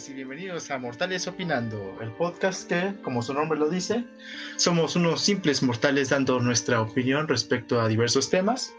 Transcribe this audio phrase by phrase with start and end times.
[0.00, 4.04] noches y bienvenidos a Mortales Opinando, el podcast que, como su nombre lo dice,
[4.56, 8.72] somos unos simples mortales dando nuestra opinión respecto a diversos temas,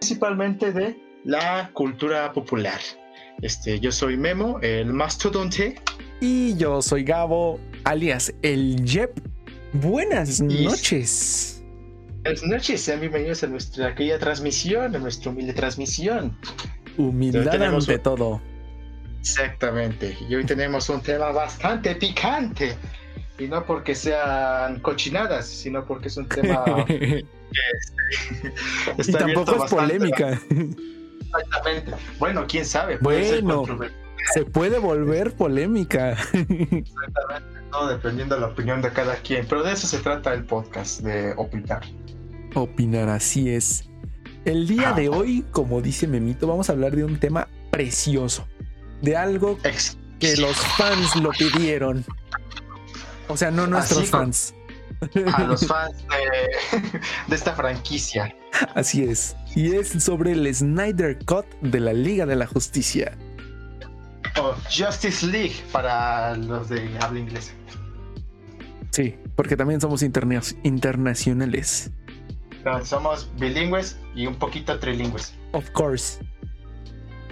[0.00, 2.78] principalmente de la cultura popular.
[3.40, 5.80] Este, yo soy Memo, el mastodonte.
[6.20, 9.18] Y yo soy Gabo, alias el Jep.
[9.72, 11.62] Buenas noches.
[12.22, 16.36] Buenas noches, sean bienvenidos a nuestra querida transmisión, a nuestra humilde transmisión.
[16.98, 18.42] Humildad ante todo.
[19.20, 20.16] Exactamente.
[20.28, 22.76] Y hoy tenemos un tema bastante picante.
[23.38, 27.24] Y no porque sean cochinadas, sino porque es un tema que
[28.98, 30.40] y tampoco es polémica.
[31.38, 31.92] Exactamente.
[32.18, 32.98] Bueno, quién sabe.
[33.00, 33.64] bueno,
[34.32, 36.10] se puede volver polémica.
[36.12, 39.46] Exactamente, todo dependiendo de la opinión de cada quien.
[39.46, 41.82] Pero de eso se trata el podcast, de opinar.
[42.54, 43.88] Opinar, así es.
[44.44, 48.46] El día de hoy, como dice Memito, vamos a hablar de un tema precioso
[49.02, 49.58] de algo
[50.18, 52.04] que los fans lo pidieron.
[53.28, 54.54] O sea, no nuestros fans.
[55.34, 56.04] A los fans
[57.28, 58.34] de, esta franquicia.
[58.74, 59.36] Así es.
[59.54, 63.16] Y es sobre el Snyder Cut de la Liga de la Justicia.
[64.38, 67.52] O Justice League para los de habla inglesa.
[68.90, 71.90] Sí, porque también somos internacionales.
[72.84, 75.32] somos bilingües y un poquito trilingües.
[75.52, 76.18] Of course.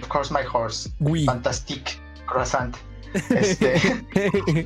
[0.01, 0.89] Of course, my horse.
[1.25, 2.75] Fantastic croissant.
[3.29, 3.79] Este...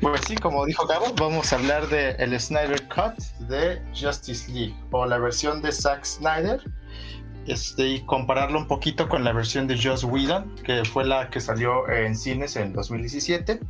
[0.00, 4.74] pues sí, como dijo Gabo, vamos a hablar de el Snyder Cut de Justice League
[4.90, 6.62] o la versión de Zack Snyder
[7.46, 11.40] este, y compararlo un poquito con la versión de Joss Whedon, que fue la que
[11.40, 13.60] salió en cines en 2017.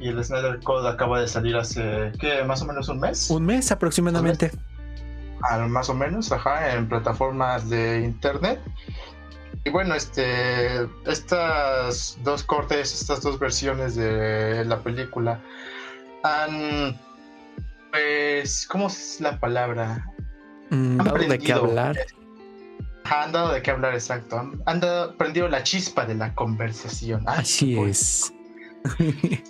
[0.00, 2.42] Y el Snyder Cut acaba de salir hace, ¿qué?
[2.44, 3.30] ¿Más o menos un mes?
[3.30, 4.50] Un mes aproximadamente.
[5.68, 8.60] más o menos, ajá, en plataformas de internet.
[9.64, 15.40] Y bueno, este, estas dos cortes, estas dos versiones de la película
[16.24, 16.98] han,
[17.92, 20.04] pues, ¿cómo es la palabra?
[20.70, 21.96] Mm, han dado de qué hablar.
[23.04, 24.52] Han dado de qué hablar, exacto.
[24.66, 27.22] Han, dado, prendido la chispa de la conversación.
[27.28, 28.32] Así es.
[28.98, 29.42] Este,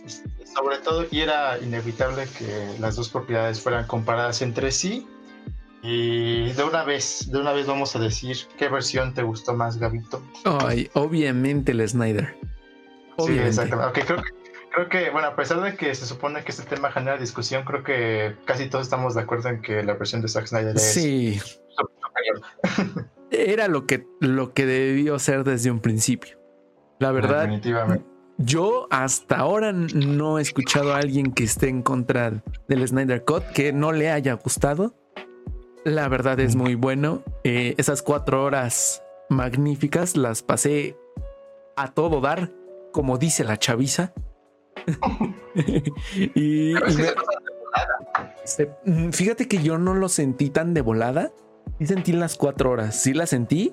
[0.55, 5.06] sobre todo, y era inevitable que las dos propiedades fueran comparadas entre sí
[5.82, 9.78] y de una vez, de una vez vamos a decir qué versión te gustó más,
[9.78, 10.22] Gabito.
[10.44, 12.37] Ay, obviamente el Snyder.
[13.19, 14.03] Sí, exactamente.
[14.04, 14.31] creo, que,
[14.72, 17.82] creo que, bueno, a pesar de que se supone que este tema genera discusión, creo
[17.82, 21.41] que casi todos estamos de acuerdo en que la versión de Zack Snyder es sí.
[23.32, 26.38] Era lo que, lo que debió ser desde un principio.
[27.00, 28.06] La verdad, Definitivamente.
[28.38, 33.42] yo hasta ahora no he escuchado a alguien que esté en contra del Snyder Cut
[33.54, 34.94] que no le haya gustado.
[35.84, 37.22] La verdad es muy bueno.
[37.44, 40.97] Eh, esas cuatro horas magníficas las pasé
[41.76, 42.53] a todo dar,
[42.93, 44.12] como dice la chaviza.
[46.34, 46.75] y,
[48.84, 51.32] mm, fíjate que yo no lo sentí tan de volada.
[51.78, 53.72] Sí sentí las cuatro horas, sí las sentí,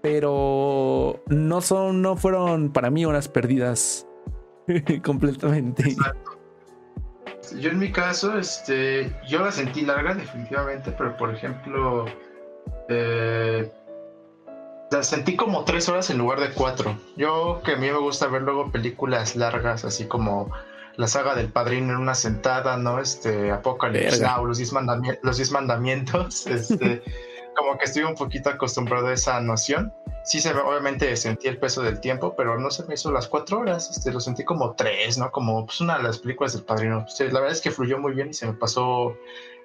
[0.00, 4.06] pero no son, no fueron para mí horas perdidas
[5.04, 5.96] completamente.
[7.56, 12.06] Yo en mi caso, este, yo la sentí larga definitivamente, pero por ejemplo,
[12.88, 13.70] eh,
[14.90, 16.98] la sentí como tres horas en lugar de cuatro.
[17.16, 20.50] Yo que a mí me gusta ver luego películas largas, así como
[20.96, 23.00] la saga del padrino en una sentada, ¿no?
[23.00, 27.02] Este, Apocalypse Now, los diez, mandamientos, los diez mandamientos, este,
[27.56, 29.92] como que estoy un poquito acostumbrado a esa noción
[30.24, 33.60] sí se obviamente sentí el peso del tiempo, pero no se me hizo las cuatro
[33.60, 35.30] horas, este, lo sentí como tres, ¿no?
[35.30, 37.04] Como pues, una de las películas del padrino.
[37.18, 39.16] la verdad es que fluyó muy bien y se me pasó,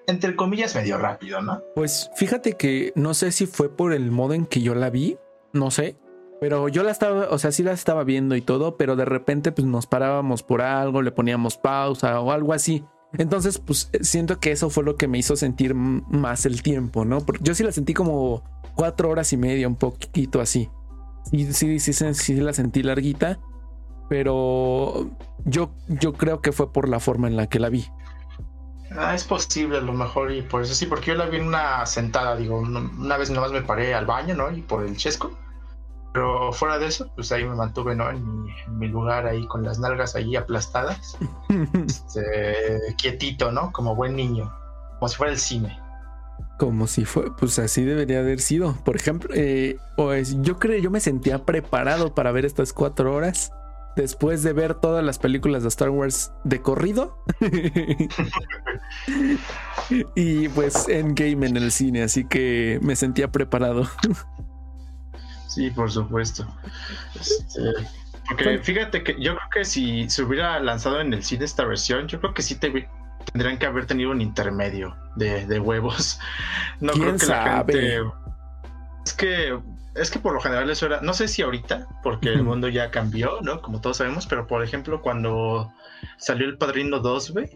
[0.08, 1.62] entre comillas, medio rápido, ¿no?
[1.76, 5.18] Pues fíjate que no sé si fue por el modo en que yo la vi,
[5.54, 5.98] no sé.
[6.40, 9.52] Pero yo la estaba, o sea, sí la estaba viendo y todo, pero de repente
[9.52, 12.84] pues nos parábamos por algo, le poníamos pausa o algo así.
[13.18, 17.26] Entonces, pues siento que eso fue lo que me hizo sentir más el tiempo, ¿no?
[17.26, 18.44] Porque yo sí la sentí como
[18.78, 20.70] cuatro horas y media, un poquito así.
[21.34, 23.40] Y sí, sí, sí, sí la sentí larguita,
[24.08, 25.10] pero
[25.44, 27.86] yo, yo creo que fue por la forma en la que la vi.
[28.98, 31.48] Ah, es posible a lo mejor y por eso sí, porque yo la vi en
[31.48, 34.50] una sentada, digo, una vez nomás me paré al baño, ¿no?
[34.52, 35.32] Y por el chesco.
[36.14, 38.10] Pero fuera de eso, pues ahí me mantuve, ¿no?
[38.10, 38.46] En
[38.80, 41.18] mi, lugar ahí con las nalgas ahí aplastadas.
[41.86, 43.72] este, quietito, ¿no?
[43.72, 44.52] Como buen niño.
[44.98, 45.80] Como si fuera el cine.
[46.58, 48.76] Como si fue, pues así debería haber sido.
[48.84, 53.52] Por ejemplo, eh, pues yo creo, yo me sentía preparado para ver estas cuatro horas
[53.98, 57.22] después de ver todas las películas de Star Wars de corrido.
[60.16, 63.90] y pues en game en el cine, así que me sentía preparado.
[65.48, 66.48] sí, por supuesto.
[67.20, 67.62] Este,
[68.30, 72.08] Porque fíjate que yo creo que si se hubiera lanzado en el cine esta versión,
[72.08, 72.88] yo creo que sí te,
[73.32, 76.20] tendrían que haber tenido un intermedio de, huevos.
[76.80, 78.02] No creo que la gente.
[79.06, 79.60] Es que.
[79.96, 81.02] Es que por lo general eso era.
[81.02, 83.64] No sé si ahorita, porque el mundo ya cambió, ¿no?
[83.64, 85.74] Como todos sabemos, pero por ejemplo, cuando
[86.18, 87.50] salió El Padrino 2, güey,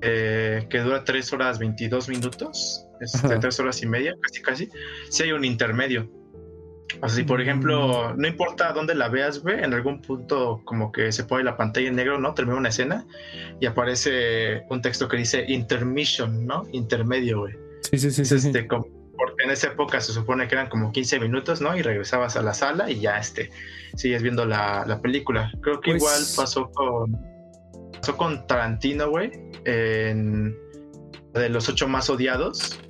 [0.00, 4.68] eh, que dura 3 horas 22 minutos, es de 3 horas y media, casi, casi,
[5.08, 6.10] si hay un intermedio.
[6.96, 10.90] O sea, si por ejemplo, no importa dónde la veas, güey, en algún punto como
[10.90, 12.34] que se pone la pantalla en negro, ¿no?
[12.34, 13.06] Termina una escena
[13.60, 16.66] y aparece un texto que dice intermission, ¿no?
[16.72, 17.54] Intermedio, güey.
[17.82, 21.20] Sí, sí, sí, sí, este, porque en esa época se supone que eran como 15
[21.20, 21.76] minutos, ¿no?
[21.76, 23.50] Y regresabas a la sala y ya, este,
[23.94, 25.52] sigues viendo la, película.
[25.60, 27.18] Creo que pues igual pasó con,
[27.92, 29.30] pasó con Tarantino, güey,
[29.64, 30.56] en
[31.34, 32.80] de los ocho más odiados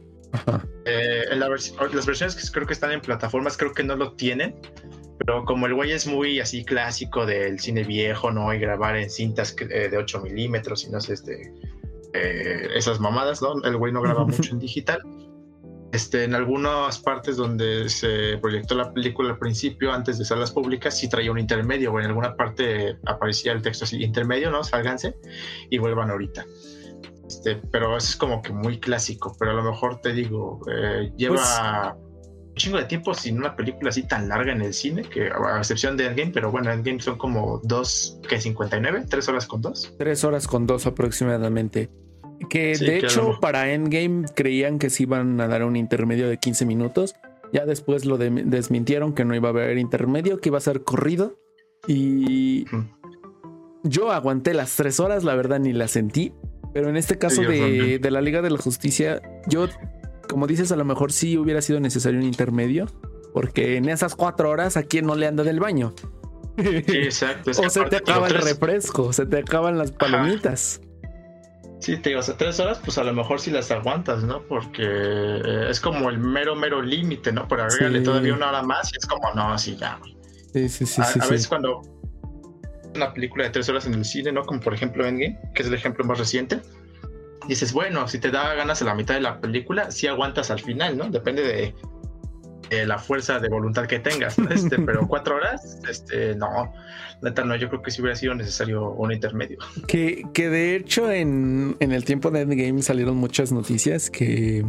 [0.85, 4.55] eh, las versiones que creo que están en plataformas creo que no lo tienen,
[5.19, 8.53] pero como el güey es muy así clásico del cine viejo, ¿no?
[8.55, 11.53] Y grabar en cintas eh, de 8 milímetros y no sé, este,
[12.15, 13.63] eh, esas mamadas, ¿no?
[13.65, 15.01] El güey no graba mucho en digital.
[15.91, 20.99] Este, en algunas partes donde se proyectó la película al principio, antes de salas públicas,
[20.99, 24.63] sí traía un intermedio, o en alguna parte aparecía el texto así, intermedio, ¿no?
[24.63, 25.15] Sálganse
[25.71, 26.45] y vuelvan ahorita.
[27.29, 31.13] Este, pero eso es como que muy clásico, pero a lo mejor te digo, eh,
[31.15, 32.09] lleva pues
[32.49, 35.59] un chingo de tiempo sin una película así tan larga en el cine, que a
[35.59, 39.95] excepción de Endgame, pero bueno, Endgame son como dos, que 59, tres horas con dos.
[39.99, 41.91] Tres horas con dos aproximadamente.
[42.49, 46.65] Que de hecho para Endgame creían que se iban a dar un intermedio de 15
[46.65, 47.15] minutos.
[47.53, 51.39] Ya después lo desmintieron que no iba a haber intermedio, que iba a ser corrido.
[51.87, 52.65] Y
[53.83, 56.33] yo aguanté las tres horas, la verdad ni la sentí.
[56.73, 59.69] Pero en este caso de, la Liga de la Justicia, yo,
[60.29, 62.87] como dices, a lo mejor sí hubiera sido necesario un intermedio,
[63.33, 65.95] porque en esas cuatro horas a quién no le anda del baño.
[66.59, 67.51] Sí, exacto.
[67.51, 70.81] o se te acaba el refresco, se te acaban las palomitas.
[71.81, 74.43] Sí, te digo, o sea, tres horas, pues a lo mejor sí las aguantas, ¿no?
[74.43, 77.47] Porque eh, es como el mero, mero límite, ¿no?
[77.47, 80.01] Pero agregarle todavía una hora más y es como, no, así ya.
[80.53, 81.01] Sí, sí, sí.
[81.01, 81.83] A, sí, a veces cuando
[82.95, 84.43] una película de tres horas en el cine, ¿no?
[84.45, 86.61] Como por ejemplo Endgame, que es el ejemplo más reciente.
[87.47, 90.61] Dices, bueno, si te da ganas a la mitad de la película, sí aguantas al
[90.61, 91.09] final, ¿no?
[91.09, 91.75] Depende de,
[92.85, 96.71] la fuerza de voluntad que tengas, Este, pero cuatro horas, este, no,
[97.23, 99.59] neta no, yo creo que sí hubiera sido necesario un intermedio.
[99.87, 104.67] Que, que de hecho en, en el tiempo de Endgame salieron muchas noticias que,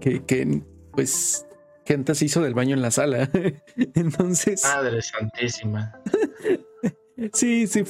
[0.00, 0.62] que, que
[0.92, 1.46] pues
[1.88, 3.30] gente se hizo del baño en la sala.
[3.94, 4.62] Entonces.
[4.62, 5.92] Madre santísima.
[7.32, 7.84] Sí, sí.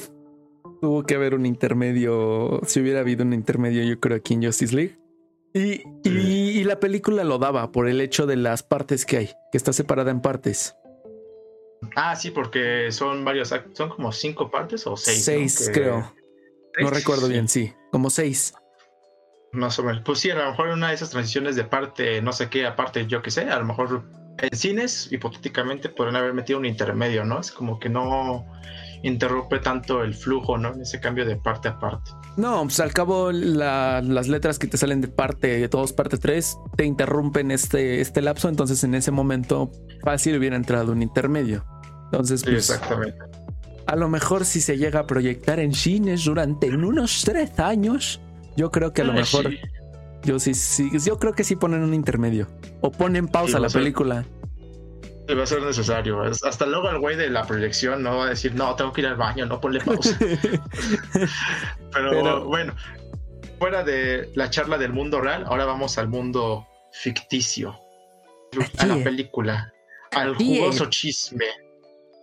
[0.81, 2.61] Tuvo que haber un intermedio.
[2.65, 4.97] Si hubiera habido un intermedio, yo creo aquí en Justice League.
[5.53, 9.57] Y, y, la película lo daba por el hecho de las partes que hay, que
[9.57, 10.75] está separada en partes.
[11.95, 15.25] Ah, sí, porque son varios, son como cinco partes o seis.
[15.25, 16.13] Seis, creo.
[16.79, 18.53] No recuerdo bien, sí, como seis.
[19.51, 20.03] Más o menos.
[20.05, 23.07] Pues sí, a lo mejor una de esas transiciones de parte, no sé qué, aparte,
[23.07, 24.03] yo qué sé, a lo mejor
[24.37, 27.39] en cines, hipotéticamente, podrían haber metido un intermedio, ¿no?
[27.39, 28.45] Es como que no
[29.03, 30.73] interrumpe tanto el flujo, ¿no?
[30.73, 32.11] En ese cambio de parte a parte.
[32.37, 36.57] No, pues al cabo las letras que te salen de parte de todos, parte 3,
[36.75, 39.71] te interrumpen este, este lapso, entonces en ese momento
[40.03, 41.65] fácil hubiera entrado un intermedio.
[42.05, 43.17] Entonces, pues, exactamente.
[43.85, 48.21] A lo mejor si se llega a proyectar en cines durante unos tres años,
[48.55, 49.51] yo creo que a lo mejor...
[50.21, 52.47] Yo sí, sí, yo creo que sí ponen un intermedio.
[52.81, 54.25] O ponen pausa la película
[55.33, 56.21] va a ser necesario.
[56.21, 59.07] Hasta luego el güey de la proyección no va a decir, no, tengo que ir
[59.07, 60.17] al baño, no ponle pausa.
[61.93, 62.75] Pero, bueno,
[63.57, 67.79] fuera de la charla del mundo real, ahora vamos al mundo ficticio.
[68.77, 69.73] a la película.
[70.11, 71.45] Al jugoso chisme.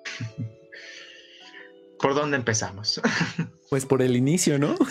[1.98, 3.00] ¿Por dónde empezamos?
[3.70, 4.72] pues por el inicio, ¿no?
[4.74, 4.90] ok.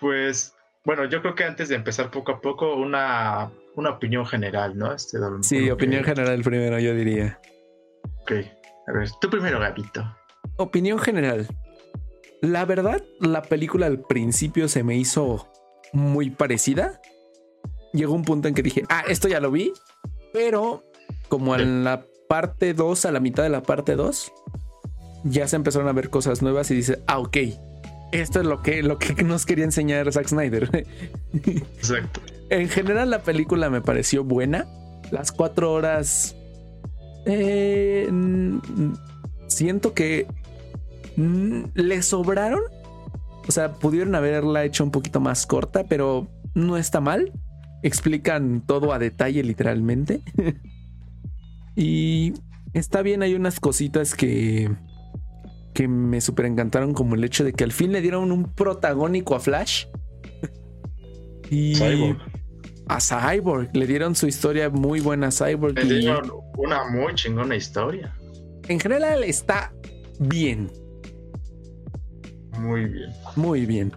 [0.00, 4.76] Pues bueno, yo creo que antes de empezar poco a poco, una una opinión general,
[4.76, 4.92] ¿no?
[4.92, 7.38] Este, sí, opinión general primero, yo diría.
[8.22, 8.32] Ok,
[8.86, 10.16] a ver, tú primero, Gabito.
[10.56, 11.46] Opinión general.
[12.42, 15.50] La verdad, la película al principio se me hizo
[15.92, 17.00] muy parecida.
[17.92, 19.72] Llegó un punto en que dije, ah, esto ya lo vi,
[20.32, 20.84] pero
[21.28, 24.32] como en la parte 2, a la mitad de la parte 2,
[25.24, 27.36] ya se empezaron a ver cosas nuevas y dice, ah, ok,
[28.12, 30.70] esto es lo que, lo que nos quería enseñar Zack Snyder.
[31.32, 32.20] Exacto.
[32.48, 34.66] En general la película me pareció buena.
[35.10, 36.36] Las cuatro horas...
[37.26, 38.08] Eh,
[39.46, 40.26] siento que
[41.74, 42.62] le sobraron.
[43.48, 47.32] O sea, pudieron haberla hecho un poquito más corta, pero no está mal.
[47.82, 50.20] Explican todo a detalle literalmente.
[51.76, 52.34] y
[52.72, 54.70] está bien, hay unas cositas que
[55.80, 59.34] que me super encantaron como el hecho de que al fin le dieron un protagónico
[59.34, 59.86] a Flash.
[61.50, 61.74] y
[62.86, 65.74] a Cyborg le dieron su historia muy buena a Cyborg.
[65.78, 68.14] Le dieron una muy chingona historia.
[68.68, 69.72] En general está
[70.18, 70.70] bien.
[72.58, 73.10] Muy bien.
[73.36, 73.90] Muy bien.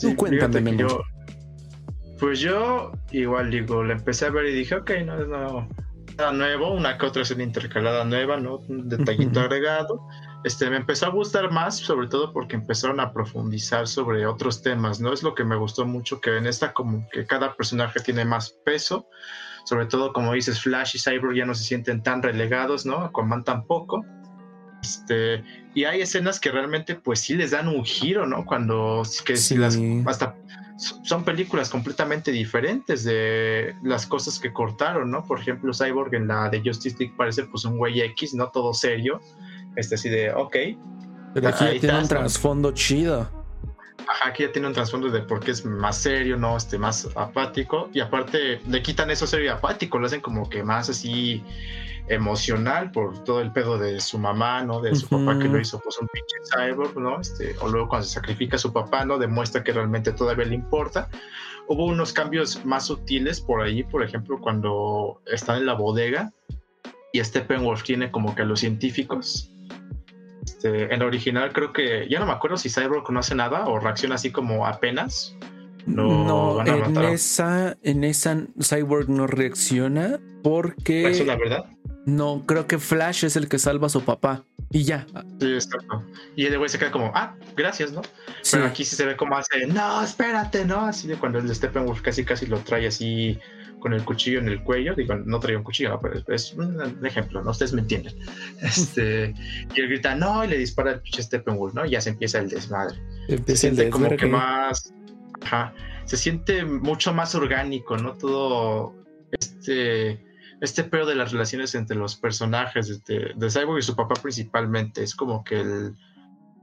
[0.00, 1.00] Tú cuéntame, yo,
[2.20, 5.68] Pues yo igual digo, le empecé a ver y dije, ok, no, no,
[6.32, 8.58] nuevo, una que otra escena intercalada nueva, ¿no?
[8.68, 10.06] Un detallito agregado.
[10.44, 15.00] Este, me empezó a gustar más, sobre todo porque empezaron a profundizar sobre otros temas,
[15.00, 15.12] ¿no?
[15.12, 18.50] Es lo que me gustó mucho, que en esta como que cada personaje tiene más
[18.50, 19.08] peso,
[19.64, 22.98] sobre todo como dices, Flash y Cyborg ya no se sienten tan relegados, ¿no?
[22.98, 24.04] Aquaman tampoco.
[24.82, 25.42] Este,
[25.74, 28.44] y hay escenas que realmente pues sí les dan un giro, ¿no?
[28.44, 30.36] Cuando que si las hasta
[30.76, 35.24] son películas completamente diferentes de las cosas que cortaron, ¿no?
[35.24, 38.74] Por ejemplo, Cyborg en la de Justice League parece pues un güey X, no todo
[38.74, 39.20] serio.
[39.76, 40.56] Este así de, ok.
[41.34, 43.28] Pero aquí ya tiene un trasfondo chido.
[44.06, 46.56] Ajá, aquí ya tiene un trasfondo de por qué es más serio, ¿no?
[46.56, 47.88] Este, más apático.
[47.92, 51.42] Y aparte le quitan eso serio y apático, lo hacen como que más así
[52.08, 54.80] emocional por todo el pedo de su mamá, ¿no?
[54.80, 57.20] De su papá que lo hizo pues un pinche cyborg, ¿no?
[57.20, 59.18] Este, o luego cuando se sacrifica a su papá, ¿no?
[59.18, 61.08] Demuestra que realmente todavía le importa.
[61.66, 66.30] Hubo unos cambios más sutiles por ahí, por ejemplo, cuando están en la bodega
[67.12, 69.50] y Steppenwolf tiene como que a los científicos.
[70.64, 73.66] Este, en la original creo que, ya no me acuerdo si Cyborg no hace nada
[73.66, 75.36] o reacciona así como apenas.
[75.86, 81.10] No, en esa, en esa Cyborg no reacciona porque...
[81.10, 81.66] ¿Eso es la verdad?
[82.06, 84.44] No, creo que Flash es el que salva a su papá.
[84.70, 85.06] Y ya.
[85.38, 86.02] Sí, exacto.
[86.34, 88.00] Y el güey se queda como, ah, gracias, ¿no?
[88.50, 90.86] Pero aquí sí se ve como hace, no, espérate, ¿no?
[90.86, 93.38] Así de cuando el Steppenwolf casi casi lo trae así
[93.84, 94.94] con el cuchillo en el cuello.
[94.94, 97.50] Digo, no trae un cuchillo, pero es, un ejemplo, ¿no?
[97.50, 98.14] Ustedes me entienden.
[98.62, 99.34] Este,
[99.74, 101.84] y él grita, no, y le dispara al pinche Steppenwolf, ¿no?
[101.84, 102.96] Y ya se empieza el desmadre.
[103.46, 104.90] se siente como que más.
[105.42, 105.74] Ajá.
[106.06, 108.14] Se siente mucho más orgánico, ¿no?
[108.14, 108.94] Todo.
[109.32, 110.24] Este
[110.62, 115.02] este peor de las relaciones entre los personajes de, de, Cyborg y su papá principalmente.
[115.02, 115.94] Es como que el,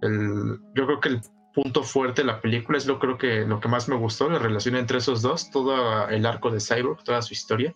[0.02, 1.22] el, yo creo que el
[1.54, 4.40] punto fuerte de la película es lo creo que lo que más me gustó, la
[4.40, 7.74] relación entre esos dos, todo el arco de Cyborg, toda su historia.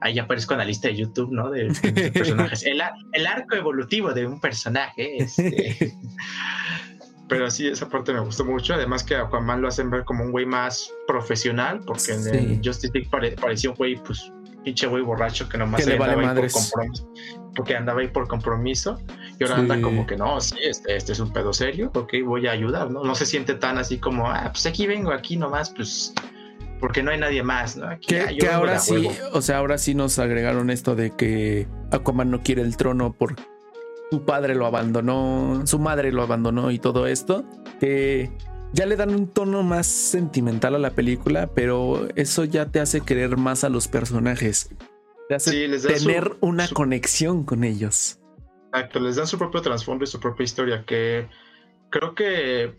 [0.00, 1.50] Ahí aparezco en la lista de YouTube, ¿no?
[1.50, 1.66] De,
[2.12, 2.64] personajes.
[2.64, 5.22] El, el, arco evolutivo de un personaje.
[5.22, 5.94] Este.
[7.28, 8.74] Pero sí, esa parte me gustó mucho.
[8.74, 12.92] Además que Aquaman lo hacen ver como un güey más profesional, porque en el Justice
[12.92, 13.08] League
[13.40, 14.30] parecía un güey, pues,
[14.64, 17.12] pinche güey borracho que nomás le vale andaba ahí por compromiso.
[17.54, 18.98] Porque andaba ahí por compromiso.
[19.38, 22.46] Y ahora anda como que no, sí, este, este, es un pedo serio, ok, voy
[22.46, 23.04] a ayudar, ¿no?
[23.04, 26.14] No se siente tan así como, ah, pues aquí vengo, aquí nomás, pues
[26.80, 27.88] porque no hay nadie más, ¿no?
[28.00, 32.42] que, ah, ahora sí, o sea, ahora sí nos agregaron esto de que Aquaman no
[32.42, 33.36] quiere el trono por
[34.10, 37.44] su padre lo abandonó, su madre lo abandonó y todo esto,
[37.80, 38.30] que
[38.74, 43.02] ya le dan un tono más sentimental a la película, pero eso ya te hace
[43.02, 44.70] querer más a los personajes.
[45.28, 48.18] Te hace tener una conexión con ellos.
[48.72, 51.28] Exacto, les dan su propio trasfondo y su propia historia, que
[51.90, 52.74] creo que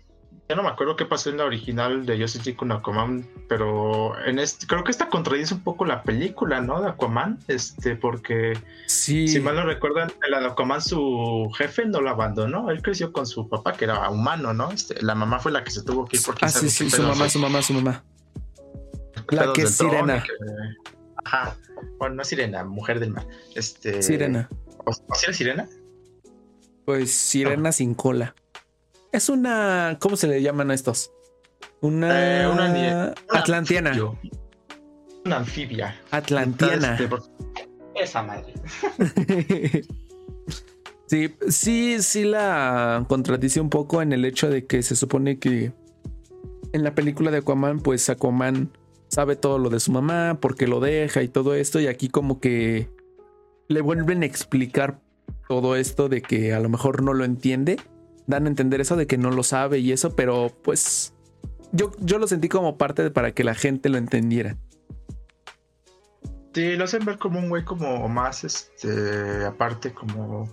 [0.48, 4.38] ya no me acuerdo qué pasó en la original de Justice con Aquaman, pero en
[4.38, 6.82] este, creo que esta contradice un poco la película, ¿no?
[6.82, 8.54] De Aquaman, este, porque
[8.86, 13.50] si mal no recuerdan, el Aquaman su jefe no lo abandonó, él creció con su
[13.50, 14.72] papá que era humano, ¿no?
[14.72, 17.02] Este, la mamá fue la que se tuvo que ir porque ah, sí, sí, su
[17.02, 18.04] mamá, su mamá, su mamá.
[19.30, 20.24] La que es Sirena.
[21.24, 21.58] ajá.
[21.98, 23.26] Bueno, no es Sirena, mujer del mar.
[23.56, 24.04] Este.
[24.04, 24.48] Sirena.
[24.86, 25.70] ¿O, si era Sirena?
[26.86, 28.36] Pues Sirena sin cola.
[29.16, 29.96] Es una.
[30.02, 31.14] ¿Cómo se le llaman a estos?
[31.80, 32.42] Una.
[32.44, 33.94] Eh, una, Atlantiana.
[35.24, 35.96] Una anfibia.
[36.12, 36.98] Atlantiana.
[37.00, 37.10] Este,
[37.96, 38.54] esa madre.
[41.08, 45.72] sí, sí, sí la contradice un poco en el hecho de que se supone que
[46.74, 48.70] en la película de Aquaman, pues Aquaman
[49.08, 52.42] sabe todo lo de su mamá, porque lo deja y todo esto, y aquí como
[52.42, 52.90] que
[53.70, 55.00] le vuelven a explicar
[55.48, 57.78] todo esto de que a lo mejor no lo entiende
[58.28, 61.14] dan a entender eso de que no lo sabe y eso, pero pues
[61.72, 64.58] yo, yo lo sentí como parte de para que la gente lo entendiera.
[66.54, 70.50] Sí, lo hacen ver como un güey como más, este, aparte como,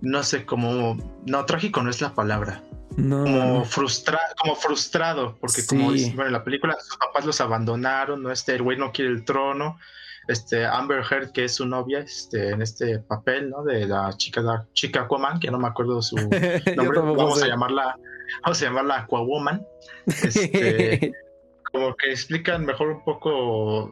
[0.00, 2.64] no sé, como, no, trágico no es la palabra.
[2.96, 3.22] No.
[3.22, 8.32] Como, frustrado como frustrado, porque como bueno, en la película sus papás los abandonaron, ¿no?
[8.32, 9.78] Este, el güey no quiere el trono,
[10.28, 13.62] este Amber Heard, que es su novia, este, en este papel, ¿no?
[13.62, 16.16] De la chica, la chica Aquaman, que no me acuerdo su
[16.76, 17.98] nombre, vamos a llamarla,
[18.42, 19.66] vamos a llamarla Aquawoman.
[20.06, 21.12] Este,
[21.72, 23.90] como que explican mejor un poco,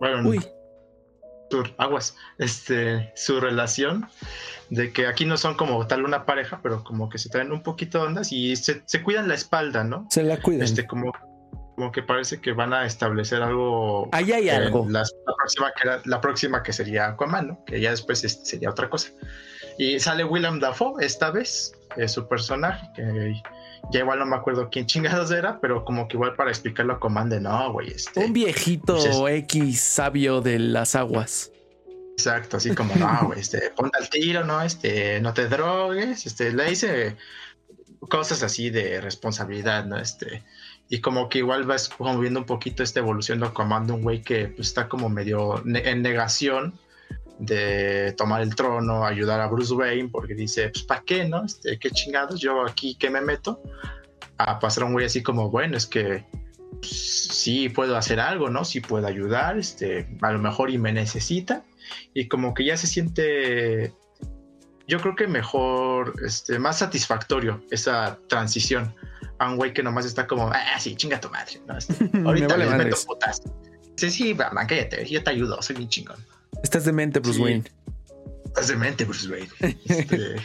[0.00, 0.32] bueno,
[1.78, 4.08] aguas, este, su relación,
[4.70, 7.62] de que aquí no son como tal una pareja, pero como que se traen un
[7.62, 10.06] poquito de ondas y se, cuidan la espalda, ¿no?
[10.10, 10.62] Se la cuidan.
[10.62, 11.12] Este, como,
[11.78, 14.08] como que parece que van a establecer algo.
[14.10, 14.84] Ahí hay algo.
[14.90, 15.04] La,
[15.36, 17.64] próxima que la próxima que sería Aquaman, ¿no?
[17.64, 19.10] Que ya después sería otra cosa.
[19.78, 23.40] Y sale William Dafoe esta vez, es su personaje, que
[23.92, 26.98] ya igual no me acuerdo quién chingados era, pero como que igual para explicarlo a
[26.98, 27.92] Comande, no, güey.
[27.92, 31.52] Este, un viejito pues X sabio de las aguas.
[32.14, 34.62] Exacto, así como, no, güey, este, ponte al tiro, ¿no?
[34.62, 37.16] Este, no te drogues, este, le dice
[38.08, 39.96] cosas así de responsabilidad, ¿no?
[39.96, 40.42] Este,
[40.88, 44.22] y como que igual vas como viendo un poquito esta evolución de Comando, un güey
[44.22, 46.78] que pues, está como medio en negación
[47.38, 51.44] de tomar el trono, ayudar a Bruce Wayne, porque dice, pues ¿para qué, no?
[51.44, 53.62] Este, qué chingados, yo aquí que me meto
[54.38, 56.24] a pasar a un güey así como, bueno, es que
[56.80, 58.64] pues, sí puedo hacer algo, ¿no?
[58.64, 61.64] Sí puedo ayudar, este, a lo mejor y me necesita,
[62.14, 63.92] y como que ya se siente,
[64.88, 68.94] yo creo que mejor, este, más satisfactorio esa transición
[69.38, 71.76] a un güey que nomás está como, ah, sí, chinga tu madre, ¿no?
[71.78, 73.42] Este, ahorita les meto putas.
[73.96, 76.16] Sí, sí, man, cállate, yo te ayudo, soy bien chingón.
[76.62, 77.64] Estás demente, Bruce Wayne.
[78.46, 79.48] Estás demente, Bruce Wayne.
[79.60, 80.36] Este,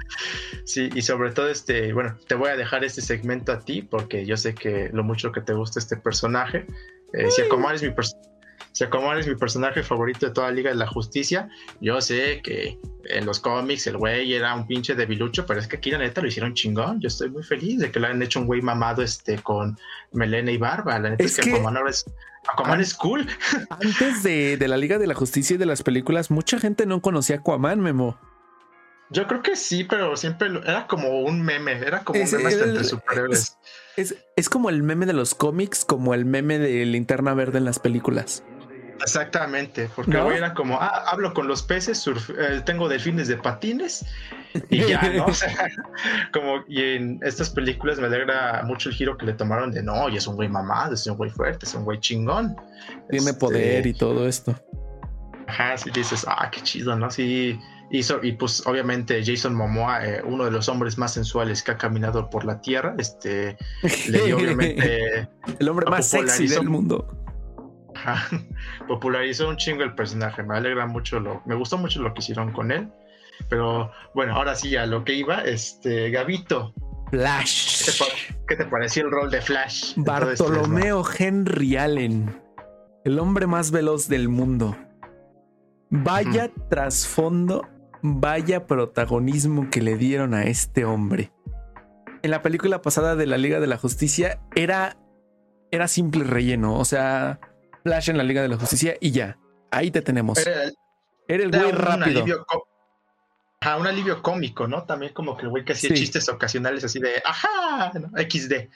[0.64, 4.26] sí, y sobre todo, este, bueno, te voy a dejar este segmento a ti porque
[4.26, 6.66] yo sé que lo mucho que te gusta este personaje.
[7.12, 7.94] Eh, si como eres mi
[8.72, 11.48] si eres mi personaje favorito de toda la Liga de la Justicia,
[11.80, 15.76] yo sé que en los cómics el güey era un pinche debilucho, pero es que
[15.76, 17.00] aquí la neta lo hicieron chingón.
[17.00, 19.78] Yo estoy muy feliz de que lo hayan hecho un güey mamado este con
[20.12, 20.98] melena y barba.
[20.98, 22.04] La neta es, que, es
[22.48, 23.26] Aquaman es cool.
[23.70, 27.36] Antes de, la Liga de la Justicia y de las películas, mucha gente no conocía
[27.36, 28.18] a Aquaman, Memo.
[29.10, 32.84] Yo creo que sí, pero siempre era como un meme, era como un meme entre
[32.84, 33.56] superhéroes.
[33.96, 37.78] Es, como el meme de los cómics, como el meme de Linterna Verde en las
[37.78, 38.44] películas.
[39.02, 40.30] Exactamente, porque ¿No?
[40.30, 44.04] era como, ah, hablo con los peces, eh, tengo delfines de patines
[44.70, 45.26] y ya, ¿no?
[45.28, 45.68] O sea,
[46.32, 50.08] como, y en estas películas me alegra mucho el giro que le tomaron de no,
[50.08, 52.56] y es un güey mamado, es un güey fuerte, es un güey chingón.
[53.10, 54.54] Tiene este, poder y todo esto.
[55.46, 57.10] Ajá, sí dices, ah, qué chido, ¿no?
[57.10, 57.58] Sí,
[57.90, 61.78] hizo, y pues obviamente Jason Momoa, eh, uno de los hombres más sensuales que ha
[61.78, 63.56] caminado por la tierra, este,
[64.08, 65.28] le dio obviamente...
[65.58, 67.18] el hombre más sexy del mundo
[68.88, 70.42] popularizó un chingo el personaje.
[70.42, 72.90] Me alegra mucho lo, me gustó mucho lo que hicieron con él.
[73.48, 76.74] Pero bueno, ahora sí a lo que iba, este Gabito.
[77.10, 78.02] Flash.
[78.46, 79.94] ¿Qué te, pareció el rol de Flash?
[79.96, 82.42] Bartolomeo Henry Allen,
[83.04, 84.76] el hombre más veloz del mundo.
[85.90, 87.66] Vaya trasfondo,
[88.02, 91.32] vaya protagonismo que le dieron a este hombre.
[92.22, 94.98] En la película pasada de la Liga de la Justicia era
[95.70, 97.40] era simple relleno, o sea,
[97.82, 99.38] Flash en la Liga de la Justicia y ya.
[99.70, 100.38] Ahí te tenemos.
[100.38, 102.22] Era el, güey rápido.
[102.22, 102.46] Alivio
[103.76, 104.84] un alivio cómico, ¿no?
[104.84, 108.68] También como que el güey que hacía chistes ocasionales así de ajá, XD.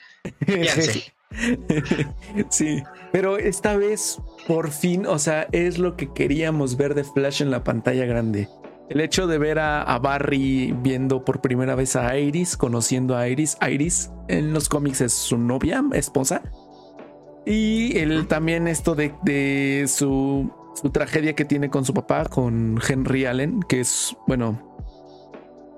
[2.49, 7.41] sí, pero esta vez por fin, o sea, es lo que queríamos ver de Flash
[7.41, 8.49] en la pantalla grande.
[8.89, 13.27] El hecho de ver a, a, Barry viendo por primera vez a Iris, conociendo a
[13.29, 13.57] Iris.
[13.67, 16.43] Iris en los cómics es su novia, esposa.
[17.45, 20.49] Y el, también esto de, su,
[20.91, 24.61] tragedia que tiene con su papá, con Henry Allen, que es, bueno,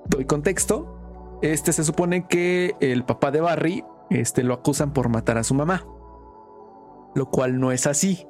[0.08, 1.40] doy contexto.
[1.42, 5.54] Este se supone que el papá de Barry este, lo acusan por matar a su
[5.54, 5.86] mamá,
[7.14, 8.26] lo cual no es así,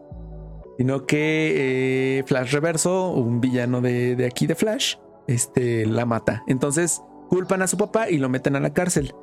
[0.78, 4.96] sino que eh, Flash Reverso, un villano de, de, aquí de Flash,
[5.28, 6.44] este, la mata.
[6.48, 9.14] Entonces culpan a su papá y lo meten a la cárcel.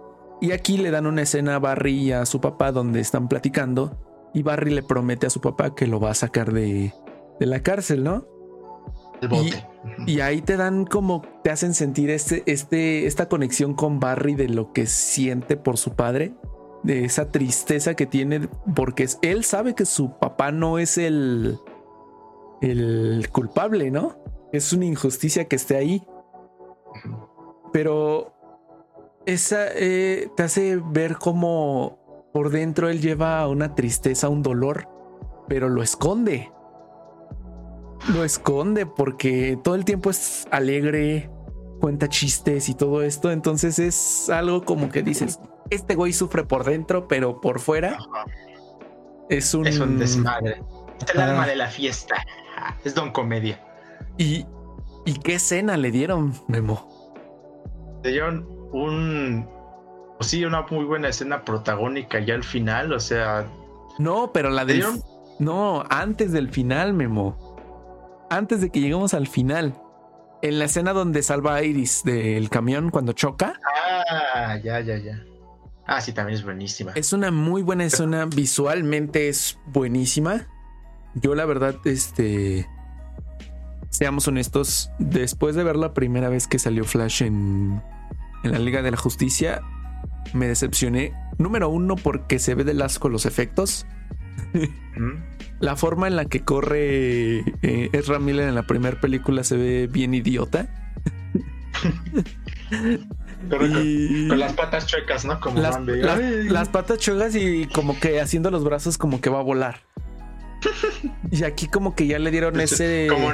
[0.42, 3.96] Y aquí le dan una escena a Barry y a su papá donde están platicando
[4.34, 6.92] y Barry le promete a su papá que lo va a sacar de,
[7.38, 8.26] la cárcel, ¿no?
[10.04, 14.48] Y, ahí te dan como, te hacen sentir este, este, esta conexión con Barry de
[14.48, 16.34] lo que siente por su padre,
[16.82, 21.60] de esa tristeza que tiene, porque él sabe que su papá no es el,
[22.60, 24.16] el culpable, ¿no?
[24.52, 26.04] Es una injusticia que esté ahí.
[27.72, 28.34] Pero
[29.26, 34.88] esa eh, te hace ver como por dentro él lleva una tristeza, un dolor,
[35.48, 36.50] pero lo esconde.
[38.12, 41.30] Lo esconde porque todo el tiempo es alegre,
[41.80, 43.30] cuenta chistes y todo esto.
[43.30, 47.98] Entonces es algo como que dices, este güey sufre por dentro, pero por fuera
[49.28, 49.66] es un...
[49.66, 50.62] Es un desmadre.
[51.06, 52.16] Es el alma de la fiesta.
[52.84, 53.60] Es don comedia.
[54.16, 54.46] ¿Y,
[55.04, 56.88] ¿Y qué escena le dieron, Memo?
[58.02, 59.48] Le dieron un,
[60.20, 63.46] sí, una muy buena escena protagónica ya al final, o sea.
[63.98, 64.84] No, pero la de.
[65.38, 67.56] No, antes del final, Memo.
[68.30, 69.74] antes de que lleguemos al final,
[70.42, 73.60] en la escena donde salva a Iris del camión cuando choca.
[74.34, 75.22] Ah, ya, ya, ya.
[75.86, 76.92] Ah, sí, también es buenísima.
[76.94, 80.46] Es una muy buena escena, visualmente es buenísima.
[81.14, 82.68] Yo la verdad, este,
[83.90, 87.82] seamos honestos, después de ver la primera vez que salió Flash en,
[88.42, 89.62] en la Liga de la Justicia,
[90.32, 91.12] me decepcioné.
[91.38, 93.86] Número uno, porque se ve del asco los efectos.
[95.60, 99.88] la forma en la que corre eh, Ezra Miller en la primera película se ve
[99.90, 100.68] bien idiota.
[103.48, 105.40] con, las patas chuecas, ¿no?
[105.40, 109.42] Como las, las, patas chuecas y como que haciendo los brazos como que va a
[109.42, 109.80] volar.
[111.30, 113.06] Y aquí como que ya le dieron ese...
[113.08, 113.30] Como,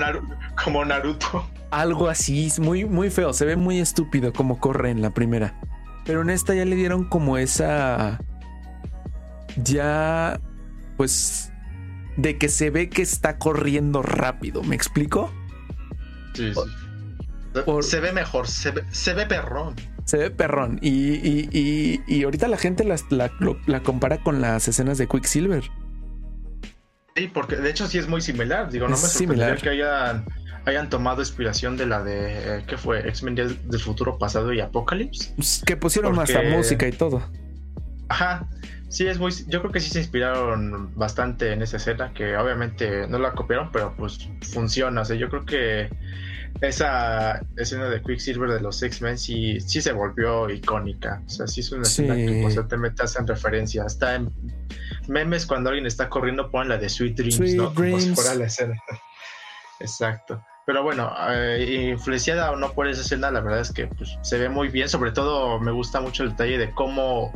[0.63, 1.49] como Naruto.
[1.71, 3.33] Algo así, muy, muy feo.
[3.33, 5.59] Se ve muy estúpido como corre en la primera.
[6.05, 8.21] Pero en esta ya le dieron como esa...
[9.57, 10.41] Ya...
[10.97, 11.53] Pues...
[12.17, 14.63] De que se ve que está corriendo rápido.
[14.63, 15.33] ¿Me explico?
[16.35, 16.61] Sí, sí.
[17.83, 19.75] Se ve mejor, se ve, perrón.
[20.05, 20.79] Se ve perrón.
[20.83, 22.97] Y, y, ahorita la gente la,
[23.67, 25.65] la, compara con las escenas de Quicksilver.
[27.19, 28.71] Sí, porque de hecho sí es muy similar.
[28.71, 30.25] Digo, no me sorprendería que hayan,
[30.65, 32.59] hayan tomado inspiración de la de.
[32.59, 33.01] Eh, ¿Qué fue?
[33.09, 35.33] X-Men del futuro pasado y Apocalypse.
[35.35, 37.23] Pues, que pusieron más la música y todo.
[38.09, 38.49] Ajá.
[38.89, 39.33] Sí, es muy.
[39.49, 43.73] Yo creo que sí se inspiraron bastante en esa escena, que obviamente no la copiaron,
[43.73, 45.01] pero pues funciona.
[45.01, 45.91] O sea, yo creo que
[46.61, 51.23] esa escena de Quicksilver de los X-Men sí, sí se volvió icónica.
[51.27, 53.85] O sea, sí es una escena que constantemente hacen referencia.
[53.85, 54.31] Hasta en
[55.07, 57.75] memes cuando alguien está corriendo ponen la de Sweet Dreams, ¿no?
[57.75, 58.75] Como si fuera la escena.
[59.81, 60.43] Exacto.
[60.67, 64.39] Pero bueno, eh, influenciada o no por esa escena, la verdad es que pues, se
[64.39, 64.89] ve muy bien.
[64.89, 67.33] Sobre todo me gusta mucho el detalle de cómo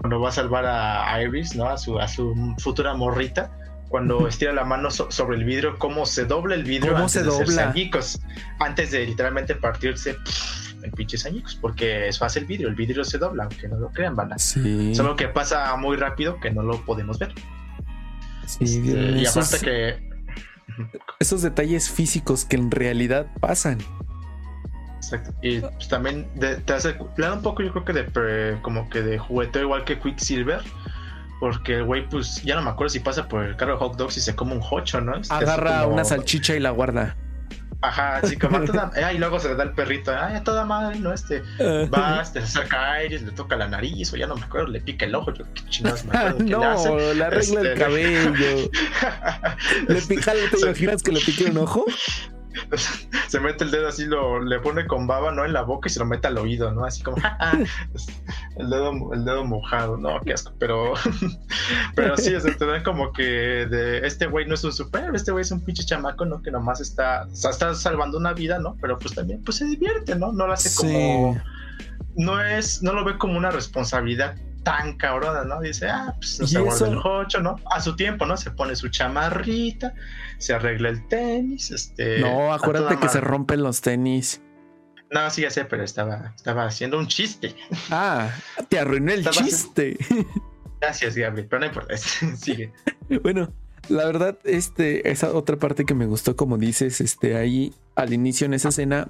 [0.00, 1.66] cuando va a salvar a Iris, ¿no?
[1.68, 3.50] A su, a su futura morrita
[3.90, 7.26] cuando estira la mano sobre el vidrio, cómo se dobla el vidrio antes se de
[7.26, 7.74] dobla?
[8.60, 10.16] antes de literalmente partirse
[10.80, 13.90] en pinches añicos, porque eso hace el vidrio, el vidrio se dobla, aunque no lo
[13.90, 17.34] crean, van Solo que pasa muy rápido que no lo podemos ver.
[18.46, 20.10] Sí, este, y aparte que
[21.18, 23.78] esos detalles físicos que en realidad pasan.
[24.98, 25.34] Exacto.
[25.42, 29.18] Y pues, también te hace, da un poco, yo creo que de como que de
[29.18, 30.60] juguete igual que Quicksilver
[31.40, 33.96] porque el güey, pues ya no me acuerdo si pasa por el carro de hot
[33.96, 35.14] dogs y se come un hocho, ¿no?
[35.30, 37.16] Agarra una salchicha y la guarda.
[37.82, 38.90] Ajá, así como toda.
[39.02, 40.12] Ah, y luego se le da el perrito.
[40.14, 41.14] Ay, a toda madre, ¿no?
[41.14, 41.42] Este.
[41.88, 44.80] Va, te acerca a Iris, le toca la nariz, o ya no me acuerdo, le
[44.80, 45.32] pica el ojo.
[45.32, 46.38] Yo, qué chingados me acuerdo.
[46.44, 48.70] no, le, le arregla el este, cabello.
[49.88, 51.86] le pica, ¿te imaginas que le pique un ojo?
[53.28, 55.44] se mete el dedo así, lo, le pone con baba, ¿no?
[55.44, 56.84] En la boca y se lo mete al oído, ¿no?
[56.84, 57.16] Así como,
[58.56, 60.94] el dedo, el dedo mojado, no, qué asco, pero,
[61.94, 65.16] pero sí, o sea, te dan como que de este güey no es un superhéroe,
[65.16, 66.42] este güey es un pinche chamaco, ¿no?
[66.42, 68.76] Que nomás está, o sea, está salvando una vida, ¿no?
[68.80, 70.32] Pero pues también, pues se divierte, ¿no?
[70.32, 71.40] No lo hace como,
[72.16, 75.60] no es, no lo ve como una responsabilidad tan cabrona, ¿no?
[75.60, 77.56] Dice, ah, pues no se guarda el hocho, ¿no?
[77.70, 78.36] A su tiempo, ¿no?
[78.36, 79.94] Se pone su chamarrita,
[80.38, 82.20] se arregla el tenis, este...
[82.20, 84.40] No, acuérdate que se rompen los tenis.
[85.10, 87.54] No, sí, ya sé, pero estaba, estaba haciendo un chiste.
[87.90, 88.30] Ah,
[88.68, 89.96] te arruiné el chiste.
[90.80, 91.96] Gracias, Gabriel, pero no importa,
[92.36, 92.72] sigue.
[93.22, 93.52] Bueno,
[93.88, 98.46] la verdad, este, esa otra parte que me gustó, como dices, este, ahí al inicio
[98.46, 99.06] en esa escena,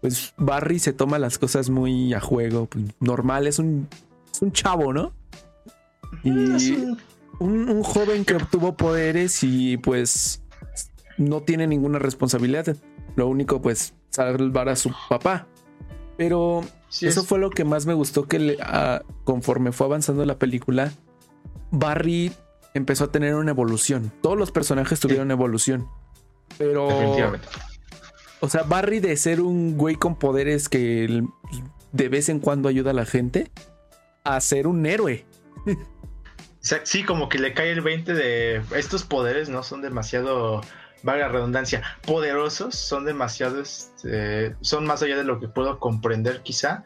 [0.00, 3.88] pues Barry se toma las cosas muy a juego, pues, normal, es un
[4.40, 5.12] un chavo, ¿no?
[6.22, 6.30] Y
[7.38, 10.42] un, joven que obtuvo poderes y pues
[11.18, 12.76] no tiene ninguna responsabilidad.
[13.16, 15.46] Lo único, pues, salvar a su papá.
[16.16, 16.62] Pero
[17.00, 18.58] eso fue lo que más me gustó que
[19.24, 20.92] conforme fue avanzando la película,
[21.70, 22.32] Barry
[22.74, 24.12] empezó a tener una evolución.
[24.20, 25.88] Todos los personajes tuvieron evolución.
[26.58, 26.88] Pero...
[28.42, 31.24] O sea, Barry de ser un güey con poderes que
[31.92, 33.50] de vez en cuando ayuda a la gente,
[34.24, 35.24] a ser un héroe.
[36.60, 39.62] Sí, como que le cae el 20 de estos poderes, ¿no?
[39.62, 40.60] Son demasiado,
[41.02, 46.84] vaga redundancia, poderosos, son demasiado, este, son más allá de lo que puedo comprender quizá.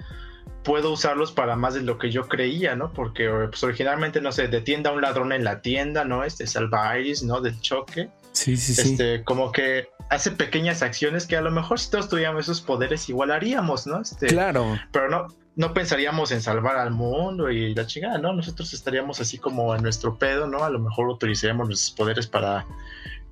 [0.62, 2.92] Puedo usarlos para más de lo que yo creía, ¿no?
[2.92, 6.24] Porque pues, originalmente, no sé, detienda a un ladrón en la tienda, ¿no?
[6.24, 7.40] Este salva a Iris, ¿no?
[7.40, 8.08] Del choque.
[8.32, 8.92] Sí, sí, sí.
[8.92, 13.08] Este, como que hace pequeñas acciones que a lo mejor si todos tuviéramos esos poderes
[13.08, 14.00] igual haríamos, ¿no?
[14.00, 14.78] Este, claro.
[14.90, 18.32] Pero no, no pensaríamos en salvar al mundo y la chingada, ¿no?
[18.32, 20.64] Nosotros estaríamos así como en nuestro pedo, ¿no?
[20.64, 22.66] A lo mejor utilizaríamos nuestros poderes para,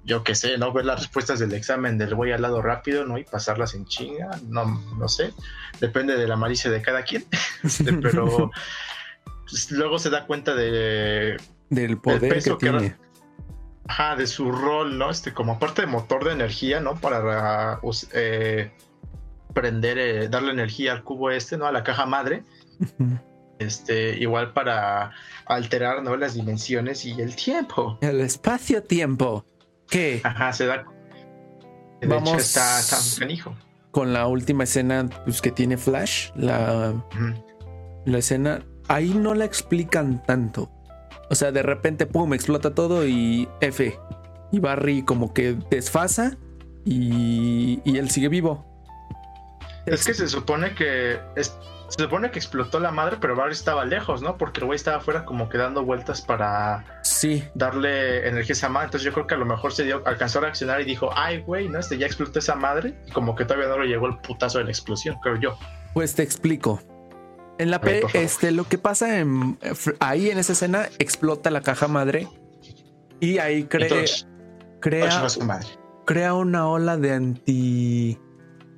[0.05, 0.73] yo qué sé, ¿no?
[0.73, 3.19] Ver las respuestas del examen del güey al lado rápido, ¿no?
[3.19, 4.65] Y pasarlas en chinga, no,
[4.99, 5.33] no sé.
[5.81, 7.25] Depende de la malicia de cada quien.
[7.65, 8.51] Este, pero
[9.49, 11.37] pues, luego se da cuenta de...
[11.71, 12.97] Del poder que, tiene.
[13.87, 15.11] Ajá, de su rol, ¿no?
[15.11, 16.97] Este, como parte de motor de energía, ¿no?
[16.97, 17.81] Para
[18.13, 18.73] eh,
[19.53, 21.67] prender, eh, darle energía al cubo este, ¿no?
[21.67, 22.45] A la caja madre.
[23.59, 25.13] Este, igual para
[25.47, 26.17] alterar, ¿no?
[26.17, 27.99] Las dimensiones y el tiempo.
[28.01, 29.45] El espacio-tiempo.
[29.89, 30.21] ¿Qué?
[30.25, 30.85] Ajá, se da.
[32.05, 32.37] Vamos.
[32.39, 32.97] está, está
[33.93, 36.95] Con la última escena, pues que tiene Flash, la,
[38.05, 38.65] la escena.
[38.89, 40.71] Ahí no la explican tanto.
[41.31, 43.97] O sea, de repente, pum, explota todo y F.
[44.51, 46.37] Y Barry como que desfasa
[46.85, 48.72] y, y él sigue vivo.
[49.87, 51.21] Es que se supone que
[51.93, 54.39] se supone que explotó la madre, pero Barry estaba lejos, ¿no?
[54.39, 57.45] Porque el güey estaba afuera como que dando vueltas para sí.
[57.55, 58.87] darle energía a esa madre.
[58.87, 61.43] Entonces yo creo que a lo mejor se dio, alcanzó a reaccionar y dijo, ay,
[61.43, 61.79] güey, ¿no?
[61.79, 62.95] Este ya explotó esa madre.
[63.07, 65.59] Y como que todavía no le llegó el putazo de la explosión, creo yo.
[65.93, 66.81] Pues te explico.
[67.59, 69.59] En la P, este, lo que pasa en,
[70.01, 72.27] ahí en esa escena explota la caja madre
[73.21, 74.05] y ahí crea,
[74.81, 75.27] crea,
[76.07, 78.19] crea una ola de anti,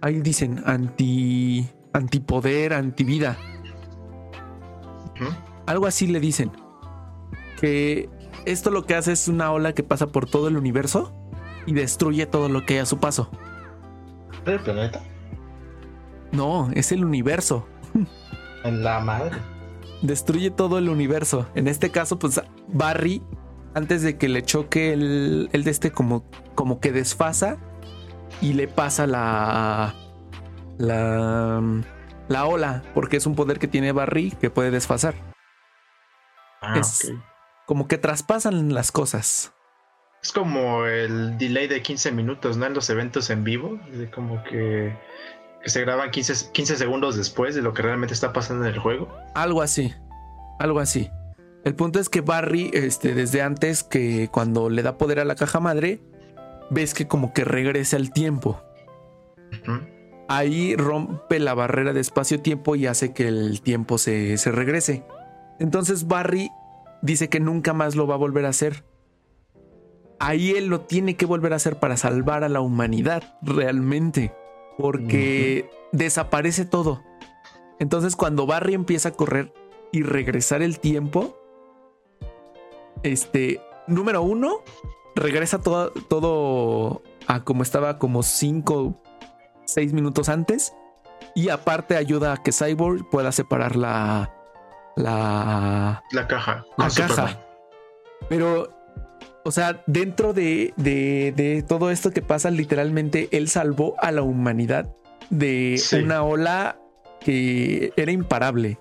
[0.05, 3.39] ahí dicen anti, antipoder, antivida.
[5.65, 6.53] Algo así le dicen.
[7.59, 8.11] Que
[8.45, 11.15] esto lo que hace es una ola que pasa por todo el universo
[11.65, 13.31] y destruye todo lo que hay a su paso.
[14.45, 15.01] ¿El planeta?
[16.33, 17.67] No, es el universo.
[18.63, 19.39] En la madre.
[20.03, 21.47] Destruye todo el universo.
[21.55, 23.23] En este caso, pues Barry,
[23.73, 27.57] antes de que le choque el, el de este, como, como que desfasa
[28.41, 29.95] y le pasa la.
[30.79, 31.63] La.
[32.27, 35.15] La ola, porque es un poder que tiene Barry que puede desfasar.
[36.63, 37.13] Ah, es
[37.67, 39.53] como que traspasan las cosas.
[40.23, 42.65] Es como el delay de 15 minutos, ¿no?
[42.65, 43.79] En los eventos en vivo.
[43.93, 44.97] De como que
[45.65, 48.79] que se graban 15, 15 segundos después de lo que realmente está pasando en el
[48.79, 49.09] juego.
[49.35, 49.95] Algo así,
[50.59, 51.11] algo así.
[51.65, 55.35] El punto es que Barry, este, desde antes que cuando le da poder a la
[55.35, 56.03] caja madre,
[56.71, 58.61] ves que como que regresa el tiempo.
[60.29, 65.05] Ahí rompe la barrera de espacio-tiempo y hace que el tiempo se, se regrese.
[65.61, 66.51] Entonces Barry
[67.03, 68.85] dice que nunca más lo va a volver a hacer.
[70.19, 74.33] Ahí él lo tiene que volver a hacer para salvar a la humanidad realmente
[74.79, 77.03] porque desaparece todo.
[77.79, 79.53] Entonces cuando Barry empieza a correr
[79.93, 81.39] y regresar el tiempo,
[83.03, 84.63] este, número uno,
[85.15, 89.01] regresa todo, todo a como estaba como cinco,
[89.65, 90.75] seis minutos antes.
[91.35, 94.31] Y aparte ayuda a que Cyborg pueda separar la...
[94.97, 96.65] La, la caja.
[96.79, 97.41] La caja.
[98.29, 98.69] Pero
[99.47, 104.95] o sea, dentro de, todo esto que pasa, literalmente él salvó a la humanidad
[105.29, 106.79] de una ola
[107.21, 108.79] que era imparable.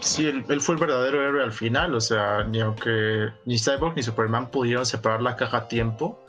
[0.00, 1.94] Sí, él, fue el verdadero héroe al final.
[1.94, 6.24] O sea, ni aunque ni Cyborg ni Superman pudieron separar la caja a tiempo.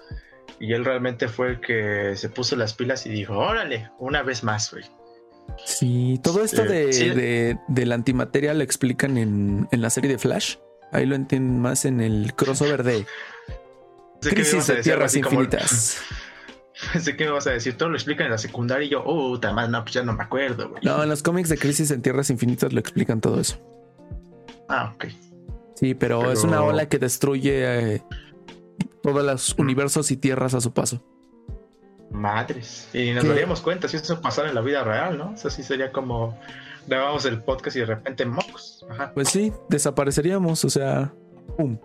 [0.60, 4.44] Y él realmente fue el que se puso las pilas y dijo: Órale, una vez
[4.44, 4.86] más, güey.
[5.66, 10.58] Sí, todo esto de, la antimateria lo explican en, en la serie de Flash.
[10.92, 13.06] Ahí lo entienden más en el crossover de
[14.22, 16.02] Crisis de Tierras Infinitas.
[17.00, 19.40] Sé que me vas a decir, todo lo explican en la secundaria y yo, oh,
[19.54, 20.74] más, no, pues ya no me acuerdo.
[20.82, 23.58] No, en los cómics de Crisis en Tierras Infinitas lo explican todo eso.
[24.70, 25.06] Ah, ok.
[25.76, 28.04] Sí, pero, es una ola que destruye eh,
[29.02, 31.04] todos los universos y tierras a su paso.
[32.12, 32.90] Madres.
[32.94, 35.34] Y nos daríamos cuenta si eso pasara en la vida real, ¿no?
[35.34, 36.38] Eso sí sería como
[36.88, 38.86] grabamos el podcast y de repente Mox.
[39.14, 41.14] Pues sí, desapareceríamos, o sea,
[41.58, 41.78] ¡pum!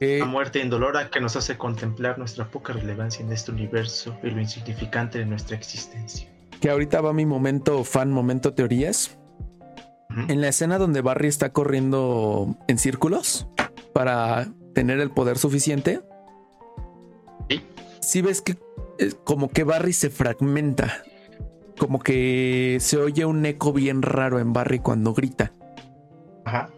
[0.00, 4.40] La muerte indolora que nos hace contemplar nuestra poca relevancia en este universo y lo
[4.40, 6.26] insignificante de nuestra existencia.
[6.60, 9.18] Que ahorita va mi momento fan, momento teorías.
[10.26, 13.46] En la escena donde Barry está corriendo en círculos
[13.92, 16.00] para tener el poder suficiente,
[17.48, 17.62] ¿Sí?
[18.00, 18.56] si ves que
[18.98, 21.04] eh, como que Barry se fragmenta
[21.80, 25.50] como que se oye un eco bien raro en Barry cuando grita.
[26.44, 26.68] Ajá.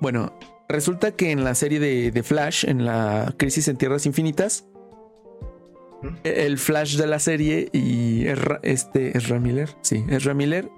[0.00, 0.38] Bueno,
[0.74, 4.66] resulta que en la serie de, Flash, en la Crisis en Tierras Infinitas,
[6.22, 8.26] el Flash de la serie y
[8.62, 10.70] este es Miller, sí, es Miller,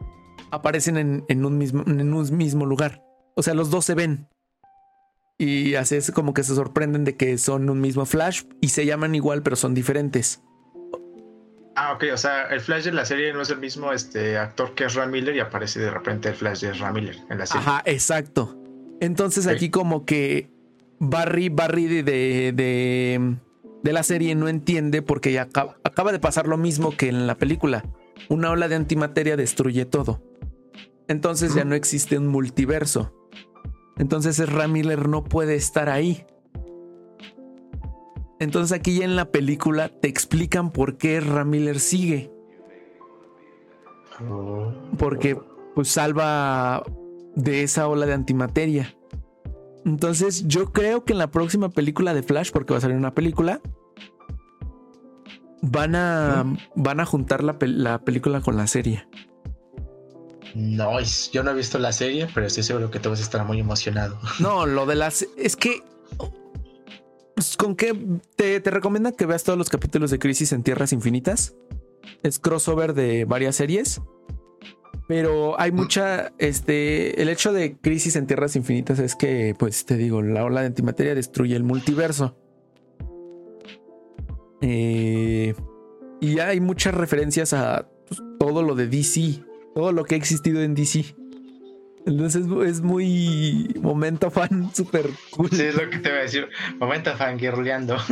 [0.51, 3.03] aparecen en, un mismo, en un mismo lugar.
[3.35, 4.29] O sea, los dos se ven.
[5.39, 8.87] Y así es como que se sorprenden de que son un mismo Flash y se
[8.87, 10.43] llaman igual, pero son diferentes.
[11.79, 14.75] Ah, ok, o sea, el Flash de la serie no es el mismo este, actor
[14.75, 17.45] que es Ram Miller y aparece de repente el Flash de Ram Miller en la
[17.45, 17.67] serie.
[17.67, 18.66] Ajá, exacto.
[19.01, 20.51] Entonces aquí como que
[20.99, 23.37] Barry, Barry de, de,
[23.83, 27.37] de, la serie no entiende porque ya acaba, de pasar lo mismo que en la
[27.37, 27.85] película.
[28.29, 30.23] Una ola de antimateria destruye todo.
[31.09, 33.13] Entonces ya no existe un multiverso.
[33.99, 36.25] Entonces Ram Miller no puede estar ahí.
[38.39, 42.31] Entonces aquí ya en la película te explican por qué Ramiller sigue.
[44.29, 44.73] Oh.
[44.99, 45.39] Porque
[45.75, 46.83] pues salva
[47.37, 48.97] de esa ola de antimateria.
[49.85, 53.15] Entonces yo creo que en la próxima película de Flash, porque va a salir una
[53.15, 53.61] película,
[55.63, 56.45] van a,
[56.75, 59.07] van a juntar la, la película con la serie.
[60.55, 63.23] No, es- yo no he visto la serie, pero estoy seguro que tú vas a
[63.23, 64.19] estar muy emocionado.
[64.41, 65.27] No, lo de las...
[65.37, 65.83] Es que...
[67.35, 67.95] Pues con qué
[68.37, 71.55] te, te recomiendan que veas todos los capítulos de Crisis en Tierras Infinitas.
[72.23, 74.01] Es crossover de varias series.
[75.09, 79.97] Pero hay mucha, este, el hecho de Crisis en Tierras Infinitas es que, pues te
[79.97, 82.37] digo, la ola de antimateria destruye el multiverso.
[84.63, 85.55] Eh,
[86.21, 90.61] y hay muchas referencias a pues, todo lo de DC, todo lo que ha existido
[90.63, 91.15] en DC.
[92.05, 95.51] Entonces es muy momento fan, súper cool.
[95.51, 96.49] Sí, es lo que te voy a decir.
[96.79, 97.97] Momento fangirleando.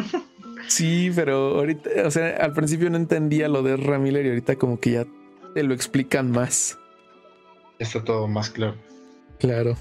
[0.66, 4.80] Sí, pero ahorita, o sea, al principio no entendía lo de Ramiller y ahorita como
[4.80, 5.06] que ya
[5.52, 6.78] te lo explican más.
[7.84, 8.76] Está todo más claro.
[9.38, 9.76] Claro.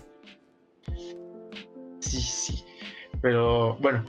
[2.00, 2.66] Sí, sí.
[3.22, 4.04] Pero bueno,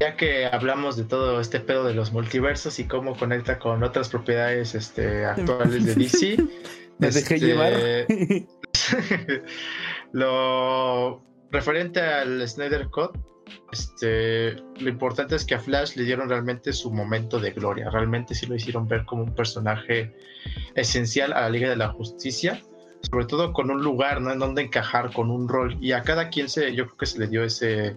[0.00, 4.08] ya que hablamos de todo este pedo de los multiversos y cómo conecta con otras
[4.08, 6.36] propiedades este, actuales de DC,
[6.98, 7.72] Me dejé este, llevar.
[10.12, 13.18] lo referente al Snyder Cut,
[13.72, 17.90] este, lo importante es que a Flash le dieron realmente su momento de gloria.
[17.90, 20.14] Realmente sí lo hicieron ver como un personaje
[20.74, 22.60] esencial a la Liga de la Justicia,
[23.02, 24.32] sobre todo con un lugar, ¿no?
[24.32, 25.76] En donde encajar, con un rol.
[25.80, 27.96] Y a cada quien se, yo creo que se le dio ese,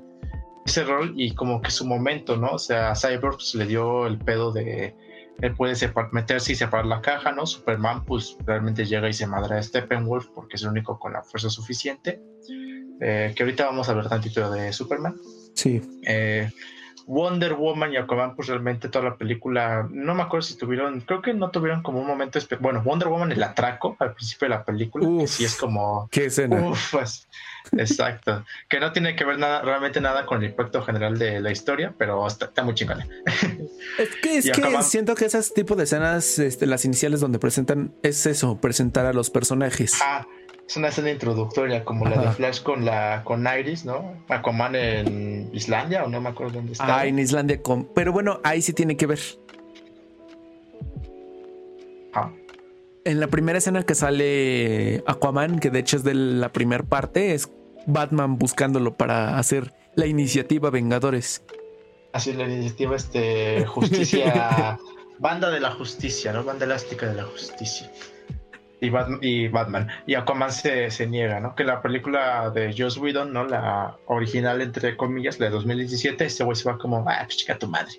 [0.66, 2.52] ese rol y como que su momento, ¿no?
[2.52, 4.96] O sea, a Cyborg se le dio el pedo de
[5.42, 7.46] él puede separ- meterse y separar la caja, ¿no?
[7.48, 11.24] Superman, pues realmente llega y se madra a Steppenwolf porque es el único con la
[11.24, 12.22] fuerza suficiente.
[13.02, 15.16] Eh, que ahorita vamos a ver tantito de Superman.
[15.56, 15.82] Sí.
[16.06, 16.50] Eh,
[17.08, 21.22] Wonder Woman y Aquaman, pues realmente toda la película, no me acuerdo si tuvieron, creo
[21.22, 24.64] que no tuvieron como un momento, bueno, Wonder Woman el atraco al principio de la
[24.64, 26.62] película, que sí es como, Qué escena.
[26.62, 27.28] Uf, pues,
[27.78, 28.46] exacto.
[28.70, 31.94] que no tiene que ver nada, realmente nada con el impacto general de la historia,
[31.98, 33.08] pero está, está muy chingona.
[33.98, 37.94] Es que, es que siento que esas tipo de escenas, este, las iniciales donde presentan,
[38.02, 40.00] es eso, presentar a los personajes.
[40.04, 40.26] Ah,
[40.68, 42.32] es una escena introductoria, como la de.
[42.32, 44.24] Flash con la con Iris, ¿no?
[44.30, 47.00] Aquaman en Islandia, o no me acuerdo dónde está.
[47.00, 47.86] Ah, en Islandia con.
[47.94, 49.20] Pero bueno, ahí sí tiene que ver.
[52.14, 52.32] Ah,
[53.04, 57.34] En la primera escena que sale Aquaman, que de hecho es de la primera parte,
[57.34, 57.52] es
[57.86, 61.44] Batman buscándolo para hacer la iniciativa Vengadores.
[62.14, 64.78] Así la iniciativa, este, justicia,
[65.20, 66.44] banda de la justicia, ¿no?
[66.44, 67.92] Banda elástica de la justicia.
[68.84, 69.88] Y, Batman, y Batman.
[70.06, 71.56] Y Aquaman se, se niega, ¿no?
[71.56, 73.46] Que la película de Joss Whedon, ¿no?
[73.46, 77.58] La original, entre comillas, la de 2017, este güey se va como, ah, pues chica
[77.58, 77.94] tu madre.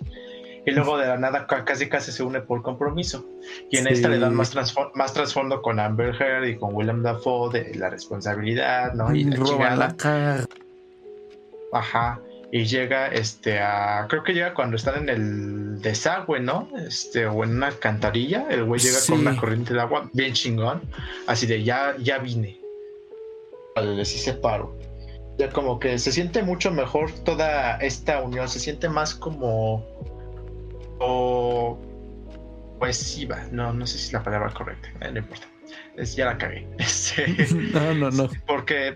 [0.67, 3.25] Y luego de la nada ca- casi casi se une por compromiso.
[3.69, 3.93] Y en Sí.
[3.93, 4.55] esta le dan más,
[4.95, 9.13] más trasfondo con Amber Heard y con Willem Dafoe de la responsabilidad, ¿no?
[9.15, 9.75] Y la Roban chingada.
[9.75, 10.45] la cara.
[11.73, 12.19] Ajá.
[12.57, 14.05] Y llega este a.
[14.07, 16.69] Creo que llega cuando están en el desagüe, ¿no?
[16.87, 18.45] Este, o en una alcantarilla.
[18.49, 19.11] El güey llega Sí.
[19.11, 20.81] con una corriente de agua bien chingón.
[21.27, 22.61] Así de ya, ya vine.
[23.75, 24.73] Vale, sí se paro.
[25.37, 28.47] Ya como que se siente mucho mejor toda esta unión.
[28.47, 29.85] Se siente más como.
[30.99, 31.77] O.
[32.79, 33.47] Cohesiva.
[33.51, 34.87] No, no sé si es la palabra correcta.
[35.01, 35.45] eh, no importa.
[35.97, 36.65] Es, ya la cagué.
[36.77, 37.25] Este,
[37.73, 38.29] No, no, no.
[38.47, 38.95] porque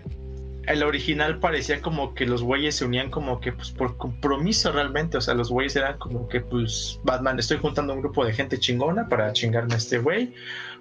[0.66, 5.16] el original parecía como que los güeyes se unían como que pues por compromiso realmente,
[5.16, 8.58] o sea, los güeyes eran como que pues Batman, estoy juntando un grupo de gente
[8.58, 10.34] chingona para chingarme a este güey,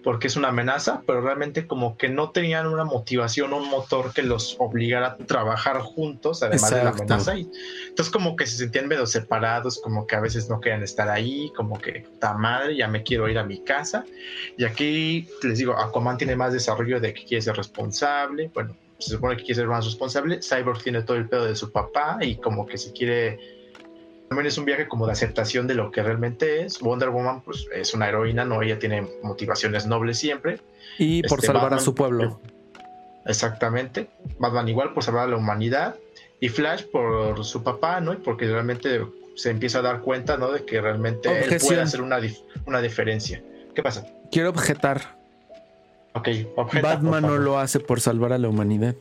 [0.03, 4.23] porque es una amenaza, pero realmente como que no tenían una motivación, un motor que
[4.23, 7.37] los obligara a trabajar juntos, además de la amenaza.
[7.37, 7.49] Y,
[7.87, 11.51] entonces como que se sentían medio separados, como que a veces no querían estar ahí,
[11.55, 14.05] como que, puta madre, ya me quiero ir a mi casa.
[14.57, 18.51] Y aquí les digo, Aquaman tiene más desarrollo de que quiere ser responsable.
[18.53, 20.39] Bueno, se supone que quiere ser más responsable.
[20.41, 23.39] Cyborg tiene todo el pedo de su papá y como que se quiere.
[24.27, 26.79] También es un viaje como de aceptación de lo que realmente es.
[26.79, 28.61] Wonder Woman, pues es una heroína, ¿no?
[28.61, 30.59] Ella tiene motivaciones nobles siempre.
[30.99, 32.39] Y por Este, salvar a su pueblo.
[33.25, 34.09] Exactamente.
[34.37, 35.95] Batman igual por salvar a la humanidad.
[36.39, 38.13] Y Flash por su papá, ¿no?
[38.13, 39.01] Y porque realmente
[39.35, 40.51] se empieza a dar cuenta, ¿no?
[40.51, 43.41] De que realmente él puede hacer una, dif- una diferencia.
[43.73, 44.05] ¿Qué pasa?
[44.31, 45.18] Quiero objetar.
[46.19, 48.95] Ok, objeta, Batman no lo hace por salvar a la humanidad.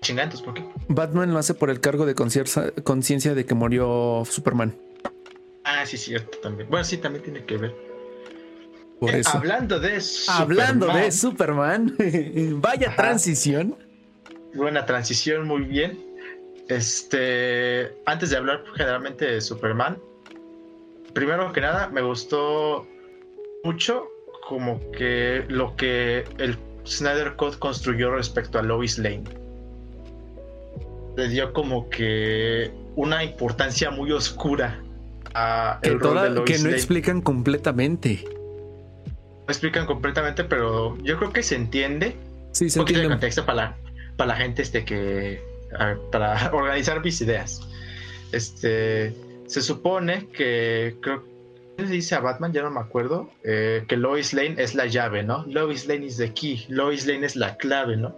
[0.00, 0.64] Chinga, entonces, ¿por qué?
[0.88, 4.74] Batman lo hace por el cargo de conciencia de que murió Superman.
[5.64, 6.68] Ah, sí, cierto, también.
[6.70, 7.74] Bueno, sí, también tiene que ver.
[8.98, 9.30] Por Eh, eso.
[9.36, 12.96] Hablando de Hablando de Superman, Superman, vaya Ajá.
[12.96, 13.76] transición.
[14.54, 15.98] Buena transición, muy bien.
[16.68, 19.98] Este, antes de hablar generalmente de Superman,
[21.12, 22.86] primero que nada me gustó
[23.64, 24.08] mucho
[24.50, 29.22] como que lo que el Snyder Code construyó respecto a Lois Lane.
[31.16, 34.82] Le dio como que una importancia muy oscura
[35.34, 38.24] a que, que no explican completamente.
[39.06, 42.16] No explican completamente, pero yo creo que se entiende.
[42.50, 43.04] Sí, se un entiende.
[43.04, 43.76] de contexto para la,
[44.16, 45.40] para la gente este que
[46.10, 47.60] para organizar mis ideas.
[48.32, 49.14] Este
[49.46, 51.22] se supone que creo
[51.86, 55.22] que dice a Batman, ya no me acuerdo, eh, que Lois Lane es la llave,
[55.22, 55.44] ¿no?
[55.46, 58.16] Lois Lane is the key, Lois Lane es la clave, ¿no?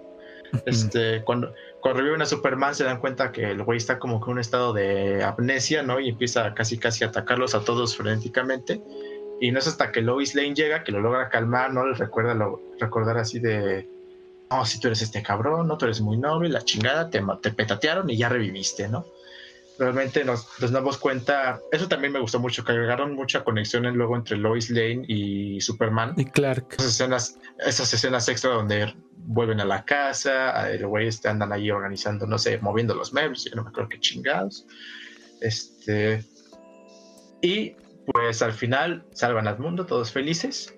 [0.67, 4.27] Este, cuando, cuando reviven a Superman se dan cuenta que el güey está como que
[4.27, 5.99] en un estado de amnesia, ¿no?
[5.99, 8.83] Y empieza casi casi a atacarlos a todos frenéticamente.
[9.41, 11.87] Y no es hasta que Lois Lane llega que lo logra calmar, ¿no?
[11.87, 13.89] Le recuerda lo, recordar así de,
[14.51, 17.51] no, si tú eres este cabrón, no, tú eres muy noble, la chingada, te, te
[17.51, 19.07] petatearon y ya reviviste, ¿no?
[19.79, 24.37] Realmente nos, damos cuenta, eso también me gustó mucho, que agregaron mucha conexión luego entre
[24.37, 26.15] Lois Lane y Superman.
[26.17, 26.67] Y Clark.
[26.79, 31.71] Esas escenas, esas escenas extra donde vuelven a la casa, el güey este, andan ahí
[31.71, 34.67] organizando, no sé, moviendo los memes, yo no me acuerdo qué chingados.
[35.41, 36.25] Este,
[37.41, 37.75] y
[38.07, 40.75] pues al final salvan al mundo, todos felices.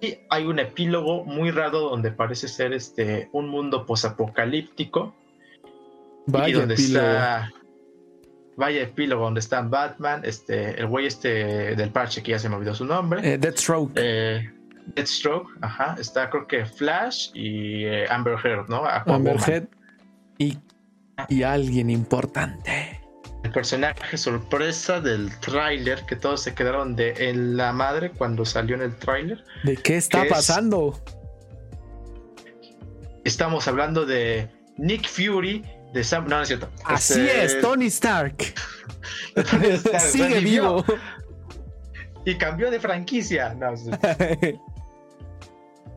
[0.00, 5.14] Y hay un epílogo muy raro donde parece ser este un mundo posapocalíptico.
[6.26, 7.52] Vaya y donde está
[8.60, 12.56] vaya epílogo donde están Batman, este, el güey este del parche que ya se me
[12.56, 13.20] olvidó su nombre.
[13.24, 13.92] Eh, Deathstroke.
[13.96, 14.48] Eh,
[14.94, 15.96] Deathstroke, ajá.
[15.98, 18.84] Está creo que Flash y eh, Amber Heard, ¿no?
[18.86, 19.66] Amber Heard
[20.38, 20.58] y,
[21.28, 23.00] y alguien importante.
[23.42, 28.76] El personaje sorpresa del tráiler que todos se quedaron de en la madre cuando salió
[28.76, 29.42] en el tráiler.
[29.64, 31.00] ¿De qué está pasando?
[33.24, 36.24] Estamos hablando de Nick Fury de Sam.
[36.24, 36.70] No, no es cierto.
[36.84, 38.36] Así este, es, Tony Stark.
[40.00, 40.84] Sigue vivo.
[42.24, 43.54] Y cambió de franquicia.
[43.54, 43.74] No,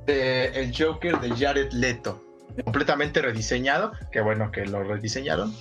[0.07, 2.23] el Joker de Jared Leto.
[2.63, 3.93] Completamente rediseñado.
[4.11, 5.53] Qué bueno que lo rediseñaron.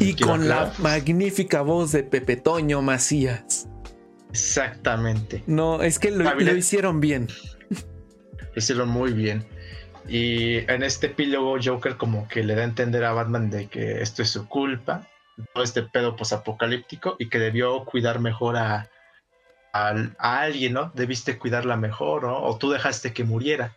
[0.00, 3.68] Y con la magnífica voz de Pepe Toño Macías.
[4.30, 5.44] Exactamente.
[5.46, 7.28] No, es que lo, lo hicieron bien.
[7.68, 9.46] Lo hicieron muy bien.
[10.10, 14.02] Y en este epílogo Joker como que le da a entender a Batman de que
[14.02, 15.06] esto es su culpa,
[15.54, 18.90] todo este pedo posapocalíptico y que debió cuidar mejor a,
[19.72, 20.90] a, alguien, ¿no?
[20.96, 22.42] Debiste cuidarla mejor, ¿no?
[22.42, 23.76] O tú dejaste que muriera.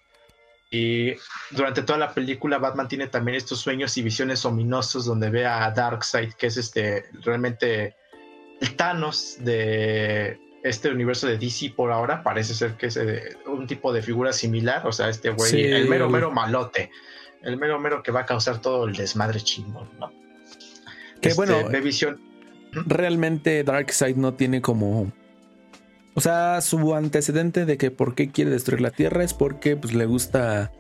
[0.72, 1.14] Y
[1.52, 5.70] durante toda la película Batman tiene también estos sueños y visiones ominosos donde ve a
[5.70, 7.96] Darkseid, que es este realmente
[8.60, 13.68] el Thanos de este universo de DC por ahora parece ser que es eh, un
[13.68, 16.90] tipo de figura similar, o sea, este güey, el mero mero malote,
[17.42, 20.12] el mero mero que va a causar todo el desmadre chingón, ¿no?
[21.22, 22.20] Que este, bueno, de visión.
[22.72, 25.12] Realmente Darkseid no tiene como
[26.16, 29.94] o sea, su antecedente de que por qué quiere destruir la Tierra es porque pues
[29.94, 30.72] le gusta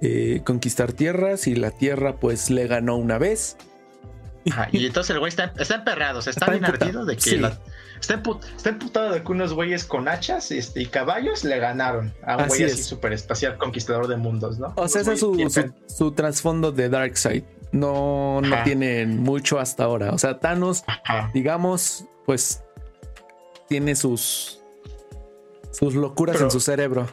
[0.00, 3.56] eh, conquistar tierras y la Tierra pues le ganó una vez.
[4.70, 7.58] y entonces el güey está, está emperrado, o sea, está, bien ardido de que la,
[8.00, 8.22] Está,
[8.68, 12.64] emputado de que unos güeyes con hachas este, y caballos le ganaron a un güey
[12.64, 14.72] así super espacial conquistador de mundos, ¿no?
[14.76, 15.36] O sea, ese es su,
[15.86, 17.44] su, trasfondo de Darkseid.
[17.72, 20.12] No, no tienen mucho hasta ahora.
[20.12, 20.84] O sea, Thanos,
[21.34, 22.62] digamos, pues
[23.68, 24.60] tiene sus,
[25.72, 27.06] sus locuras en su cerebro.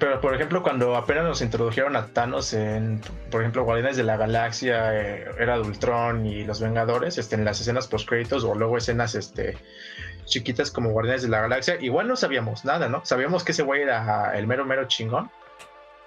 [0.00, 4.16] Pero, por ejemplo, cuando apenas nos introdujeron a Thanos en, por ejemplo, Guardianes de la
[4.16, 9.14] Galaxia, eh, Era de y Los Vengadores, este, en las escenas post-créditos o luego escenas
[9.14, 9.58] este,
[10.24, 13.04] chiquitas como Guardianes de la Galaxia, igual no sabíamos nada, ¿no?
[13.04, 15.30] Sabíamos que ese güey era el mero, mero chingón,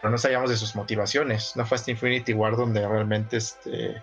[0.01, 1.55] pero no sabíamos de sus motivaciones.
[1.55, 4.01] No fue hasta Infinity War donde realmente este,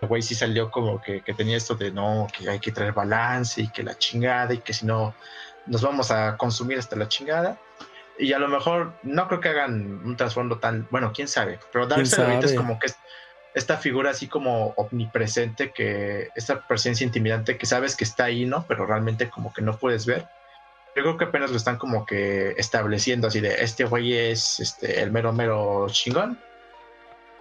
[0.00, 2.94] el güey sí salió como que, que tenía esto de no, que hay que traer
[2.94, 5.14] balance y que la chingada y que si no
[5.66, 7.58] nos vamos a consumir hasta la chingada
[8.18, 11.86] y a lo mejor no creo que hagan un trasfondo tan, bueno, quién sabe, pero
[11.86, 12.90] Darkseid es como que
[13.54, 18.66] esta figura así como omnipresente, que esta presencia intimidante que sabes que está ahí, ¿no?
[18.68, 20.26] Pero realmente como que no puedes ver.
[20.94, 25.00] Yo creo que apenas lo están como que estableciendo así de este güey es este,
[25.02, 26.38] el mero mero chingón.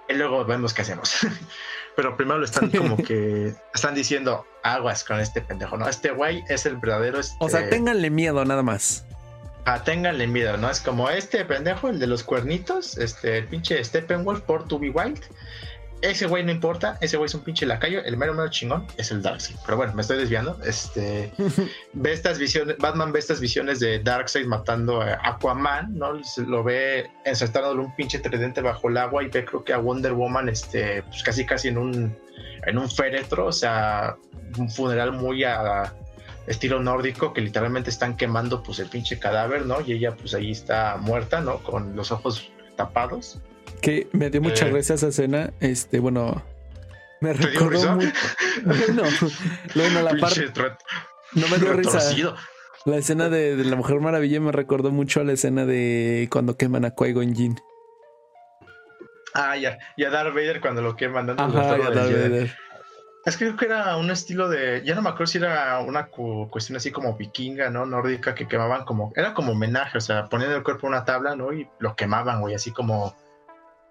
[0.08, 1.18] Y luego vemos qué hacemos.
[1.98, 5.88] Pero primero lo están como que están diciendo aguas con este pendejo, ¿no?
[5.88, 7.20] Este güey es el verdadero.
[7.40, 9.06] o sea, este ténganle miedo nada más
[9.66, 10.70] ah, ténganle miedo, ¿no?
[10.70, 14.89] Es como este pendejo, el de los cuernitos, este, el pinche Steppenwolf por To Be
[14.89, 15.22] Wild.
[16.01, 19.11] ese güey no importa, ese güey es un pinche lacayo, el mero mero chingón es
[19.11, 19.57] el Darkseid.
[19.66, 20.59] Pero bueno, me estoy desviando.
[20.63, 21.32] Este
[21.93, 26.20] ve estas visiones, Batman ve estas visiones de Darkseid matando a Aquaman, ¿no?
[26.47, 30.13] Lo ve ensartándole un pinche tridente bajo el agua y ve creo que a Wonder
[30.13, 32.18] Woman, este, pues casi casi en un
[32.68, 34.18] en un féretro, o sea,
[34.57, 35.93] un funeral muy a
[36.48, 39.82] estilo nórdico que literalmente están quemando pues el pinche cadáver, ¿no?
[39.82, 41.60] Y ella pues ahí está muerta, ¿no?
[41.60, 43.39] Con los ojos tapados.
[43.82, 44.72] Que me dio mucha eh.
[44.72, 46.43] risa esa escena, este, bueno,
[47.22, 48.06] me recordó muy...
[48.93, 49.04] no,
[49.76, 50.52] bueno, la parte
[51.34, 52.00] no me dio risa.
[52.86, 56.86] La escena de, la Mujer Maravilla me recordó mucho a la escena de cuando queman
[56.86, 57.60] a Qui-Gon Jinn.
[59.34, 61.26] Ah, ya, y a Darth Vader cuando lo queman.
[61.26, 61.34] ¿no?
[61.34, 62.56] Ajá, Darth Vader.
[63.26, 64.84] Es que creo que era un estilo de.
[64.86, 67.88] Ya no me acuerdo si era una cuestión así como vikinga, ¿no?
[67.88, 69.12] Nórdica, que quemaban como.
[69.16, 71.52] Era como homenaje, o sea, poniendo el cuerpo en una tabla, ¿no?
[71.52, 73.16] Y lo quemaban, güey, así como.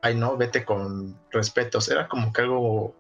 [0.03, 1.89] Ay, no, vete con respetos.
[1.89, 2.95] Era como que algo.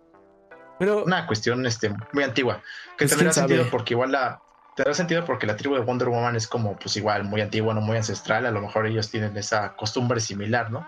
[0.80, 1.04] Pero.
[1.04, 2.60] Una cuestión este, muy antigua.
[2.98, 4.40] Que tendrá sentido porque igual la.
[4.74, 7.80] Tendrá sentido porque la tribu de Wonder Woman es como, pues igual, muy antigua, no
[7.80, 8.44] muy ancestral.
[8.44, 10.84] A lo mejor ellos tienen esa costumbre similar, ¿no?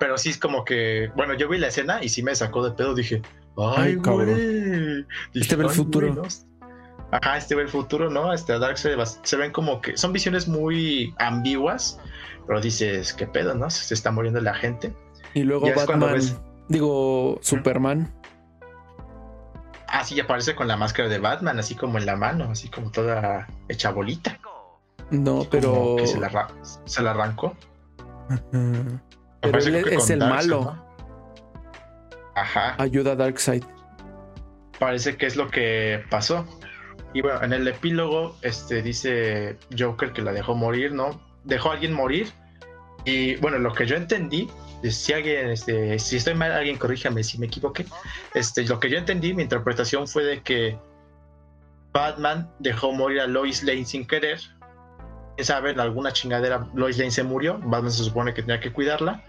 [0.00, 1.12] Pero sí es como que.
[1.14, 2.96] Bueno, yo vi la escena y sí me sacó de pedo.
[2.96, 3.22] Dije
[3.56, 5.06] Ay, cabrón.
[5.34, 6.22] Este ve el futuro.
[7.10, 8.32] Ajá, este ve el futuro, ¿no?
[8.32, 12.00] Este Darkseid se ven como que son visiones muy ambiguas,
[12.46, 13.68] pero dices, ¿qué pedo, no?
[13.68, 14.94] Se está muriendo la gente.
[15.34, 16.20] Y luego Batman,
[16.68, 18.10] digo, Superman.
[19.88, 22.90] Ah, sí, aparece con la máscara de Batman, así como en la mano, así como
[22.90, 24.38] toda hecha bolita.
[25.10, 25.96] No, pero.
[26.06, 26.48] se, la,
[26.86, 27.54] se la arrancó.
[28.50, 30.81] Pero él es el malo.
[32.34, 32.74] Ajá.
[32.78, 33.64] ayuda a Darkseid.
[34.78, 36.46] Parece que es lo que pasó.
[37.14, 41.20] Y bueno, en el epílogo este, dice Joker que la dejó morir, ¿no?
[41.44, 42.32] Dejó a alguien morir.
[43.04, 44.48] Y bueno, lo que yo entendí,
[44.90, 47.84] si alguien, este, si estoy mal, alguien corríjame si me equivoqué.
[48.34, 50.78] Este, lo que yo entendí, mi interpretación fue de que
[51.92, 54.40] Batman dejó morir a Lois Lane sin querer.
[55.38, 57.58] Saben, alguna chingadera, Lois Lane se murió.
[57.58, 59.24] Batman se supone que tenía que cuidarla.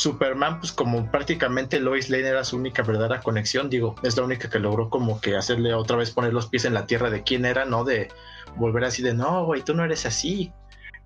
[0.00, 4.48] Superman, pues como prácticamente Lois Lane era su única verdadera conexión, digo, es la única
[4.48, 7.44] que logró como que hacerle otra vez poner los pies en la tierra de quién
[7.44, 7.84] era, ¿no?
[7.84, 8.08] De
[8.56, 10.52] volver así de, no, güey, tú no eres así.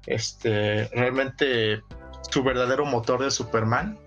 [0.07, 1.83] Este, realmente
[2.31, 3.99] su verdadero motor de Superman,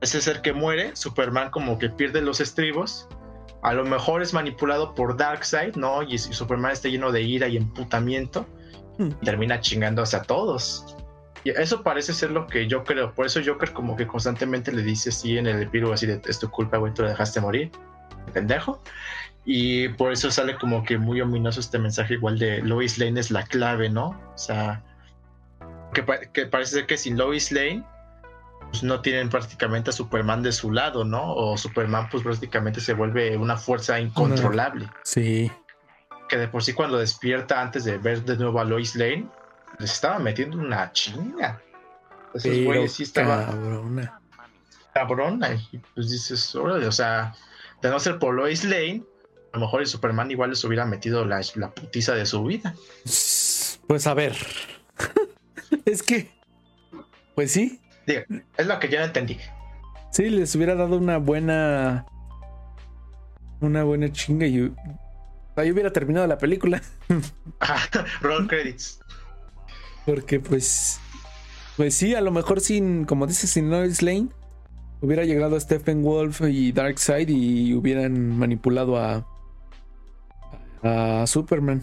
[0.00, 3.08] ese ser que muere, Superman como que pierde los estribos,
[3.62, 6.04] a lo mejor es manipulado por Darkseid, ¿no?
[6.04, 8.46] Y, Superman está lleno de ira y emputamiento,
[8.98, 9.10] hmm.
[9.24, 10.96] termina chingándose a todos.
[11.44, 13.12] Y eso parece ser lo que yo creo.
[13.12, 16.38] Por eso Joker como que constantemente le dice así en el epílogo así de es
[16.38, 17.70] tu culpa, güey, tú lo dejaste morir.
[18.32, 18.82] Pendejo.
[19.44, 23.30] Y por eso sale como que muy ominoso este mensaje igual de Lois Lane es
[23.30, 24.18] la clave, ¿no?
[24.34, 24.82] O sea,
[25.92, 27.84] que, parece ser que sin Lois Lane
[28.70, 31.34] pues no tienen prácticamente a Superman de su lado, ¿no?
[31.34, 34.88] O Superman pues prácticamente se vuelve una fuerza incontrolable.
[35.02, 35.52] Sí.
[36.30, 39.28] Que de por sí cuando despierta antes de ver de nuevo a Lois Lane,
[39.78, 41.60] les estaba metiendo una chinga.
[42.34, 43.46] Esos güeyes sí estaban.
[43.46, 44.20] Cabrona.
[44.92, 45.54] Cabrona.
[45.72, 47.34] Y pues dices, órale, o sea,
[47.82, 49.02] de no ser por Lois Lane,
[49.52, 52.74] a lo mejor el Superman igual les hubiera metido la, la putiza de su vida.
[53.86, 54.36] Pues a ver.
[55.84, 56.30] es que.
[57.34, 57.80] Pues sí.
[58.06, 59.38] es lo que yo no entendí.
[60.10, 62.06] Sí, les hubiera dado una buena.
[63.60, 64.72] Una buena chinga y.
[65.56, 66.82] Ahí hubiera terminado la película.
[68.20, 69.00] Roll credits.
[70.06, 71.00] Porque pues.
[71.76, 74.28] Pues sí, a lo mejor sin, como dices, sin Lois Lane,
[75.00, 79.26] hubiera llegado a Stephen Wolf y Darkseid y hubieran manipulado a.
[80.82, 81.82] a Superman.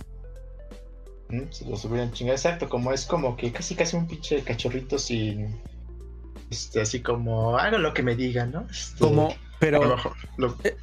[1.29, 2.35] Mm, se los hubieran chingado.
[2.35, 5.59] Exacto, como es como que casi casi un pinche cachorrito sin.
[6.49, 8.67] Este, así como hago lo que me digan, ¿no?
[8.69, 9.97] Este, como, pero.
[10.63, 10.75] Eh,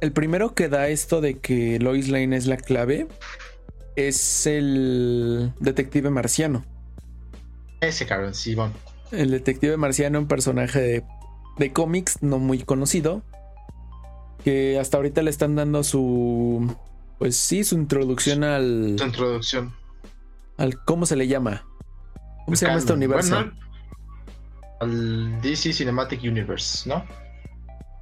[0.00, 3.08] el primero que da esto de que Lois Lane es la clave
[3.98, 6.64] es el detective marciano.
[7.80, 8.72] Ese cabrón, Simón.
[9.10, 11.04] El detective marciano, un personaje
[11.58, 13.22] de, cómics no muy conocido.
[14.44, 16.76] Que hasta ahorita le están dando su.
[17.18, 18.96] Pues sí, su introducción al.
[18.98, 19.74] Su introducción.
[20.56, 21.64] Al, ¿Cómo se le llama?
[22.44, 23.50] ¿Cómo se llama este universo?
[24.80, 27.04] al DC Cinematic Universe, ¿no?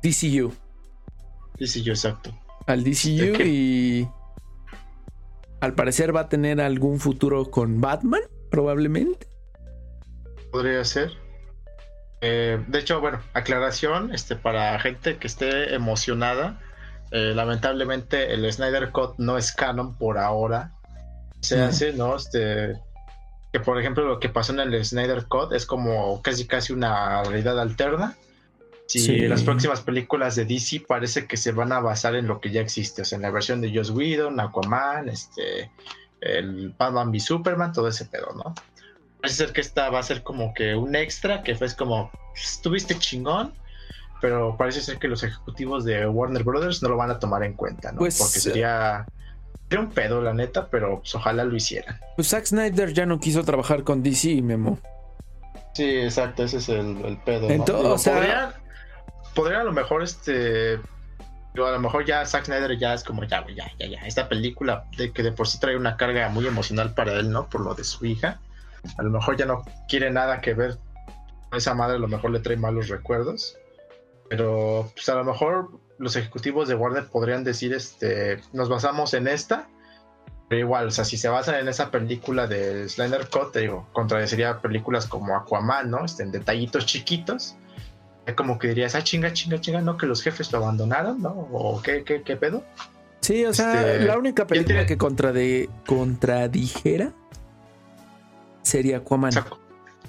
[0.03, 0.53] DCU.
[1.59, 2.39] DCU, exacto.
[2.67, 4.07] Al DCU y
[5.61, 9.27] al parecer va a tener algún futuro con Batman, probablemente.
[10.51, 11.13] Podría ser.
[12.21, 16.61] Eh, de hecho, bueno, aclaración, este, para gente que esté emocionada,
[17.11, 20.73] eh, lamentablemente el Snyder Cut no es canon por ahora.
[21.41, 22.17] Se hace, ¿no?
[22.17, 22.75] Este,
[23.53, 27.23] que por ejemplo lo que pasó en el Snyder Cut es como casi casi una
[27.23, 28.17] realidad alterna.
[28.87, 29.19] Si Sí.
[29.29, 32.61] las próximas películas de DC parece que se van a basar en lo que ya
[32.61, 35.71] existe, o sea, en la versión de Joss Whedon, Aquaman, este,
[36.21, 38.55] el Batman v Superman, todo ese pedo, ¿no?
[39.21, 42.97] Parece ser que esta va a ser como que un extra, que fue como, estuviste
[42.99, 43.53] chingón,
[44.21, 47.55] pero parece ser que los ejecutivos de Warner Brothers no lo van a tomar en
[47.55, 47.99] cuenta, ¿no?
[47.99, 49.05] Pues, Porque sería,
[49.69, 51.99] sería un pedo, la neta, pero pues, ojalá lo hicieran.
[52.15, 54.79] Pues Zack Snyder ya no quiso trabajar con DC, Memo.
[55.75, 57.49] Sí, exacto, ese es el, el pedo.
[57.49, 57.55] ¿no?
[57.55, 58.51] Ento- Digo, o sea- podrían,
[59.37, 60.75] podrían a lo mejor este.
[60.75, 64.01] a lo mejor ya Zack Snyder ya es como ya, ya, ya, ya.
[64.07, 67.49] Esta película de que de por sí trae una carga muy emocional para él, ¿no?
[67.49, 68.41] Por lo de su hija.
[68.99, 70.79] A lo mejor ya no quiere nada que ver
[71.49, 73.57] con esa madre, a lo mejor le trae malos recuerdos.
[74.29, 79.29] Pero pues a lo mejor los ejecutivos de Warner podrían decir, este, nos basamos en
[79.29, 79.69] esta.
[80.49, 83.89] Pero igual, o sea, si se basan en esa película de Slender Cut, te digo,
[83.93, 86.05] contradeciría películas como Aquaman, ¿no?
[86.05, 87.57] Este, en detallitos chiquitos.
[88.35, 89.97] Como que dirías, ah, chinga, chinga, chinga, ¿no?
[89.97, 91.31] Que los jefes lo abandonaron, ¿no?
[91.53, 92.65] O qué, qué, qué pedo.
[93.21, 97.13] Sí, o sea, Este, la única película que contrade- contradijera
[98.63, 99.33] sería Aquaman.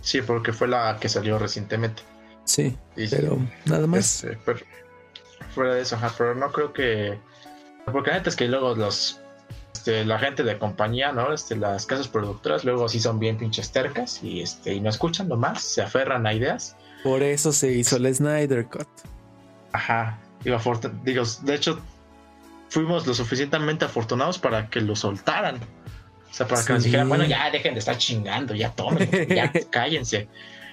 [0.02, 2.02] Sí, porque fue la que salió recientemente.
[2.46, 4.24] Sí, Y- pero nada más.
[4.24, 4.60] Este, pero
[5.54, 7.20] fuera de eso, ajá, pero no creo que.
[7.86, 9.20] Porque la neta es que luego los.
[9.74, 11.34] este, la gente de compañía, ¿no?
[11.34, 15.28] Este, las casas productoras, luego sí son bien pinches tercas y, este, y no escuchan
[15.28, 16.76] nomás, se aferran a ideas.
[17.04, 18.88] Por eso se hizo el Snyder Cut.
[19.72, 20.20] Ajá.
[20.44, 20.60] Digo,
[21.04, 21.80] digo, de hecho,
[22.70, 25.58] fuimos lo suficientemente afortunados para que lo soltaran.
[26.30, 29.52] O sea, para que nos dijeran, bueno, ya dejen de estar chingando, ya tomen, ya
[29.72, 30.28] cállense.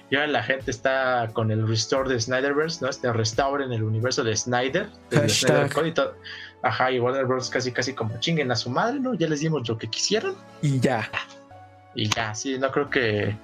[0.09, 2.89] Y ahora la gente está con el restore de Snyderverse, ¿no?
[2.89, 4.89] Este restauren el universo de Snyder.
[5.11, 5.29] Hashtag.
[5.29, 6.15] Snyder Code y todo.
[6.61, 7.49] Ajá, y Warner Bros.
[7.49, 9.13] casi casi como chinguen a su madre, ¿no?
[9.15, 10.35] Ya les dimos lo que quisieron.
[10.61, 11.09] Y ya.
[11.95, 13.35] Y ya, sí, no creo que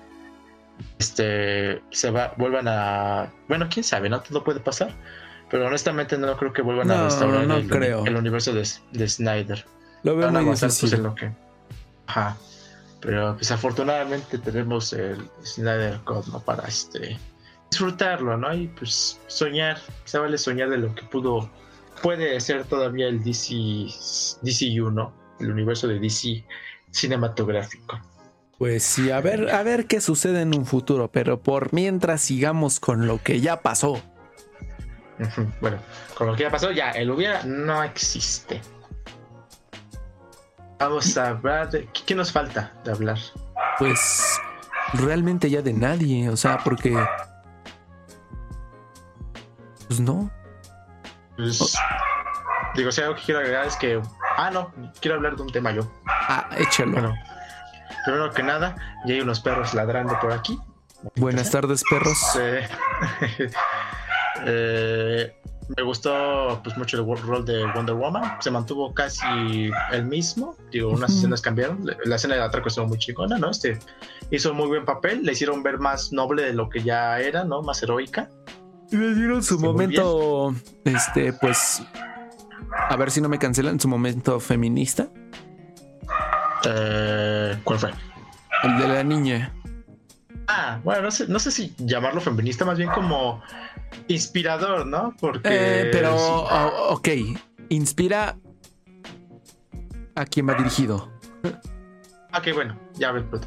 [0.99, 3.31] este se va, vuelvan a.
[3.47, 4.21] Bueno, quién sabe, ¿no?
[4.21, 4.93] Todo puede pasar.
[5.49, 8.05] Pero honestamente no creo que vuelvan No, a restaurar no el, creo.
[8.05, 9.65] el universo de, de Snyder.
[10.03, 11.31] Lo veo Van pues, en lo que.
[12.07, 12.37] Ajá.
[13.01, 16.39] Pero pues afortunadamente tenemos el Snyder Code, ¿no?
[16.39, 17.19] Para este
[17.69, 18.53] disfrutarlo, ¿no?
[18.53, 21.49] Y pues soñar, se vale soñar de lo que pudo,
[22.01, 23.55] puede ser todavía el DC,
[24.41, 25.13] DCU, ¿no?
[25.39, 26.45] El universo de DC
[26.91, 27.99] cinematográfico.
[28.61, 32.79] Pues sí, a ver, a ver qué sucede en un futuro, pero por mientras sigamos
[32.79, 33.99] con lo que ya pasó.
[35.59, 35.79] Bueno,
[36.15, 38.61] con lo que ya pasó, ya, el hubiera no existe.
[40.77, 41.89] Vamos a hablar de.
[42.05, 43.17] ¿Qué, nos falta de hablar?
[43.79, 44.39] Pues
[44.93, 46.95] realmente ya de nadie, o sea, porque
[49.87, 50.29] pues no.
[51.35, 51.75] Pues,
[52.75, 53.99] digo, si algo que quiero agregar es que.
[54.37, 55.91] Ah, no, quiero hablar de un tema yo.
[56.05, 56.91] Ah, échalo.
[56.91, 57.15] Bueno,
[58.05, 58.75] primero que nada,
[59.05, 60.57] ya hay unos perros ladrando por aquí.
[61.15, 62.17] Buenas tardes, perros.
[62.39, 62.67] Eh,
[64.45, 65.33] eh,
[65.75, 68.37] me gustó pues mucho el rol de Wonder Woman.
[68.39, 70.55] Se mantuvo casi el mismo.
[70.71, 71.85] Digo, unas escenas cambiaron.
[72.05, 73.49] La escena de Atraco estuvo muy chingona, ¿no?
[73.49, 73.79] Este
[74.29, 75.23] hizo muy buen papel.
[75.23, 77.61] Le hicieron ver más noble de lo que ya era, ¿no?
[77.61, 78.29] Más heroica.
[78.91, 81.81] Y le dieron su Sí, momento, este, pues,
[82.89, 85.07] a ver si no me cancelan, su momento feminista,
[86.65, 87.91] Eh, ¿Cuál fue?
[88.63, 89.53] el de la niña.
[90.47, 93.41] Ah, bueno, no sé, no sé si llamarlo feminista, más bien como
[94.07, 95.15] inspirador, ¿no?
[95.19, 95.41] Porque.
[95.45, 96.25] Eh, pero, sí.
[96.89, 97.07] ok,
[97.69, 98.37] inspira
[100.15, 101.09] a quien va dirigido.
[102.43, 103.23] Qué bueno, ya ves.
[103.29, 103.41] pues,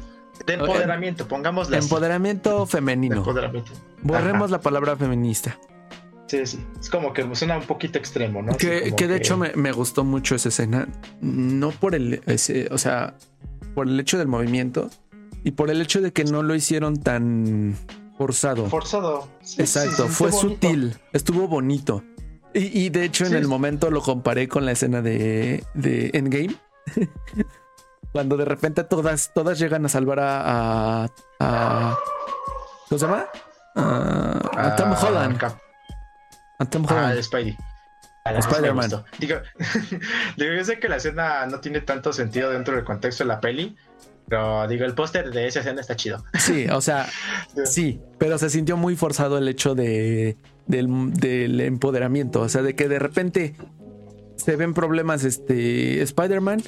[0.45, 3.17] De empoderamiento, pongamos la Empoderamiento femenino.
[3.17, 3.71] empoderamiento.
[4.01, 4.51] Borremos Ajá.
[4.57, 5.57] la palabra feminista.
[6.27, 6.65] Sí, sí.
[6.79, 8.57] Es como que suena un poquito extremo, ¿no?
[8.57, 10.87] Que, de hecho me, me gustó mucho esa escena.
[11.21, 13.13] No por el, ese, o sea,
[13.75, 14.89] por el hecho del movimiento
[15.43, 17.75] y por el hecho de que no lo hicieron tan
[18.17, 18.65] forzado.
[18.67, 19.27] Forzado.
[19.41, 20.49] Sí, Exacto, sí, sí, fue bonito.
[20.67, 22.03] sutil, estuvo bonito.
[22.55, 26.55] Y, y de hecho en el momento lo comparé con la escena de, de Endgame.
[28.11, 31.09] Cuando de repente todas, todas llegan a salvar a, a,
[31.39, 31.97] a-
[32.87, 33.25] ¿Cómo se llama?
[33.75, 35.37] A, a Tom Ah, Holland.
[36.69, 37.15] Tom Ah, Holland.
[37.15, 37.57] de Spidey.
[38.25, 38.89] Spider-Man.
[39.19, 39.37] Digo,
[40.37, 43.39] digo, yo sé que la escena no tiene tanto sentido dentro del contexto de la
[43.39, 43.75] peli,
[44.27, 46.23] pero digo, el póster de esa escena está chido.
[46.39, 47.07] Sí, o sea,
[47.65, 52.41] sí, pero se sintió muy forzado el hecho de, del, del empoderamiento.
[52.41, 53.55] O sea, de que de repente
[54.37, 56.63] se ven problemas este Spider-Man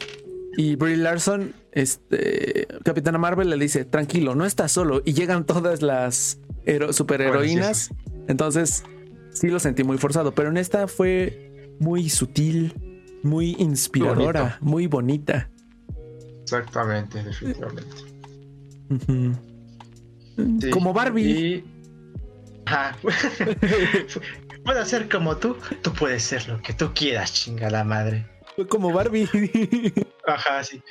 [0.57, 5.01] y Brie Larson, este Capitana Marvel le dice, tranquilo, no estás solo.
[5.05, 7.89] Y llegan todas las hero- superheroínas.
[8.27, 8.83] Entonces,
[9.39, 10.33] sí lo sentí muy forzado.
[10.33, 12.73] Pero en esta fue muy sutil,
[13.23, 14.57] muy inspiradora, bonito.
[14.61, 15.49] muy bonita.
[16.43, 17.95] Exactamente, definitivamente.
[20.61, 21.23] Sí, Como Barbie.
[21.31, 21.63] y-
[22.65, 22.95] Ajá.
[24.63, 28.25] Puedo ser como tú, tú puedes ser lo que tú quieras, chingada madre.
[28.55, 29.29] Fue como Barbie.
[30.27, 30.81] Ajá, sí.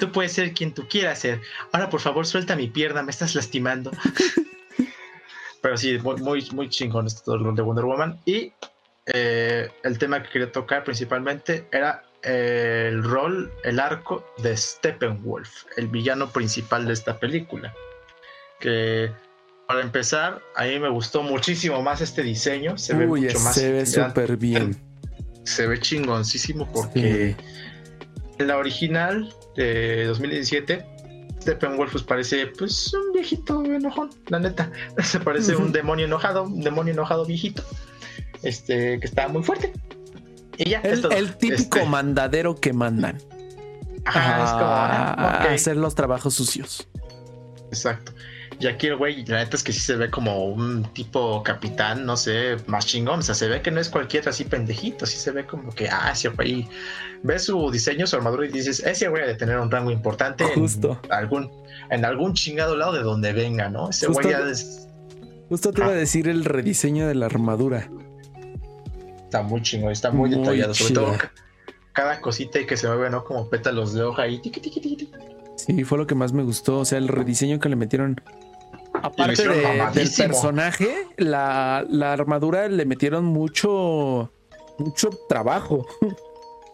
[0.00, 1.40] Tú puedes ser quien tú quieras ser.
[1.72, 3.90] Ahora, por favor, suelta mi pierna, me estás lastimando.
[5.62, 8.18] Pero sí, muy, muy, chingón este todo de Wonder Woman.
[8.26, 8.52] Y
[9.06, 15.64] eh, el tema que quería tocar principalmente era eh, el rol, el arco de Steppenwolf,
[15.76, 17.72] el villano principal de esta película.
[18.58, 19.12] Que
[19.68, 22.76] para empezar, a mí me gustó muchísimo más este diseño.
[22.76, 23.54] Se ve mucho más.
[23.54, 24.76] Se ve súper bien.
[25.44, 27.36] Se ve chingoncísimo porque
[28.38, 30.84] en la original de 2017
[31.42, 34.70] Steppenwolf pues parece pues un viejito enojón, la neta.
[35.02, 37.62] Se parece un demonio enojado, un demonio enojado viejito.
[38.42, 39.72] Este, que está muy fuerte.
[40.58, 40.80] Y ya.
[40.80, 41.88] El, el típico este.
[41.88, 43.18] mandadero que mandan.
[44.04, 46.88] Ajá, es como ah, hacer los trabajos sucios.
[47.68, 48.12] Exacto.
[48.62, 52.06] Y aquí el güey, la neta es que sí se ve como un tipo capitán,
[52.06, 53.18] no sé, más chingón.
[53.18, 55.88] O sea, se ve que no es cualquier así pendejito, sí se ve como que,
[55.88, 56.68] ah, ese güey.
[57.24, 60.44] Ves su diseño, su armadura y dices, ese güey ha de tener un rango importante
[60.54, 61.00] Justo.
[61.02, 61.50] en algún,
[61.90, 63.90] en algún chingado lado de donde venga, ¿no?
[63.90, 64.86] Ese güey ya es...
[65.48, 67.90] Justo te iba a decir el rediseño de la armadura.
[69.24, 71.16] Está muy chingón, está muy, detallado, sobre todo
[71.94, 73.24] cada cosita y que se mueve, ¿no?
[73.24, 75.10] Como pétalos de hoja y tiqui, tiqui, tiqui.
[75.56, 76.78] Sí, fue lo que más me gustó.
[76.78, 78.20] O sea, el rediseño que le metieron
[79.02, 81.78] Aparte del personaje, la,
[82.12, 84.32] armadura le metieron mucho,
[84.78, 85.86] mucho trabajo.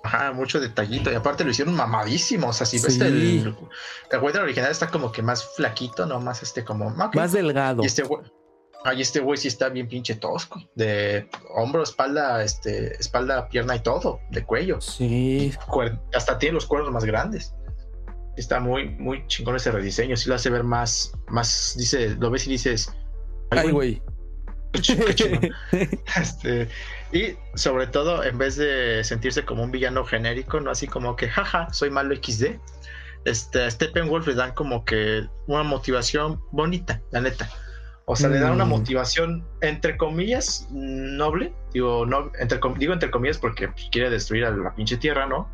[0.03, 1.11] Ajá, mucho detallito.
[1.11, 2.49] Y aparte lo hicieron mamadísimo.
[2.49, 3.55] O sea, si ves el,
[4.11, 6.91] el güey original está como que más flaquito, no más este como.
[6.91, 7.83] Más delgado.
[7.83, 8.22] Y este güey.
[8.97, 10.61] este güey sí está bien pinche tosco.
[10.74, 14.20] De hombro, espalda, este, espalda, pierna y todo.
[14.31, 14.81] De cuello.
[14.81, 15.53] Sí.
[16.14, 17.53] Hasta tiene los cuernos más grandes
[18.41, 20.16] está muy, muy chingón ese rediseño.
[20.16, 22.93] Sí lo hace ver más, más, dice, lo ves y dices,
[23.51, 24.03] ay, güey.
[26.20, 26.68] este,
[27.12, 31.28] y sobre todo, en vez de sentirse como un villano genérico, no así como que,
[31.28, 32.57] jaja, soy malo XD,
[33.24, 37.51] este, a Steppenwolf le dan como que una motivación bonita, la neta.
[38.11, 38.70] O sea, le dan una mm.
[38.70, 41.53] motivación, entre comillas, noble.
[41.74, 45.51] Digo, no, entre, digo entre comillas porque quiere destruir a la pinche tierra, ¿no?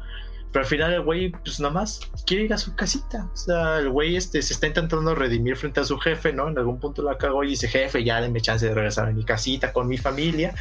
[0.55, 3.29] Pero al final el güey, pues nada más quiere ir a su casita.
[3.33, 6.47] O sea, el güey este, se está intentando redimir frente a su jefe, ¿no?
[6.47, 9.25] En algún punto la cagó y dice, jefe, ya denme chance de regresar a mi
[9.25, 10.55] casita con mi familia,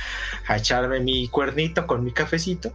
[0.47, 2.73] a echarme mi cuernito con mi cafecito.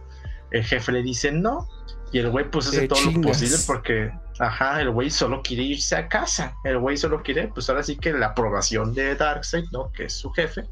[0.51, 1.67] El jefe le dice no.
[2.13, 5.97] Y el güey pues hace todo lo posible porque, ajá, el güey solo quiere irse
[5.97, 6.55] a casa.
[6.63, 9.91] El güey solo quiere, pues ahora sí que la aprobación de Darkseid, ¿no?
[9.91, 10.63] Que es su jefe.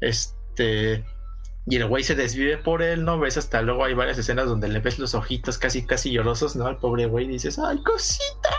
[0.00, 1.04] Este
[1.66, 3.18] y el güey se desvive por él, ¿no?
[3.18, 6.66] Ves hasta luego hay varias escenas donde le ves los ojitos casi, casi llorosos, ¿no?
[6.66, 8.50] Al pobre güey dices, ¡ay, cosita!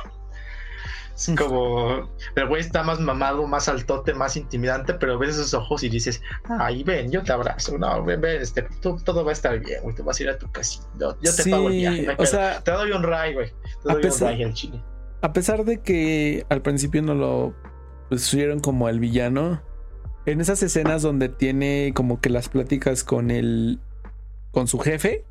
[1.16, 5.82] Es como, el güey está más mamado, más altote, más intimidante, pero ves esos ojos
[5.84, 6.22] y dices,
[6.60, 9.95] ay, ven, yo te abrazo, no, ven, ven, este, todo va a estar bien, güey,
[9.95, 12.72] te vas a ir a tu casita, yo, te pago el viaje, o sea, te
[12.72, 13.49] doy un ray, güey,
[13.84, 14.84] te doy un ray al chile.
[15.22, 17.56] A pesar de que al principio no lo
[18.10, 19.62] pusieron como el villano,
[20.26, 23.80] en esas escenas donde tiene como que las pláticas con el
[24.51, 25.26] con su jefe,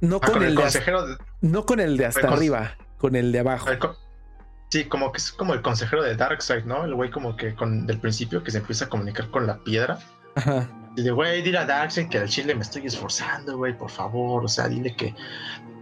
[0.00, 3.38] no ah, con, el, consejero de, no con el de hasta arriba, con el de
[3.38, 3.68] abajo.
[4.70, 6.84] sí, como que es como el consejero de Darkseid, ¿no?
[6.84, 9.98] El güey como que con del principio que se empieza a comunicar con la piedra.
[10.34, 10.68] Ajá.
[10.96, 14.44] Y de güey, dile a Darkseid que al chile me estoy esforzando, güey, por favor,
[14.44, 15.14] o sea, dile que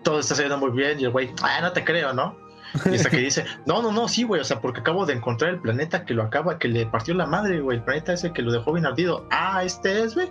[0.03, 2.37] todo está saliendo muy bien y el güey, ah, no te creo, ¿no?
[2.85, 5.53] Y hasta que dice, no, no, no, sí, güey, o sea, porque acabo de encontrar
[5.53, 8.43] el planeta que lo acaba, que le partió la madre, güey, el planeta ese que
[8.43, 9.27] lo dejó bien ardido.
[9.31, 10.31] Ah, este es, güey.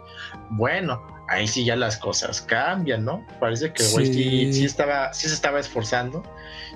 [0.52, 3.26] Bueno, ahí sí ya las cosas cambian, ¿no?
[3.40, 4.06] Parece que güey
[4.54, 4.66] sí.
[4.66, 6.24] estaba, sí se estaba esforzando.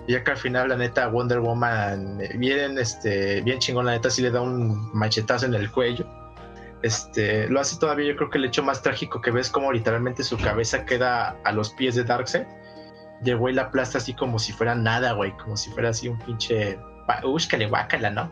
[0.08, 3.94] Y ya que al final, la neta, Wonder Woman, eh, bien, este, bien chingón, la
[3.94, 6.06] neta, sí le da un machetazo en el cuello.
[6.82, 10.24] Este, lo hace todavía, yo creo que el hecho más trágico que ves como literalmente
[10.24, 12.46] su cabeza queda a los pies de Darkseid
[13.22, 16.18] de güey la aplasta así como si fuera nada, güey, como si fuera así un
[16.20, 16.80] pinche.
[17.24, 18.32] Úscale, guácala, ¿no?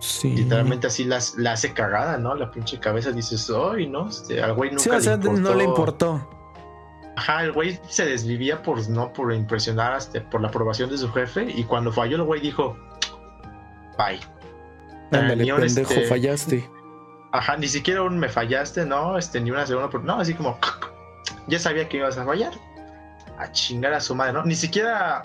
[0.00, 0.32] Sí.
[0.32, 2.34] Literalmente así las, la hace cagada, ¿no?
[2.34, 4.08] La pinche cabeza dices, ¡ay, no!
[4.08, 6.28] Este, al güey nunca sí, o sea, no le importó.
[7.16, 11.10] Ajá, el güey se desvivía por, no, por impresionar este, por la aprobación de su
[11.12, 11.44] jefe.
[11.48, 12.76] Y cuando falló, el güey dijo,
[13.96, 14.18] bye.
[15.12, 16.70] Ándale, pendejo, este, fallaste.
[17.30, 19.16] Ajá, ni siquiera un me fallaste, ¿no?
[19.16, 20.58] Este, ni una segunda, no, así como,
[21.46, 22.52] ya sabía que ibas a fallar
[23.42, 24.44] a chingar a su madre, ¿no?
[24.44, 25.22] Ni siquiera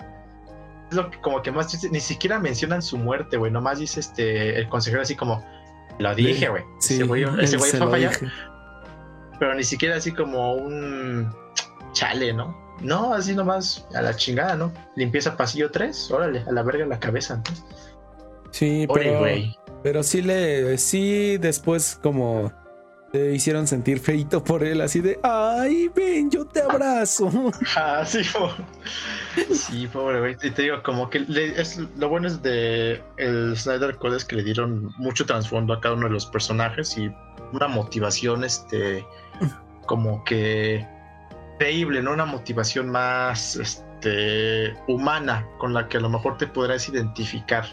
[0.90, 4.00] es lo que como que más triste, ni siquiera mencionan su muerte, güey, nomás dice
[4.00, 5.44] este el consejero así como
[5.98, 6.62] lo dije, güey.
[6.78, 8.12] Sí, ese güey, ese fue a fallar.
[9.38, 11.32] Pero ni siquiera así como un
[11.92, 12.56] chale, ¿no?
[12.80, 14.72] No, así nomás a la chingada, ¿no?
[14.94, 17.42] Limpieza pasillo 3, órale, a la verga la cabeza.
[18.50, 19.24] Sí, pero
[19.82, 22.52] Pero sí le, sí después como
[23.12, 27.30] te hicieron sentir feito por él, así de, ay, ven, yo te abrazo.
[27.76, 28.20] Ah, sí,
[29.52, 30.36] sí, pobre güey.
[30.42, 31.24] Y te digo, como que
[31.56, 35.80] es, lo bueno es de el Snyder Code es que le dieron mucho trasfondo a
[35.80, 37.10] cada uno de los personajes y
[37.52, 39.04] una motivación, este,
[39.86, 40.86] como que
[41.58, 42.12] creíble, ¿no?
[42.12, 47.64] Una motivación más, este, humana, con la que a lo mejor te podrás identificar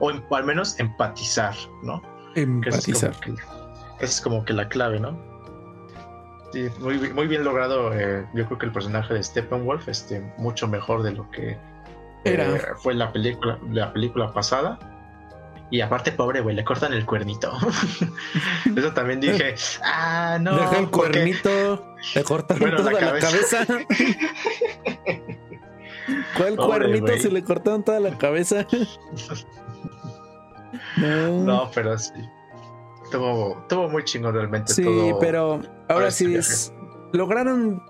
[0.00, 2.02] o, al menos empatizar, ¿no?
[2.34, 3.14] Empatizar.
[4.04, 5.18] Es como que la clave, ¿no?
[6.52, 7.92] Sí, muy, muy bien logrado.
[7.92, 11.58] Eh, yo creo que el personaje de Steppenwolf, este, mucho mejor de lo que
[12.24, 14.78] eh, fue la película, la película pasada.
[15.70, 17.52] Y aparte, pobre, güey, le cortan el cuernito.
[18.76, 20.56] Eso también dije, ah, no.
[20.56, 23.66] Deja el cuernito, le cortan toda la cabeza.
[26.36, 28.66] ¿Cuál cuernito se le cortaron toda la cabeza?
[30.98, 31.44] no.
[31.44, 32.12] no, pero sí
[33.04, 34.72] estuvo, muy chingón realmente.
[34.72, 36.36] Sí, pero ahora sí
[37.12, 37.82] lograron,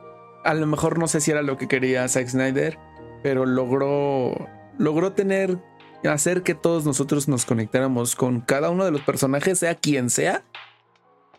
[0.45, 2.79] a lo mejor no sé si era lo que quería Zack Snyder,
[3.23, 4.35] pero logró,
[4.79, 5.59] logró tener,
[6.05, 10.45] hacer que todos nosotros nos conectáramos con cada uno de los personajes, sea quien sea.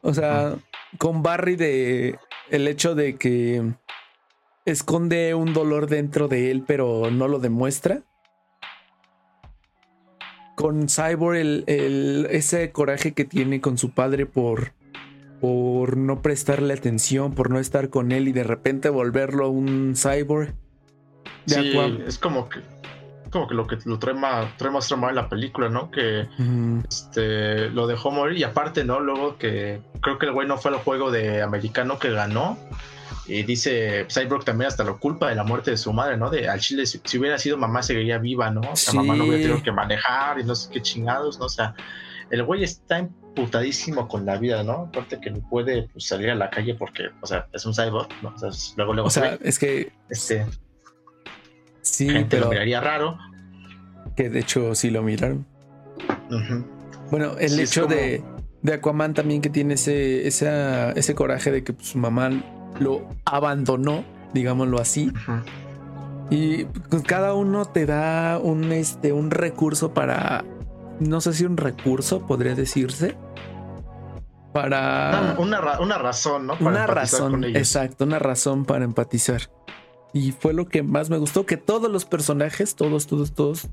[0.02, 0.56] O sea,
[0.98, 2.20] con Barry de
[2.50, 3.74] el hecho de que
[4.66, 8.04] esconde un dolor dentro de él, pero no lo demuestra
[10.56, 14.74] con Cyborg el, ese coraje que tiene con su padre por,
[15.42, 20.54] por no prestarle atención, por no estar con él y de repente volverlo un cyborg.
[21.46, 21.78] sí,
[22.08, 22.62] es como que
[23.36, 25.92] como que lo que lo trae más, trae más en la película, ¿no?
[25.92, 26.26] Que
[26.88, 29.02] este, lo dejó morir y aparte, ¿no?
[29.02, 32.58] Luego que creo que el güey no fue al juego de americano que ganó
[33.28, 36.30] y dice Cyborg también hasta lo culpa de la muerte de su madre, ¿no?
[36.30, 38.62] De al chile, si, hubiera sido mamá, seguiría viva, ¿no?
[38.62, 41.46] O sea, mamá no hubiera tenido que manejar y no sé qué chingados, ¿no?
[41.46, 41.74] O sea,
[42.30, 44.90] el güey está emputadísimo con la vida, ¿no?
[44.90, 48.10] Aparte que no puede pues, salir a la calle porque, o sea, es un cyborg,
[48.22, 48.34] ¿no?
[48.36, 49.08] O sea, luego, luego.
[49.08, 49.92] O sea, es que.
[50.10, 50.46] Este.
[51.82, 53.18] Sí, gente lo miraría raro.
[54.16, 55.46] Que de hecho sí lo miraron.
[57.10, 58.24] Bueno, el hecho de,
[58.62, 62.32] de Aquaman también que tiene ese, ese coraje de que pues, su mamá
[62.80, 64.04] lo abandonó,
[64.34, 65.12] digámoslo así.
[66.30, 70.44] Y pues, cada uno te da un, este, un recurso para,
[71.00, 73.16] no sé si un recurso podría decirse,
[74.54, 75.36] para...
[75.38, 75.60] Una,
[75.98, 76.56] razón, ¿no?
[76.62, 79.42] una razón, exacto, una razón para empatizar.
[80.14, 83.68] Y fue lo que más me gustó, que todos los personajes, todos, todos, todos,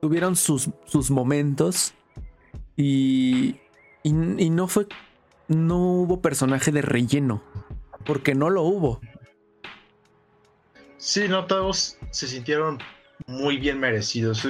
[0.00, 1.94] tuvieron sus, sus momentos
[2.76, 3.56] y,
[4.04, 4.86] y, y no fue,
[5.48, 7.42] no hubo personaje de relleno
[8.04, 9.00] porque no lo hubo.
[10.96, 12.78] Sí, no, todos se sintieron
[13.26, 14.46] muy bien merecidos.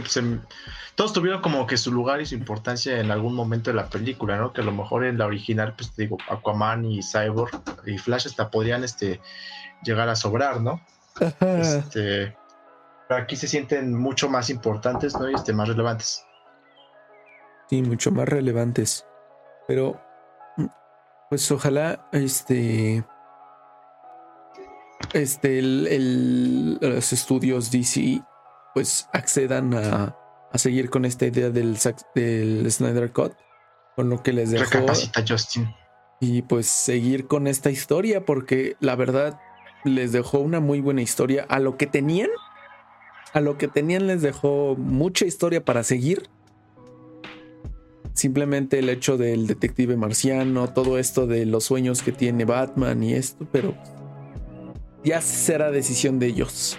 [0.95, 4.37] todos tuvieron como que su lugar y su importancia en algún momento de la película,
[4.37, 4.53] ¿no?
[4.53, 7.51] Que a lo mejor en la original, pues te digo, Aquaman y Cyborg
[7.87, 9.21] y Flash hasta podrían este,
[9.83, 10.81] llegar a sobrar, ¿no?
[11.41, 12.37] Este,
[13.09, 15.29] pero aquí se sienten mucho más importantes, ¿no?
[15.29, 16.25] Y este, más relevantes.
[17.69, 19.07] Sí, mucho más relevantes.
[19.69, 20.01] Pero,
[21.29, 23.05] pues ojalá, este,
[25.13, 28.23] este, el, los estudios DC
[28.75, 30.17] pues accedan a,
[30.53, 31.77] a, seguir con esta idea del,
[32.15, 33.33] del Snyder Cut,
[33.97, 34.87] con lo que les dejó.
[35.29, 35.69] Justin.
[36.21, 39.41] Y pues seguir con esta historia, porque la verdad
[39.85, 41.47] les dejó una muy buena historia.
[41.49, 42.31] A lo que tenían,
[43.33, 46.29] a lo que tenían les dejó mucha historia para seguir.
[48.13, 53.15] Simplemente el hecho del detective marciano, todo esto de los sueños que tiene Batman y
[53.15, 53.75] esto, pero
[55.05, 56.79] ya será decisión de ellos.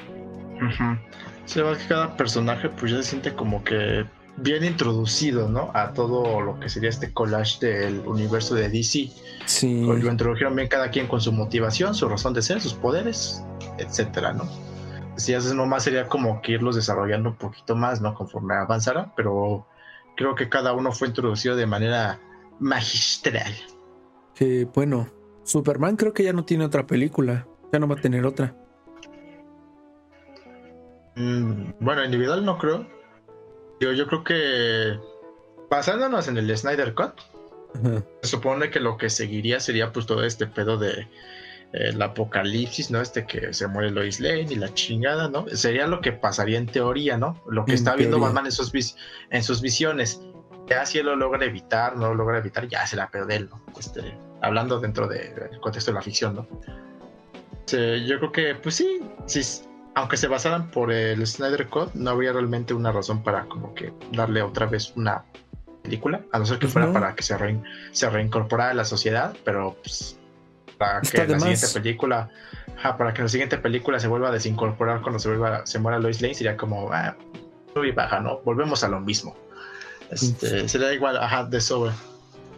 [1.46, 4.06] Se va que cada personaje pues ya se siente como que
[4.38, 5.72] bien introducido, ¿no?
[5.74, 9.10] A todo lo que sería este collage del universo de DC.
[9.46, 9.82] Sí.
[9.86, 13.44] Lo introdujeron bien cada quien con su motivación, su razón de ser, sus poderes,
[13.78, 14.48] etcétera, ¿no?
[15.18, 18.14] Si haces nomás sería como que irlos desarrollando un poquito más, ¿no?
[18.14, 19.68] Conforme avanzara, pero
[20.16, 22.20] creo que cada uno fue introducido de manera
[22.60, 23.54] magistral.
[24.36, 25.10] Que bueno,
[25.44, 27.48] Superman creo que ya no tiene otra película.
[27.72, 28.54] Ya no va a tener otra.
[31.16, 32.88] Mm, bueno, individual no creo.
[33.80, 35.00] Yo, yo creo que
[35.70, 37.14] basándonos en el Snyder Cut,
[38.22, 41.08] se supone que lo que seguiría sería pues todo este pedo de
[41.74, 43.00] el apocalipsis, ¿no?
[43.00, 45.48] Este que se muere Lois Lane y la chingada, ¿no?
[45.48, 47.42] Sería lo que pasaría en teoría, ¿no?
[47.48, 48.96] Lo que está viendo Batman en sus,
[49.30, 50.22] en sus visiones.
[50.68, 53.38] Ya si él lo logra evitar, no lo logra evitar, ya se la pedo de
[53.38, 53.62] él, ¿no?
[53.80, 56.48] Este, hablando dentro del contexto de la ficción, ¿no?
[57.78, 59.42] Yo creo que, pues sí, sí,
[59.96, 63.94] aunque se basaran por el Snyder Code, no habría realmente una razón para como que
[64.14, 65.24] darle otra vez una
[65.84, 66.94] película, a no ser que Pues fuera no.
[66.94, 70.18] para que se, rein- se reincorporara a la sociedad, pero pues,
[70.78, 72.30] para Está que la siguiente película,
[72.98, 76.22] para que la siguiente película se vuelva a desincorporar cuando se vuelva, se muera Lois
[76.22, 77.16] Lane, sería como, ah,
[77.96, 78.40] baja, ¿no?
[78.46, 79.36] Volvemos a lo mismo.
[80.10, 81.92] Este, sería igual, ajá, de sobre.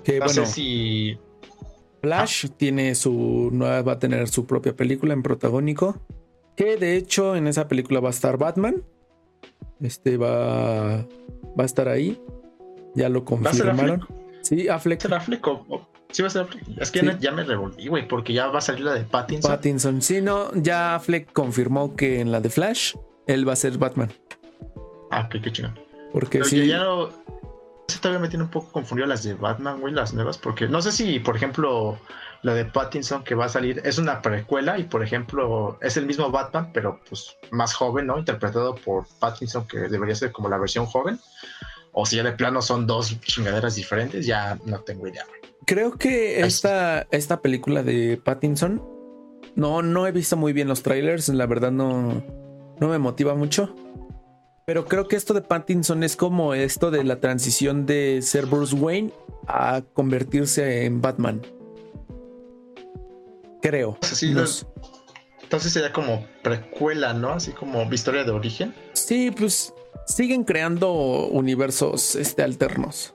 [0.03, 1.18] Que No bueno, sé si
[2.03, 5.97] Flash tiene su nueva, va a tener su propia película en protagónico.
[6.57, 8.83] Que de hecho en esa película va a estar Batman.
[9.81, 11.05] Este va, va
[11.59, 12.21] a estar ahí.
[12.93, 14.07] Ya lo ¿Va a ser confirmaron.
[14.41, 14.99] Sí, Affleck.
[15.03, 16.63] ¿Va a ser Affleck o- sí va a ser Affleck?
[16.79, 17.05] Es que Sí.
[17.21, 19.49] ya, me- revolví, güey, porque ya va a salir la de Pattinson.
[19.49, 20.01] Pattinson.
[20.01, 22.95] Sí, no, ya Affleck confirmó que en la de Flash
[23.27, 24.11] él va a ser Batman.
[25.11, 25.79] ah, ok, qué chingón.
[26.11, 26.67] Porque Pero sí.
[26.67, 27.09] ya no.
[27.93, 30.81] Eso todavía me tiene un poco confundido las de Batman, güey, las nuevas, porque no
[30.81, 31.99] sé si, por ejemplo,
[32.41, 36.07] la de Pattinson que va a salir es una precuela y, por ejemplo, es el
[36.07, 38.17] mismo Batman, pero pues más joven, ¿no?
[38.17, 41.19] Interpretado por Pattinson, que debería ser como la versión joven.
[41.91, 45.25] O si ya de plano son dos chingaderas diferentes, ya no tengo idea.
[45.65, 48.83] Creo que esta, esta película de Pattinson.
[49.55, 51.29] No, no he visto muy bien los trailers.
[51.29, 52.23] La verdad no,
[52.79, 53.75] no me motiva mucho.
[54.66, 58.76] Pero creo que esto de Pattinson es como esto de la transición de ser Bruce
[58.76, 59.11] Wayne
[59.47, 61.41] a convertirse en Batman.
[63.61, 63.97] Creo.
[64.01, 64.34] Sí.
[65.41, 67.34] Entonces sería como precuela, ¿no?
[67.34, 68.74] Así como historia de origen.
[68.93, 69.74] Sí, pues
[70.05, 70.91] siguen creando
[71.28, 73.14] universos este, alternos.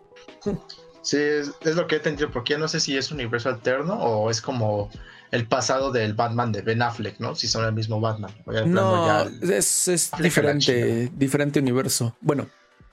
[1.03, 3.95] Sí, es, es lo que he entendido, porque ya no sé si es universo alterno
[3.95, 4.91] o es como
[5.31, 7.35] el pasado del Batman de Ben Affleck, ¿no?
[7.35, 8.33] Si son el mismo Batman.
[8.53, 12.16] Ya No, es, es la diferente, diferente universo.
[12.20, 12.47] Bueno,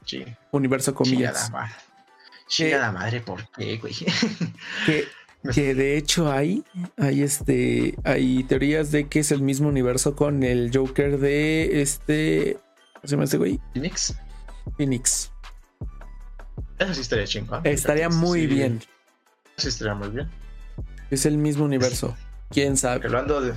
[0.06, 1.46] sí, universo comillas.
[1.46, 1.74] chingada madre.
[2.48, 3.94] Chingada madre, ¿por qué, güey?
[4.86, 5.08] Que,
[5.54, 6.64] que de hecho hay,
[6.98, 12.58] hay este, hay teorías de que es el mismo universo con el Joker de este,
[12.94, 13.60] ¿cómo se llama este güey?
[13.74, 14.16] Phoenix.
[14.78, 15.32] Phoenix.
[16.80, 17.62] Eso sí estaría chingón.
[17.64, 18.82] Estaría Sí, muy bien.
[19.58, 20.30] Sí, estaría muy bien.
[21.12, 22.18] Es el mismo universo.
[22.50, 23.06] ¿Quién Que sabe?
[23.06, 23.54] hablando de,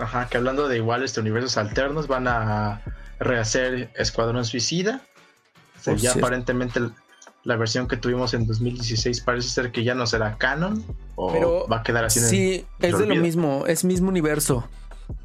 [0.00, 2.82] ajá, que hablando de igual este universos alternos, van a
[3.18, 5.02] rehacer Escuadrón Suicida.
[5.84, 6.18] Por ya cierto.
[6.26, 6.80] aparentemente
[7.44, 10.84] la versión que tuvimos en 2016 parece ser que ya no será canon
[11.16, 14.08] o Pero va a quedar así en el- Sí, es de lo mismo, es mismo
[14.08, 14.68] universo.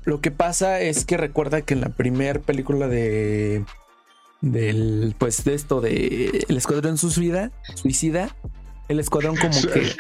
[0.04, 3.64] Lo que pasa es que recuerda que en la primera película de
[4.42, 8.36] del pues de esto de el escuadrón suicida, suicida,
[8.88, 9.96] el escuadrón como que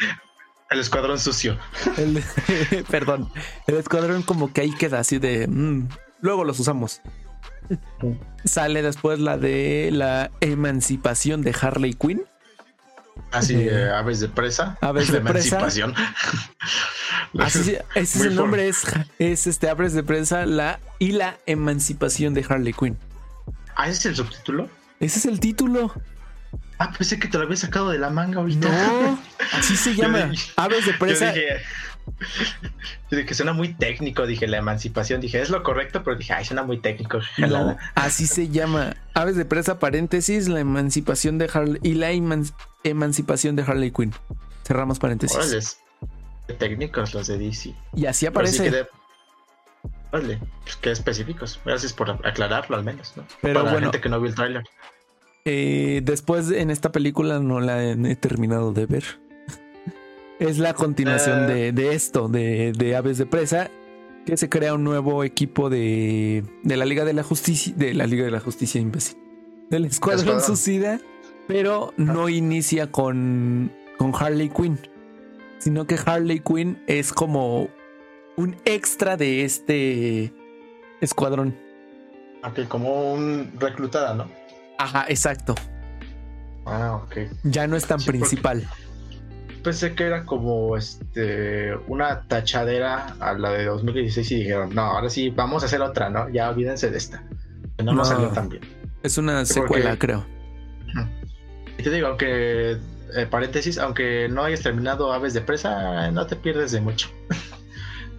[0.69, 1.57] El escuadrón sucio.
[1.97, 2.23] El-
[2.89, 3.29] perdón,
[3.67, 5.47] el escuadrón como que ahí queda así de...
[5.47, 5.87] mm,
[6.21, 7.01] luego los usamos.
[8.45, 12.23] Sale después la de la emancipación de Harley Quinn.
[13.31, 14.77] Así, Eh, aves de presa.
[14.81, 15.57] aves de presa.
[15.57, 15.93] emancipación.
[17.39, 18.83] Así, se- ese Muy nombre, es,
[19.19, 22.97] es este Abres de prensa la, y la emancipación de Harley Quinn.
[23.75, 24.69] Ah, ¿ese es el subtítulo?
[24.99, 25.93] Ese es el título.
[26.79, 28.69] Ah, pensé que te lo había sacado de la manga ahorita.
[28.69, 29.19] No,
[29.53, 30.19] así se llama.
[30.27, 31.31] dije- Aves de Yo presa.
[31.31, 31.47] dije,
[33.09, 36.33] yo dije que suena muy técnico, dije la emancipación, dije es lo correcto, pero dije,
[36.33, 37.19] ay, suena muy técnico.
[37.37, 38.95] No, así se llama.
[39.13, 42.53] Aves de presa, paréntesis, la emancipación de Harley y la eman-
[42.83, 44.13] emancipación de Harley Quinn.
[44.65, 45.77] Cerramos paréntesis.
[46.59, 47.73] Técnicos los de DC.
[47.95, 48.85] Y así aparece.
[50.11, 51.59] Órale, pues qué específicos.
[51.65, 53.25] Gracias por aclararlo al menos, ¿no?
[53.41, 53.87] Pero Para la bueno.
[53.87, 54.63] gente que no vio el tráiler.
[55.49, 59.03] Eh, después en esta película no la he he terminado de ver.
[60.39, 61.47] Es la continuación Ah.
[61.47, 63.71] de, de esto, de, de Aves de Presa,
[64.25, 68.05] que se crea un nuevo equipo de, de la Liga de la Justicia, de la
[68.07, 69.17] Liga de la Justicia, imbécil,
[69.69, 70.45] del Escuadrón Escuadrón.
[70.45, 70.99] Suicida,
[71.47, 74.77] pero no inicia con, con Harley Quinn,
[75.59, 77.69] sino que Harley Quinn es como
[78.35, 80.33] un extra de este
[81.01, 81.55] escuadrón.
[82.43, 84.27] Ok, como un reclutada, ¿no?
[84.77, 85.55] Ajá, exacto.
[86.65, 87.17] Ah, ok.
[87.43, 88.67] Ya no es tan Sí, principal.
[89.63, 95.09] Pensé que era como este una tachadera a la de 2016 y dijeron, no, ahora
[95.09, 96.29] sí, vamos a hacer otra, ¿no?
[96.29, 97.23] Ya olvídense de esta.
[97.77, 97.99] Que no, No.
[97.99, 98.63] nos salió tan bien.
[99.03, 100.25] Es una Sí, porque- secuela, creo.
[101.77, 106.35] Y te digo, aunque, eh, paréntesis, aunque no hayas terminado Aves de Presa, no te
[106.35, 107.09] pierdes de mucho.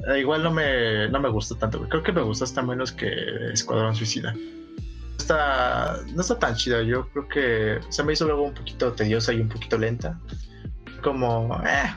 [0.08, 3.10] Eh, Igual no me, no me gustó tanto, creo que me gustó hasta menos que
[3.52, 4.32] Escuadrón Suicida.
[5.32, 9.34] Está, no está tan chida, yo creo que se me hizo luego un poquito tediosa
[9.34, 10.18] y un poquito lenta.
[11.02, 11.94] Como, eh,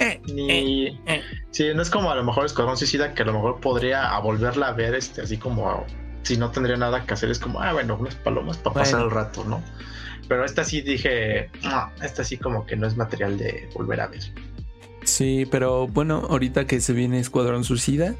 [0.00, 0.86] Eh, ni...
[1.06, 1.22] eh.
[1.50, 4.20] Sí, no es como a lo mejor Escuadrón Suicida que a lo mejor podría a
[4.20, 5.86] volverla a ver, este, así como
[6.24, 9.10] si no tendría nada que hacer, es como, ah, bueno, unas palomas para pasar el
[9.10, 9.62] rato, ¿no?
[10.28, 14.08] Pero esta sí dije, no, esta sí como que no es material de volver a
[14.08, 14.20] ver.
[15.04, 18.14] Sí, pero bueno, ahorita que se viene Escuadrón Suicida,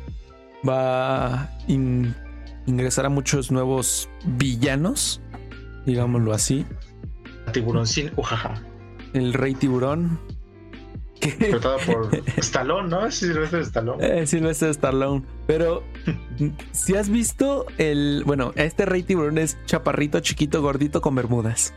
[0.66, 2.14] va in-
[2.66, 5.20] ingresar a muchos nuevos villanos,
[5.86, 6.66] digámoslo así.
[7.52, 8.54] tiburoncín, ujaja.
[9.12, 10.18] El rey tiburón.
[11.20, 13.06] Interpretado por Stallone, ¿no?
[13.06, 14.20] Es Silvestre Stallone.
[14.22, 15.24] Eh, Silvestre Stallone.
[15.46, 15.82] Pero
[16.72, 18.22] si has visto el.
[18.26, 21.72] Bueno, este rey tiburón es chaparrito, chiquito, gordito con bermudas.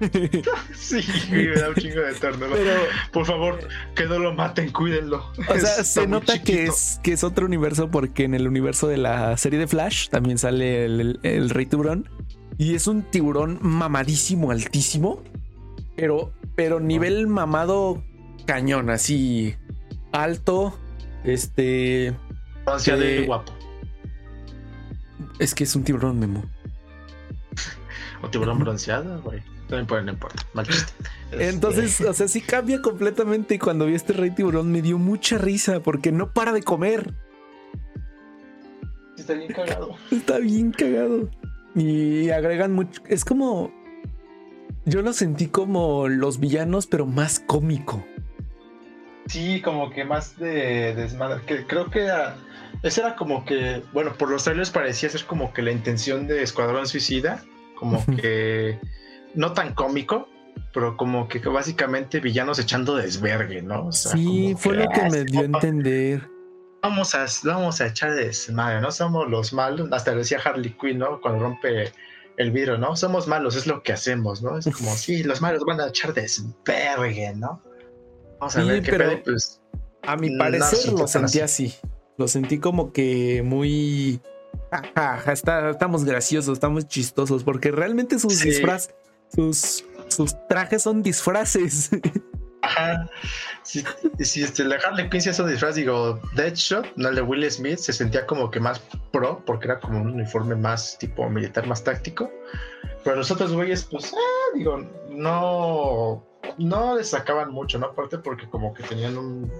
[0.74, 2.52] sí, me da un chingo de ternura.
[2.52, 2.80] Pero,
[3.12, 5.30] por favor, que no lo maten, cuídenlo.
[5.48, 8.96] O sea, se nota que es, que es otro universo porque en el universo de
[8.96, 12.08] la serie de Flash también sale el, rey tiburón.
[12.56, 15.22] Y es un tiburón mamadísimo, altísimo.
[15.96, 18.02] Pero, pero nivel mamado
[18.46, 19.54] cañón, así
[20.12, 20.78] alto.
[21.24, 22.14] Este.
[22.86, 23.52] de guapo.
[25.38, 26.44] Es que es un tiburón, Memo.
[28.22, 29.42] O tiburón bronceado, güey.
[29.70, 30.44] No no importa.
[31.30, 33.54] Este, Entonces, o sea, sí cambia completamente.
[33.54, 37.14] Y cuando vi este rey tiburón me dio mucha risa porque no para de comer.
[39.16, 39.96] Está bien cagado.
[40.10, 41.30] Está bien cagado.
[41.76, 43.00] Y agregan mucho.
[43.06, 43.72] Es como.
[44.86, 48.04] Yo lo sentí como los villanos, pero más cómico.
[49.26, 51.42] Sí, como que más de desmadre.
[51.46, 52.36] Que creo que era,
[52.82, 56.42] ese era como que, bueno, por los trailers parecía ser como que la intención de
[56.42, 57.44] Escuadrón Suicida,
[57.76, 58.80] como que
[59.34, 60.28] no tan cómico,
[60.72, 63.90] pero como que básicamente villanos echando desvergue, ¿no?
[63.92, 66.28] sí, fue lo que me dio a entender.
[66.82, 68.90] Vamos a, vamos a echar desmadre, ¿no?
[68.90, 71.20] Somos los malos, hasta decía Harley Quinn, ¿no?
[71.20, 71.92] Cuando rompe
[72.38, 72.96] el vidrio, ¿no?
[72.96, 74.56] Somos malos, es lo que hacemos, ¿no?
[74.56, 77.62] Es como, sí, los malos van a echar desvergue, ¿no?
[78.38, 79.60] Vamos a ver qué pero pues,
[80.02, 81.74] A mi parecer lo sentí así.
[82.16, 84.20] Lo sentí como que muy...
[85.26, 88.90] estamos graciosos, estamos chistosos, porque realmente sus disfraz
[89.34, 91.90] sus, sus trajes son disfraces.
[92.62, 93.08] Ajá.
[93.62, 93.84] Si,
[94.18, 97.92] si este, la Harley Quinn se disfraz, digo, Deadshot, no el de Will Smith, se
[97.92, 98.80] sentía como que más
[99.12, 102.30] pro, porque era como un uniforme más tipo militar, más táctico.
[103.04, 106.26] Pero los otros güeyes, pues, ah, digo, no,
[106.58, 107.86] no destacaban mucho, ¿no?
[107.86, 109.50] Aparte porque como que tenían un,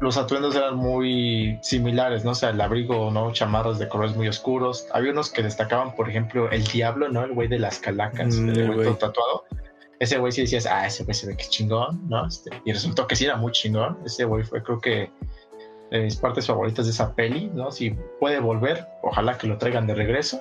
[0.00, 2.30] los atuendos eran muy similares, ¿no?
[2.30, 3.32] O sea, el abrigo, ¿no?
[3.32, 4.86] Chamarras de colores muy oscuros.
[4.92, 7.24] Había unos que destacaban, por ejemplo, el diablo, ¿no?
[7.24, 9.44] El güey de las calacas, mm, el güey todo tatuado.
[9.98, 12.26] Ese güey sí decías, ah, ese güey se ve que es chingón, ¿no?
[12.26, 13.98] Este, y resultó que sí era muy chingón.
[14.06, 15.10] Ese güey fue, creo que,
[15.90, 17.72] de mis partes favoritas de esa peli, ¿no?
[17.72, 20.40] Si puede volver, ojalá que lo traigan de regreso.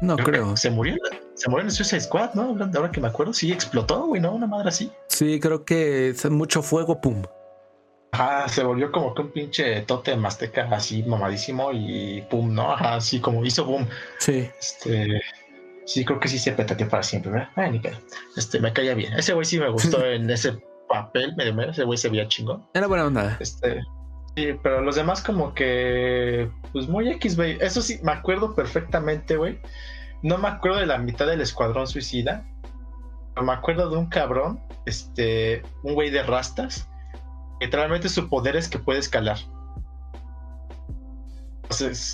[0.00, 0.56] No creo.
[0.56, 0.96] Se murió,
[1.34, 2.56] se murió en Suicide Squad, ¿no?
[2.74, 4.34] Ahora que me acuerdo, sí explotó, güey, ¿no?
[4.34, 4.90] Una madre así.
[5.08, 7.22] Sí, creo que mucho fuego, pum.
[8.12, 12.72] Ajá, se volvió como que un pinche tote mazteca así mamadísimo y pum, ¿no?
[12.72, 13.86] Ajá, así como hizo boom.
[14.18, 14.48] Sí.
[14.58, 15.20] Este,
[15.84, 17.48] sí, creo que sí se petateó para siempre, ¿verdad?
[17.56, 17.82] Ay, ni
[18.36, 19.12] Este, me caía bien.
[19.12, 22.66] Ese güey sí me gustó en ese papel, medio medio, ese güey se veía chingón.
[22.72, 23.36] Era buena onda.
[23.40, 23.82] Este,
[24.36, 27.58] sí, pero los demás como que, pues muy X, güey.
[27.60, 29.60] Eso sí, me acuerdo perfectamente, güey.
[30.22, 32.46] No me acuerdo de la mitad del escuadrón suicida.
[33.34, 36.88] Pero me acuerdo de un cabrón, este, un güey de rastas
[37.60, 39.38] literalmente su poder es que puede escalar.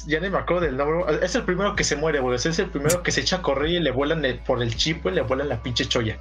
[0.07, 1.25] ya ni me acuerdo del nombre.
[1.25, 2.37] Es el primero que se muere, güey.
[2.37, 5.11] Es el primero que se echa a correr y le vuelan por el chip, y
[5.11, 6.19] le vuelan la pinche cholla.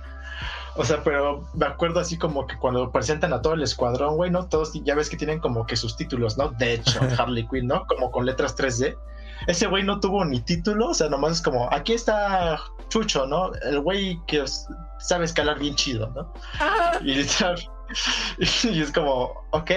[0.76, 4.32] O sea, pero me acuerdo así como que cuando presentan a todo el escuadrón, güey,
[4.32, 4.48] ¿no?
[4.48, 6.50] Todos ya ves que tienen como que sus títulos, ¿no?
[6.50, 7.86] De hecho, Harley Quinn, ¿no?
[7.86, 8.98] Como con letras 3D.
[9.46, 12.60] Ese güey no tuvo ni título, o sea, nomás es como, aquí está
[12.90, 13.52] Chucho, ¿no?
[13.64, 14.44] El güey que
[15.00, 16.34] sabe escalar bien chido, ¿no?
[17.02, 17.62] Y literal,
[18.64, 19.72] y es como, ok,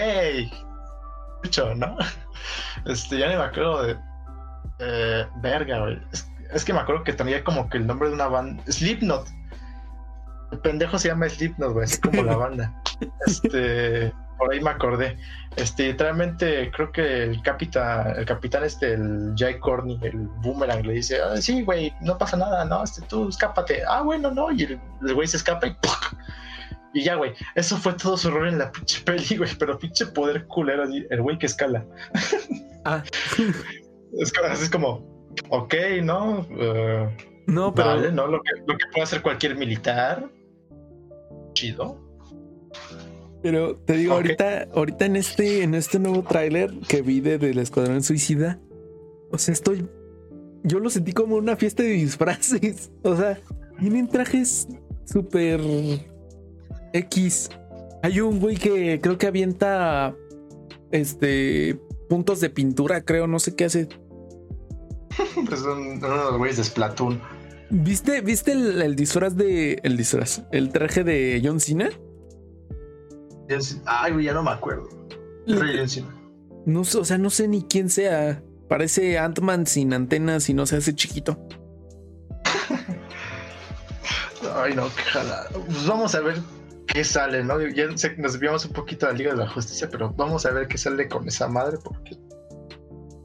[1.43, 1.97] mucho, ¿no?
[2.87, 3.97] Este, ya ni me acuerdo de.
[4.79, 5.99] Eh, verga, güey.
[6.53, 8.63] Es, que me acuerdo que tenía como que el nombre de una banda.
[8.69, 9.27] Slipknot.
[10.53, 12.83] El pendejo se llama Slipknot, güey, así como la banda.
[13.27, 15.19] Este, por ahí me acordé.
[15.57, 20.95] Este, literalmente creo que el capitán, el capitán este, el Jay Corny, el boomerang, le
[20.95, 23.83] dice, ah, sí, güey, no pasa nada, no, este, tú escápate.
[23.89, 24.81] Ah, bueno, no, y el,
[25.15, 26.19] güey se escapa y ¡pum!
[26.95, 30.07] Y ya, güey, eso fue todo su rol en la pinche peli, güey, pero pinche
[30.07, 31.85] poder culero, el güey que escala.
[32.85, 33.03] Ah.
[34.19, 36.47] es, como, ok, ¿no?
[36.59, 37.89] Eh, no, pero.
[37.89, 38.27] Vale, ¿no?
[38.27, 40.29] Lo que, lo que puede hacer cualquier militar.
[41.53, 42.01] Chido.
[43.43, 47.59] Pero te digo, ahorita, ahorita en este, en este nuevo tráiler que vi de, del
[47.59, 48.59] Escuadrón Suicida,
[49.31, 49.89] o sea, estoy.
[50.65, 52.91] Yo lo sentí como una fiesta de disfraces.
[53.03, 53.39] O sea,
[53.79, 54.67] tienen trajes
[55.05, 55.61] súper
[56.97, 57.51] X.
[58.03, 60.15] Hay un güey que creo que avienta
[60.91, 61.79] este
[62.09, 63.89] puntos de pintura, creo, no sé qué hace.
[65.49, 67.21] pues son unos güeyes de Splatoon.
[67.71, 69.81] ¿Viste, ¿viste el, disfraz de.
[69.83, 71.91] El disfraz, el traje de John Cena?
[73.87, 74.89] Ay, güey, ya no me acuerdo.
[75.47, 76.15] John Cena.
[76.65, 78.43] No, o sea, no sé ni quién sea.
[78.69, 81.39] Parece Ant-Man sin antenas y no se hace chiquito.
[84.57, 85.47] Ay, no, qué jala.
[85.53, 86.37] Pues vamos a ver
[86.87, 87.61] qué sale, ¿no?
[87.69, 90.69] Ya nos desviamos un poquito de la Liga de la Justicia, pero vamos a ver
[90.69, 92.17] qué sale con esa madre, porque.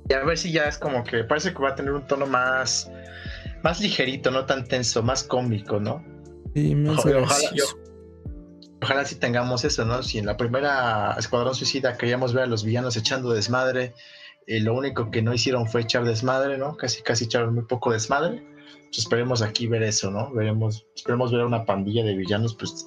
[0.09, 2.25] Y a ver si ya es como que parece que va a tener un tono
[2.25, 2.91] más.
[3.63, 6.03] Más ligerito, no tan tenso, más cómico, ¿no?
[6.55, 7.65] Sí, más Ojalá, ojalá, yo-
[8.81, 10.01] ojalá sí tengamos eso, ¿no?
[10.01, 13.93] Si en la primera Escuadrón Suicida queríamos ver a los villanos echando desmadre,
[14.47, 16.75] y lo único que no hicieron fue echar desmadre, ¿no?
[16.75, 18.43] Casi, casi echaron muy poco desmadre.
[18.87, 20.33] Pues esperemos aquí ver eso, ¿no?
[20.33, 22.85] Veremos, esperemos ver a una pandilla de villanos, pues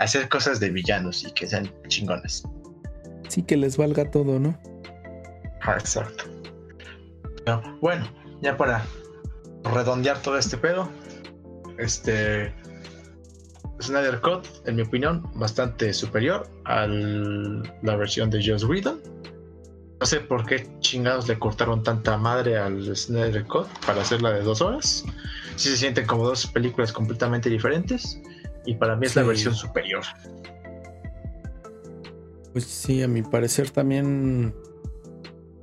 [0.00, 2.42] hacer cosas de villanos y que sean chingonas.
[3.28, 4.58] Sí, que les valga todo, ¿no?
[5.62, 6.24] Ah, exacto.
[7.46, 8.06] No, bueno,
[8.42, 8.84] ya para
[9.62, 10.90] redondear todo este pedo,
[11.78, 12.52] este
[13.80, 19.00] Snyder Cut, en mi opinión, bastante superior a la versión de Joss Whedon.
[20.00, 24.40] No sé por qué chingados le cortaron tanta madre al Snyder Cut para hacerla de
[24.40, 25.04] dos horas.
[25.56, 28.18] Sí se sienten como dos películas completamente diferentes.
[28.66, 30.02] Y para mí es la versión superior.
[32.52, 34.54] Pues sí, a mi parecer también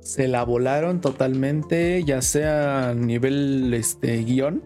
[0.00, 4.62] se la volaron totalmente, ya sea a nivel este guion,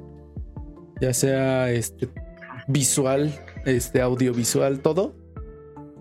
[1.01, 2.09] ya sea este
[2.69, 3.35] visual,
[3.65, 5.17] este audiovisual, todo.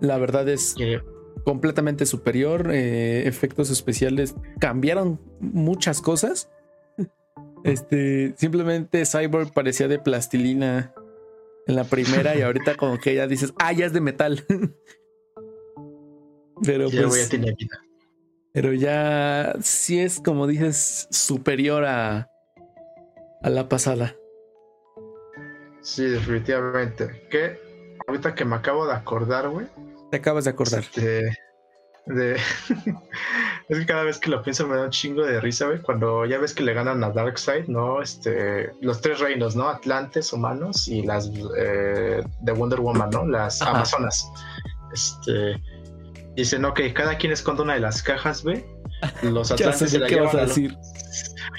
[0.00, 0.76] La verdad es
[1.44, 2.70] completamente superior.
[2.72, 6.48] eh, efectos especiales cambiaron muchas cosas.
[7.64, 10.92] Este, simplemente Cyborg parecía de plastilina
[11.66, 14.44] en la primera y ahorita como que ya dices, ah, ya es de metal.
[16.64, 17.84] Pero pues, ya vida.
[18.52, 22.30] pero ya sí es como dices superior a
[23.42, 24.16] a la pasada.
[25.80, 27.26] Sí, definitivamente.
[27.30, 27.58] Que
[28.06, 29.66] ahorita que me acabo de acordar, güey.
[30.10, 30.80] Te acabas de acordar.
[30.80, 31.36] Este,
[32.06, 32.34] de...
[33.68, 35.80] es que cada vez que lo pienso me da un chingo de risa, güey.
[35.80, 38.02] Cuando ya ves que le ganan a Darkseid, ¿no?
[38.02, 39.68] Este, los tres reinos, ¿no?
[39.68, 43.26] Atlantes, humanos y las eh, de Wonder Woman, ¿no?
[43.26, 43.70] Las Ajá.
[43.72, 44.28] Amazonas.
[44.92, 45.60] Este,
[46.36, 48.64] dicen, ok, cada quien esconde una de las cajas, güey.
[49.22, 50.76] Los Atlantes se la llevan a al- decir.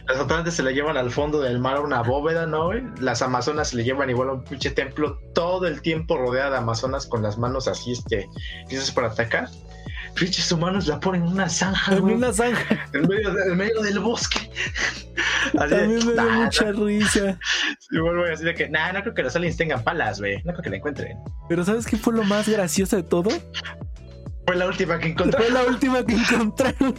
[0.07, 2.65] los Atlantes se la llevan al fondo del mar a una bóveda, ¿no?
[2.67, 2.83] güey?
[2.99, 6.57] Las Amazonas se le llevan igual a un pinche templo todo el tiempo rodeada de
[6.57, 8.27] Amazonas con las manos así, este,
[8.69, 9.49] listas para atacar.
[10.15, 12.87] Pinches humanos la ponen en una zanja, En una zanja.
[12.93, 14.39] en medio, de- en medio del bosque.
[15.57, 17.39] Así de, También me dio "Nah, mucha risa.
[17.91, 20.37] Y vuelvo a decir de que, nah, no creo que los aliens tengan palas, güey.
[20.43, 21.17] No creo que la encuentren.
[21.49, 23.29] Pero ¿sabes qué fue lo más gracioso de todo?
[24.47, 25.39] Fue la última que encontré.
[25.41, 26.95] Fue la última que encontraron.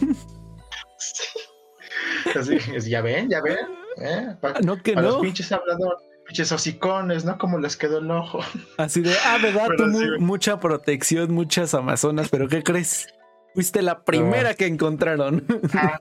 [2.39, 2.57] Así,
[2.89, 3.57] ya ven, ya ven.
[4.01, 4.35] ¿eh?
[4.41, 5.21] Pa- No que a los no.
[5.21, 7.37] pinches habladores, pinches hocicones, ¿no?
[7.37, 8.39] Como les quedó el ojo.
[8.77, 9.67] Así de, ah, ¿verdad?
[9.69, 13.07] Pero Tú sí, mucha protección, muchas amazonas, pero ¿qué crees?
[13.53, 15.45] Fuiste la primera que encontraron.
[15.73, 15.99] Ah,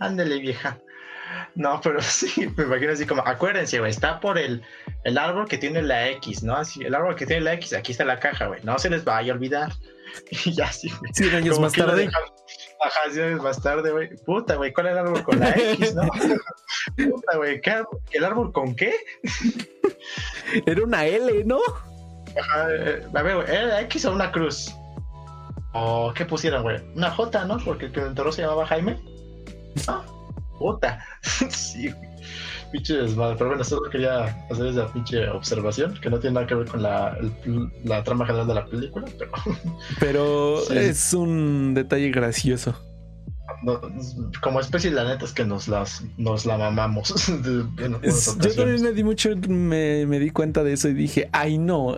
[0.00, 0.78] Ándale, vieja.
[1.54, 4.62] No, pero sí, me imagino así como, acuérdense, güey, está por el,
[5.04, 6.54] el árbol que tiene la X, ¿no?
[6.56, 8.60] Así, el árbol que tiene la X, aquí está la caja, güey.
[8.64, 9.72] No se les vaya a olvidar.
[10.44, 11.12] Y ya sí, güey.
[11.12, 12.06] 100 años más tarde.
[12.06, 12.22] dejan-
[12.80, 14.08] Ajá, 100 años más tarde, güey.
[14.24, 16.02] Puta, güey, ¿cuál es el árbol con la X, no?
[17.10, 18.94] Puta, güey, ¿qué árbol- ¿el árbol con qué?
[20.66, 21.58] Era una L, ¿no?
[22.40, 24.74] Ajá, eh, a ver, güey, ¿era la X o una cruz?
[25.72, 26.76] ¿O qué pusieron, güey?
[26.94, 27.58] Una J, ¿no?
[27.64, 29.00] Porque el que se llamaba Jaime.
[29.88, 30.04] Ah,
[30.58, 31.04] puta.
[31.50, 32.13] sí, güey.
[32.74, 33.36] Pinche desmadre.
[33.38, 36.82] Pero bueno, solo quería hacer esa pinche observación que no tiene nada que ver con
[36.82, 39.30] la, el- la trama general de la película, pero
[40.00, 40.76] Pero Sí.
[40.76, 42.74] es un detalle gracioso.
[43.62, 43.80] no-
[44.42, 47.14] como especie, la neta es que nos, las, nos la mamamos.
[48.02, 51.58] Es- yo también me di mucho, me, me di cuenta de eso y dije, ay
[51.58, 51.96] no.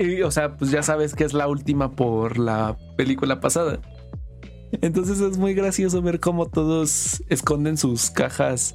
[0.00, 3.78] Y, o sea, pues ya sabes que es la última por la película pasada.
[4.82, 8.74] Entonces es muy gracioso ver cómo todos esconden sus cajas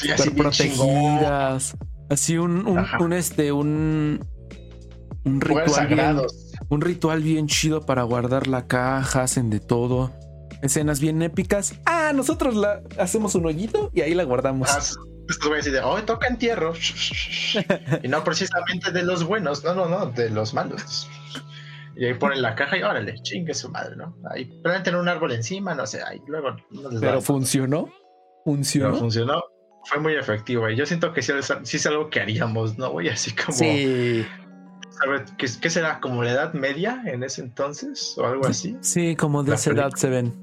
[0.00, 1.76] Sí, así protegidas.
[2.08, 2.66] Así un,
[3.00, 4.24] un, este, un,
[5.24, 6.20] un ritual bien,
[6.68, 10.12] un ritual bien chido para guardar la caja, hacen de todo.
[10.62, 11.74] Escenas bien épicas.
[11.84, 14.68] Ah, nosotros la hacemos un hoyito y ahí la guardamos.
[14.70, 16.72] Ah, Estos güeyes de, oh, toca entierro.
[18.02, 21.08] y no precisamente de los buenos, no, no, no, de los malos.
[21.96, 24.16] Y ahí ponen la caja y órale, chingue su madre, ¿no?
[24.30, 27.90] Ahí planten un árbol encima, no sé, ahí luego no les Pero funcionó.
[28.44, 29.42] Pero Funcionó.
[29.84, 30.68] Fue muy efectivo.
[30.68, 32.90] Y yo siento que sí es, sí es algo que haríamos, ¿no?
[32.90, 33.56] Güey, así como.
[33.56, 34.26] Sí,
[34.90, 35.24] ¿sabe?
[35.38, 36.00] ¿Qué, qué será?
[36.00, 38.14] ¿Como la edad media en ese entonces?
[38.18, 38.76] O algo así.
[38.80, 40.34] sí, como de La esa edad se ven.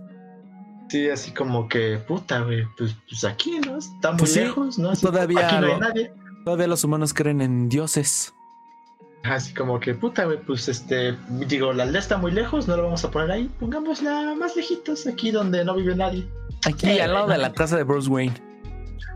[0.90, 3.78] Sí, así como que, puta, güey, pues, pues aquí, ¿no?
[3.78, 4.92] Está muy Pues sí, lejos, ¿no?
[4.92, 6.14] Así todavía Aquí no hay nadie.
[6.44, 8.34] Todavía los humanos creen en dioses.
[9.24, 11.16] Así como que, puta, güey, pues este,
[11.48, 15.08] digo, la aldea está muy lejos, no la vamos a poner ahí, pongámosla más lejitos,
[15.08, 16.28] aquí donde no vive nadie.
[16.68, 18.36] Aquí Eh, al lado de la casa de Bruce Wayne.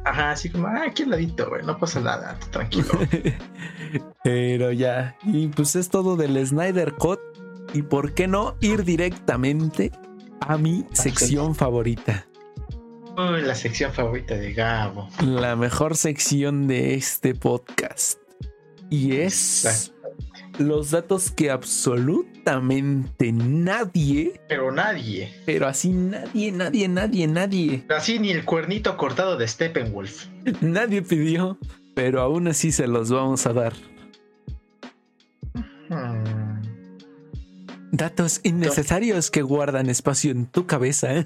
[0.06, 2.88] Ajá, así como, ah, aquí al ladito, güey, no pasa nada, tranquilo.
[4.24, 7.20] Pero ya, y pues es todo del Snyder Cut.
[7.74, 9.92] Y por qué no ir directamente
[10.42, 12.26] a mi sección favorita.
[13.16, 15.10] Uy, la sección favorita de Gabo.
[15.22, 18.20] La mejor sección de este podcast.
[18.90, 19.94] Y es.
[20.60, 28.32] Los datos que absolutamente nadie, Pero nadie, pero así nadie, nadie, nadie, nadie, así ni
[28.32, 30.26] el cuernito cortado de Steppenwolf.
[30.62, 31.58] nadie pidió,
[31.96, 33.74] pero aún así se los vamos a dar.
[35.90, 36.40] Hmm.
[37.92, 41.16] Datos innecesarios que guardan espacio en tu cabeza.
[41.16, 41.26] ¿eh?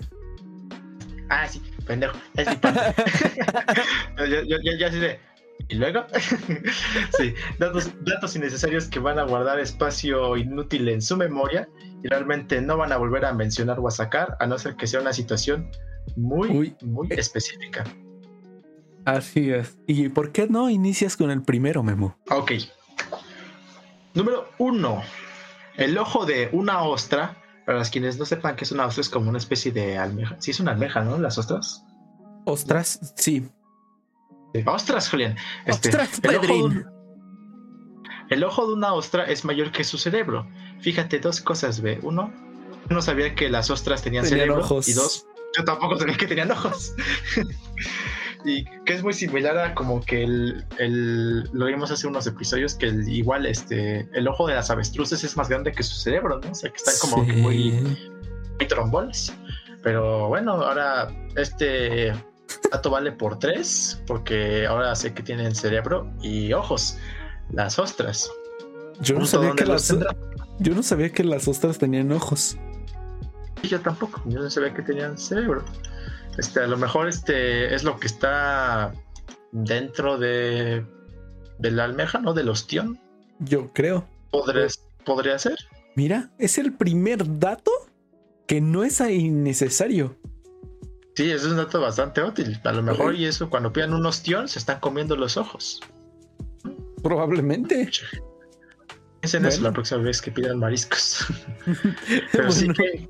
[1.30, 2.18] Ah, sí, pendejo.
[2.36, 2.56] Es mi
[4.30, 5.20] yo, yo, de.
[5.74, 6.06] ¿Y luego?
[7.18, 11.68] sí, datos, datos innecesarios que van a guardar espacio inútil en su memoria
[12.04, 14.86] y realmente no van a volver a mencionar o a sacar, a no ser que
[14.86, 15.72] sea una situación
[16.16, 16.76] muy, Uy.
[16.84, 17.86] muy específica.
[19.06, 19.76] Así es.
[19.88, 22.20] ¿Y por qué no inicias con el primero, Memo?
[22.30, 22.52] Ok.
[24.14, 25.02] Número uno.
[25.76, 27.40] El ojo de una ostra.
[27.66, 30.36] Para los quienes no sepan que es una ostra, es como una especie de almeja.
[30.40, 31.18] Sí, es una almeja, ¿no?
[31.18, 31.84] Las ostras.
[32.46, 33.50] Ostras, sí.
[34.66, 35.36] Ostras, Julián.
[35.66, 36.86] Este, Ostras, el, ojo un-
[38.30, 40.48] el ojo de una ostra es mayor que su cerebro.
[40.82, 42.00] Fíjate, dos cosas, ve.
[42.04, 42.32] Uno,
[42.90, 44.64] no sabía que las ostras tenían, Tenían cerebro.
[44.64, 44.88] ojos.
[44.88, 45.26] Y dos,
[45.58, 46.94] yo tampoco sabía que tenían ojos.
[48.46, 52.76] y que es muy similar a como que el, el- lo vimos hace unos episodios,
[52.76, 56.40] que el- igual este, el ojo de las avestruces es más grande que su cerebro,
[56.44, 56.52] ¿no?
[56.52, 59.34] O sea, que están como que muy, muy trombones.
[59.82, 62.14] Pero bueno, ahora este
[62.74, 66.98] dato vale por tres, porque ahora sé que tienen cerebro y ojos,
[67.52, 68.32] las ostras.
[69.00, 70.16] Yo no sabía que las tendrá.
[70.60, 72.58] yo no sabía que las ostras tenían ojos.
[73.62, 75.64] Y yo tampoco, yo no sabía que tenían cerebro.
[76.38, 78.92] Este, a lo mejor este es lo que está
[79.52, 80.84] dentro de,
[81.60, 82.34] de la almeja, ¿no?
[82.34, 83.00] Del ostión.
[83.38, 84.08] Yo creo.
[84.32, 84.68] Podría,
[85.06, 85.58] podría ser.
[85.96, 87.72] Mira, es el primer dato
[88.48, 90.18] que no es innecesario.
[91.16, 92.60] Sí, eso es un dato bastante útil.
[92.64, 95.80] A lo mejor y eso, cuando pidan un ostión, se están comiendo los ojos.
[97.04, 97.90] Probablemente.
[99.22, 99.70] Piensen eso Bueno.
[99.70, 101.26] la próxima vez que pidan mariscos.
[102.32, 103.10] Pero sí que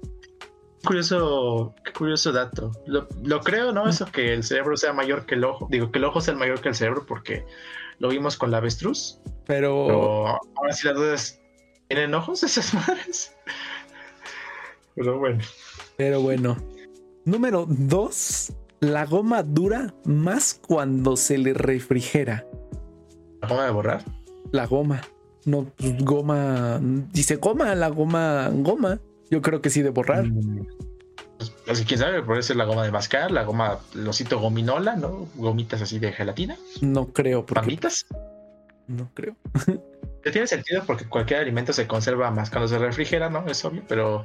[0.84, 2.72] curioso, qué curioso dato.
[2.88, 3.88] Lo, lo creo, ¿no?
[3.88, 5.68] Eso que el cerebro sea mayor que el ojo.
[5.72, 7.46] Digo, que el ojo sea mayor que el cerebro porque
[8.00, 9.20] lo vimos con la avestruz.
[9.46, 10.28] pero Pero
[10.58, 11.40] ahora sí las dudas,
[11.88, 13.34] ¿tienen ojos esas madres?
[14.96, 15.42] Pero bueno.
[15.98, 16.58] Pero bueno.
[17.26, 18.54] Número dos.
[18.80, 22.46] La goma dura más cuando se le refrigera.
[23.42, 24.04] ¿La goma de borrar?
[24.52, 25.02] La goma.
[25.46, 26.80] No, pues, goma.
[27.12, 29.00] Dice goma, la goma, goma.
[29.30, 30.26] Yo creo que sí de borrar.
[30.26, 30.68] Mm,
[31.66, 35.28] Pues, quién sabe, puede ser la goma de mascar, la goma, el osito gominola, ¿no?
[35.36, 38.06] Gomitas así de gelatina, No creo, porque pambitas.
[38.88, 39.36] no creo.
[40.32, 43.46] Tiene sentido porque cualquier alimento se conserva más cuando se refrigera, ¿no?
[43.48, 44.24] Es obvio, pero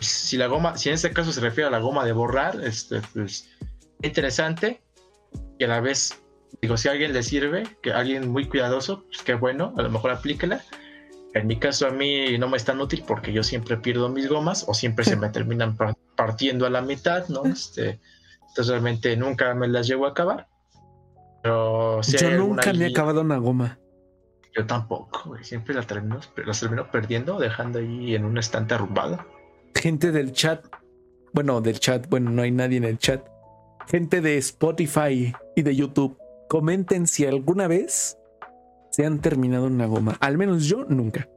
[0.00, 3.00] si la goma, si en este caso se refiere a la goma de borrar, este,
[3.14, 3.48] pues
[4.02, 4.82] interesante
[5.58, 6.22] y a la vez,
[6.60, 9.90] digo, si a alguien le sirve, que alguien muy cuidadoso, pues qué bueno, a lo
[9.90, 10.60] mejor aplíquela.
[11.34, 14.28] En mi caso a mí no me es tan útil porque yo siempre pierdo mis
[14.28, 17.44] gomas o siempre se me terminan par- partiendo a la mitad, ¿no?
[17.44, 18.00] Este,
[18.40, 20.48] entonces realmente nunca me las llevo a acabar.
[21.42, 23.78] Pero si Yo nunca me he acabado una goma.
[24.56, 25.36] yo tampoco.
[25.42, 29.24] Siempre la termino, las termino perdiendo, dejando ahí en un estante arrumbado.
[29.76, 30.64] Gente del chat.
[31.32, 32.08] Bueno, del chat.
[32.08, 33.26] Bueno, no hay nadie en el chat.
[33.88, 36.18] Gente de Spotify y de YouTube.
[36.48, 38.18] Comenten si alguna vez
[38.90, 40.16] se han terminado una goma.
[40.20, 41.28] Al menos yo nunca.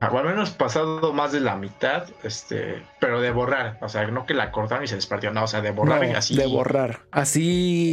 [0.00, 3.78] O al menos pasado más de la mitad, este, pero de borrar.
[3.82, 6.00] O sea, no que la cortaron y se les partió, no, o sea, de borrar
[6.02, 6.36] No, y así.
[6.36, 7.00] de borrar.
[7.12, 7.92] Así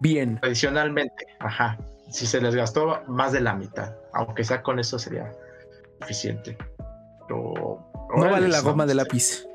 [0.00, 0.40] bien.
[0.40, 1.78] Tradicionalmente, ajá.
[2.10, 5.30] Si se les gastó más de la mitad, aunque sea con eso sería
[6.00, 6.56] suficiente.
[7.28, 7.89] Pero.
[8.16, 9.46] No vale la goma de lápiz.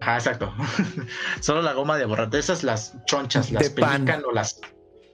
[0.00, 0.52] Ajá, exacto.
[1.40, 2.30] Solo la goma de borrar.
[2.30, 4.60] De esas las chonchas, las pelican o las,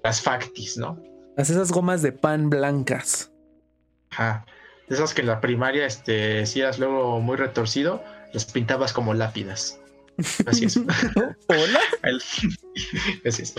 [0.02, 1.00] las factis, ¿no?
[1.36, 3.32] Las esas gomas de pan blancas.
[4.10, 4.44] Ajá.
[4.88, 8.02] Esas que en la primaria, este, si eras luego muy retorcido,
[8.32, 9.80] las pintabas como lápidas.
[10.46, 10.76] Así es.
[11.48, 11.80] Hola.
[12.02, 12.22] El-
[13.26, 13.54] Así es.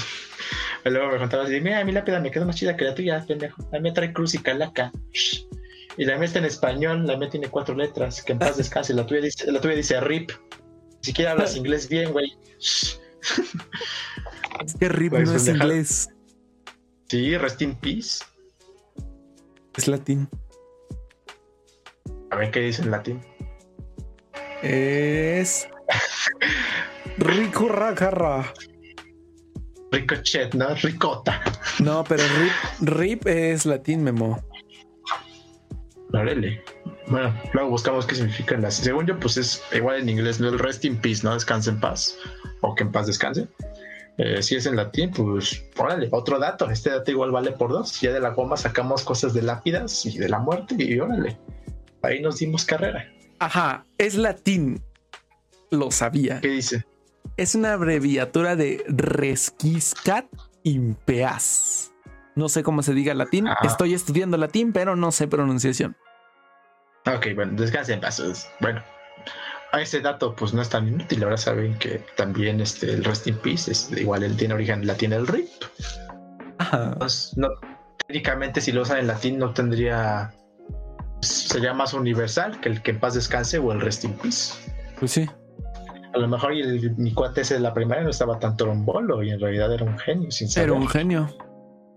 [0.85, 3.67] Luego me contabas así, mira, mi lápida me queda más chida que la tuya, pendejo.
[3.71, 4.91] La mía trae cruz y calaca.
[5.97, 8.93] Y la mía está en español, la mía tiene cuatro letras, que en paz descanse.
[8.93, 10.31] La tuya dice, la tuya dice RIP.
[10.31, 12.37] Ni siquiera hablas inglés bien, güey.
[12.59, 12.99] Es
[14.79, 16.09] que RIP no es inglés.
[17.07, 18.25] Sí, rest in peace.
[19.77, 20.27] Es latín.
[22.31, 23.21] A ver qué dice en latín.
[24.61, 25.67] Es.
[27.17, 28.51] Rico racarra.
[29.91, 30.75] Ricochet, ¿no?
[30.75, 31.41] Ricota.
[31.79, 34.43] No, pero Rip, Rip es latín, Memo.
[36.15, 36.63] Órale.
[37.07, 38.75] Bueno, luego buscamos qué significan las.
[38.75, 40.49] Según yo, pues es igual en inglés, ¿no?
[40.49, 41.33] El rest in peace, ¿no?
[41.33, 42.17] Descanse en paz.
[42.61, 43.47] O que en paz descanse.
[44.17, 46.69] Eh, si es en latín, pues órale, otro dato.
[46.69, 47.99] Este dato igual vale por dos.
[47.99, 51.37] Ya de la goma sacamos cosas de lápidas y de la muerte y órale.
[52.01, 53.11] Ahí nos dimos carrera.
[53.39, 54.81] Ajá, es latín.
[55.69, 56.39] Lo sabía.
[56.39, 56.85] ¿Qué dice?
[57.37, 60.27] Es una abreviatura de resquiscat
[60.63, 61.91] impeas.
[62.35, 63.47] No sé cómo se diga latín.
[63.47, 63.57] Ah.
[63.63, 65.97] Estoy estudiando latín, pero no sé pronunciación.
[67.07, 68.49] Ok, bueno, descanse en paz.
[68.59, 68.81] Bueno,
[69.71, 71.23] a ese dato pues no es tan inútil.
[71.23, 75.13] Ahora saben que también este, el rest in peace es igual, él tiene origen latín
[75.13, 75.47] el RIP.
[76.57, 76.91] Ajá.
[76.93, 77.49] Entonces, no,
[78.07, 80.33] técnicamente si lo usan en latín no tendría...
[81.21, 84.53] Sería más universal que el que en paz descanse o el rest in peace.
[84.99, 85.29] Pues sí.
[86.13, 89.31] A lo mejor el, mi cuate ese de la primaria no estaba tan trombolo y
[89.31, 90.69] en realidad era un genio, sin saber.
[90.69, 91.29] Era un genio.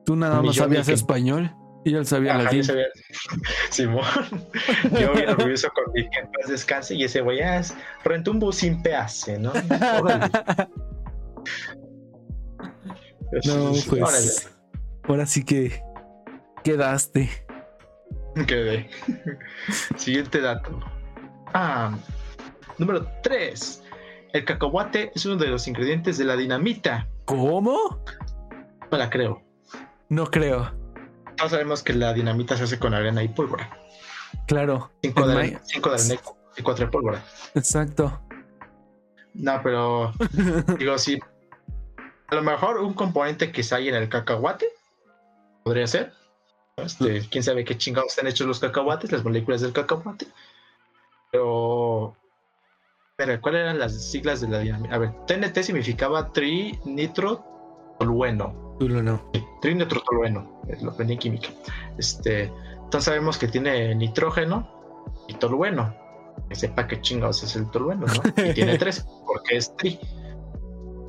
[0.05, 1.53] Tú nada más sabías que- español
[1.85, 2.61] y él sabía Ajá, latín.
[2.61, 2.87] yo sabía-
[3.71, 4.05] Simón,
[5.01, 7.75] yo bien orgulloso con mi que en paz descanse y ese güey ah, es
[8.39, 9.53] bus sin peaje, ¿no?
[10.01, 10.31] Órale.
[13.45, 13.83] No, Órale.
[13.91, 14.51] pues.
[15.05, 15.83] Ahora sí que
[16.65, 17.29] quedaste.
[18.47, 18.89] Quedé.
[19.97, 20.81] Siguiente dato.
[21.53, 21.97] Ah,
[22.79, 23.83] número 3.
[24.33, 27.09] El cacahuate es uno de los ingredientes de la dinamita.
[27.25, 28.03] ¿Cómo?
[28.91, 29.43] No la creo.
[30.09, 30.73] No creo.
[31.39, 33.70] Todos sabemos que la dinamita se hace con arena y pólvora.
[34.47, 34.90] Claro.
[35.02, 36.20] 5 En de, arena- cinco de arena
[36.56, 37.24] y 4 de pólvora.
[37.55, 38.20] Exacto.
[39.35, 40.12] No, pero
[40.78, 41.19] digo, sí.
[42.28, 44.69] A lo mejor un componente que hay en el cacahuate
[45.65, 46.12] podría ser.
[46.77, 50.27] Este, quién sabe qué chingados están hechos los cacahuates, las moléculas del cacahuate.
[51.31, 52.15] Pero.
[53.16, 54.94] Pero, ¿cuáles eran las siglas de la dinamita?
[54.94, 56.31] A ver, TNT significaba
[58.32, 59.23] lo no.
[59.61, 61.49] Trinitrotolueno, es lo aprendí en química.
[61.97, 62.45] Este,
[62.75, 64.69] entonces sabemos que tiene nitrógeno
[65.27, 65.95] y tolueno.
[66.49, 68.23] Que sepa qué chingados es el tolueno, ¿no?
[68.45, 69.99] Y tiene tres, porque es tri.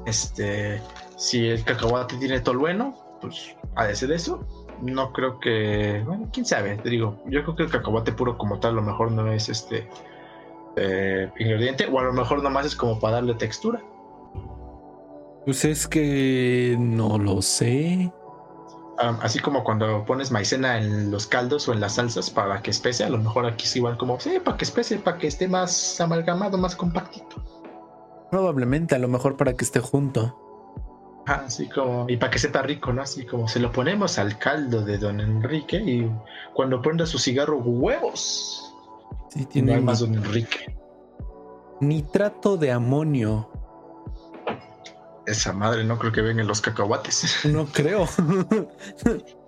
[0.06, 0.82] Este,
[1.18, 4.46] si el cacahuate tiene tolueno, pues ha de ser eso.
[4.82, 8.60] No creo que, bueno, quién sabe, te digo, yo creo que el cacahuate puro como
[8.60, 9.90] tal a lo mejor no es este
[10.78, 13.82] eh, ingrediente, o a lo mejor nomás es como para darle textura.
[15.45, 18.11] Pues es que no lo sé.
[19.02, 22.72] Um, así como cuando pones maicena en los caldos o en las salsas para que
[22.72, 25.48] espese, a lo mejor aquí es igual como, sí, para que espese, para que esté
[25.48, 27.41] más amalgamado, más compactito.
[28.32, 30.36] Probablemente, a lo mejor para que esté junto.
[31.26, 33.03] Así como, y para que sepa rico, ¿no?
[33.03, 36.11] Así como se lo ponemos al caldo de don Enrique y
[36.53, 38.76] cuando prenda su cigarro, huevos.
[39.30, 40.78] Sí, Y no tiene hay más don Enrique.
[41.80, 43.49] nitrato de amonio.
[45.30, 47.39] Esa madre no creo que vengan los cacahuates.
[47.45, 48.07] No creo.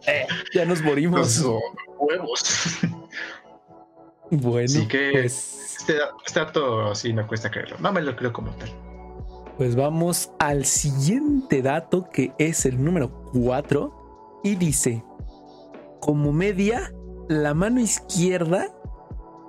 [0.08, 1.20] Eh, ya nos morimos.
[1.40, 1.62] Los
[2.00, 2.44] huevos.
[4.30, 7.78] Bueno, Así que- pues, Este, este dato sí me cuesta creerlo.
[7.80, 8.70] No me lo creo como tal.
[9.58, 15.04] pues vamos al siguiente dato que es el número 4 y dice,
[16.00, 16.92] como media,
[17.28, 18.74] la mano izquierda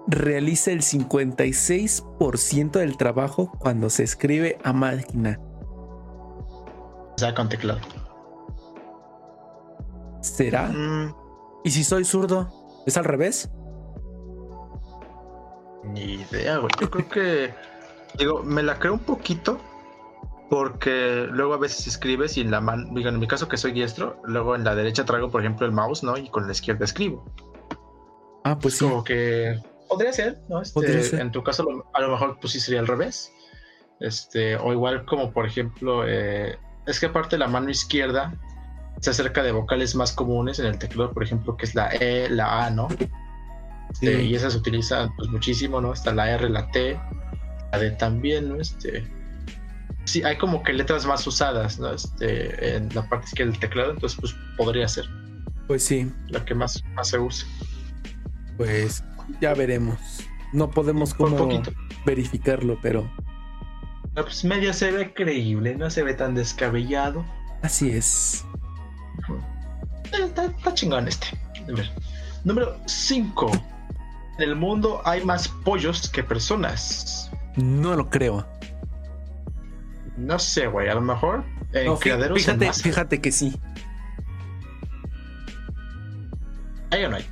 [0.09, 5.38] realiza el 56% del trabajo cuando se escribe a máquina.
[7.14, 7.80] O sea, con teclado.
[10.20, 10.68] ¿Será?
[10.68, 11.14] Mm,
[11.64, 12.52] ¿Y si soy zurdo?
[12.86, 13.51] ¿Es al revés?
[15.84, 16.70] Ni idea, güey.
[16.80, 17.55] Yo creo que.
[18.18, 19.59] Digo, me la creo un poquito.
[20.48, 22.89] Porque luego a veces escribes y en la mano.
[22.93, 25.72] Digo, en mi caso que soy diestro, luego en la derecha traigo, por ejemplo, el
[25.72, 26.16] mouse, ¿no?
[26.18, 27.24] Y con la izquierda escribo.
[28.44, 28.84] Ah, pues sí.
[28.84, 29.59] Como que.
[29.89, 30.60] Podría ser, ¿no?
[30.60, 31.20] Este, Podría ser.
[31.20, 33.32] En tu caso, a lo mejor, pues sí sería al revés.
[34.01, 38.34] Este, o igual como, por ejemplo, eh, es que aparte la mano izquierda
[39.00, 42.28] se acerca de vocales más comunes en el teclado, por ejemplo, que es la E,
[42.30, 42.88] la A, ¿no?
[43.90, 45.92] Este, y esas se utilizan pues muchísimo, ¿no?
[45.92, 46.98] Está la R, la T,
[47.72, 48.60] la D también, ¿no?
[48.60, 49.04] Este,
[50.04, 51.92] sí, hay como que letras más usadas, ¿no?
[51.92, 55.04] Este, en la parte izquierda del teclado, entonces pues podría ser
[55.66, 57.44] Pues sí, la que más, más se use.
[58.56, 59.04] pues
[59.40, 59.98] ya veremos.
[60.52, 61.62] No podemos como
[62.04, 63.10] verificarlo, Pero,
[64.14, 67.24] pues medio se ve creíble, no se ve tan descabellado.
[67.62, 68.44] así es.
[70.12, 71.28] Está, está chingón este.
[71.68, 71.90] A ver.
[72.44, 73.51] Número 5.
[74.39, 77.30] En el mundo hay más pollos que personas.
[77.56, 78.47] No lo creo.
[80.16, 82.82] No sé, güey, a lo mejor en No, criaderos en fíjate, masa.
[82.82, 83.59] fíjate que sí.
[86.90, 87.26] ¿Hay o no hay?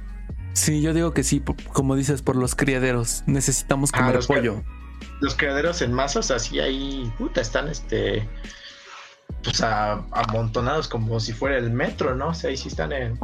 [0.55, 1.43] Sí, yo digo que sí,
[1.73, 3.23] como dices, por los criaderos.
[3.27, 4.63] Necesitamos Ah, comer pollo.
[5.21, 7.13] Los criaderos en masa, o sea, sí hay.
[7.19, 8.29] Puta, están este.
[9.43, 12.29] pues amontonados como si fuera el metro, ¿no?
[12.29, 13.19] O sea, ahí sí están en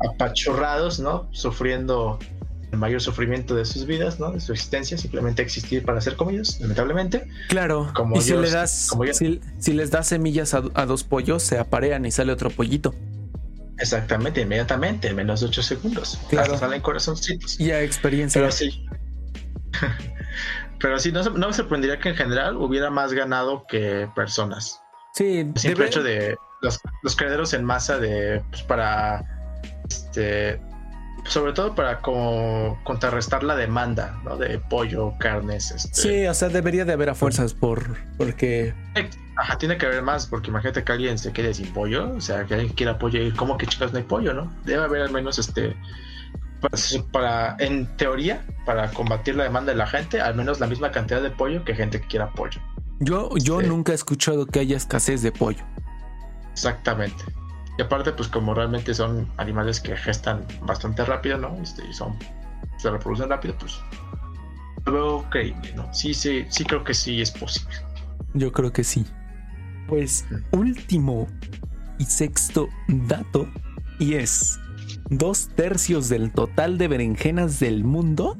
[0.00, 1.28] apachurrados, ¿no?
[1.32, 2.18] Sufriendo
[2.72, 4.32] el mayor sufrimiento de sus vidas, ¿no?
[4.32, 7.26] De su existencia, simplemente existir para ser comidos, lamentablemente.
[7.48, 7.90] Claro.
[7.94, 8.90] Como y si, le das,
[9.58, 12.94] si, les das semillas a, dos pollos, se aparean y sale otro pollito.
[13.78, 16.18] Exactamente, inmediatamente, en menos de 8 segundos.
[16.28, 16.58] Claro.
[16.58, 17.58] salen corazoncitos.
[17.60, 18.40] Y a experiencia.
[18.40, 18.86] Pero sí.
[20.80, 24.80] Pero sí, no, me sorprendería que en general hubiera más ganado que personas.
[25.14, 29.24] Sí, el simple hecho de los, los en masa de pues, para
[29.88, 30.60] este
[31.24, 34.36] sobre todo para como contrarrestar la demanda ¿no?
[34.36, 35.70] de pollo, carnes.
[35.70, 35.94] Este...
[35.94, 38.74] Sí, o sea, debería de haber a fuerzas por porque.
[39.38, 42.44] Ajá, tiene que haber más, porque imagínate que alguien se quede sin pollo, o sea,
[42.44, 44.52] que alguien quiera pollo y como que chicas no hay pollo, ¿no?
[44.64, 45.76] Debe haber al menos este
[47.12, 51.22] para, en teoría, para combatir la demanda de la gente, al menos la misma cantidad
[51.22, 52.60] de pollo que gente que quiera pollo.
[52.98, 55.64] Yo, yo nunca he escuchado que haya escasez de pollo.
[56.52, 57.24] Exactamente.
[57.78, 61.56] Y aparte, pues como realmente son animales que gestan bastante rápido, ¿no?
[61.62, 62.18] Este, y son,
[62.76, 63.80] se reproducen rápido, pues
[64.84, 65.94] lo veo creíble, ¿no?
[65.94, 67.76] Sí, sí, sí creo que sí es posible.
[68.34, 69.06] Yo creo que sí.
[69.88, 71.26] Pues último
[71.98, 73.48] y sexto dato,
[73.98, 74.60] y es
[75.10, 78.36] dos tercios del total de berenjenas del mundo,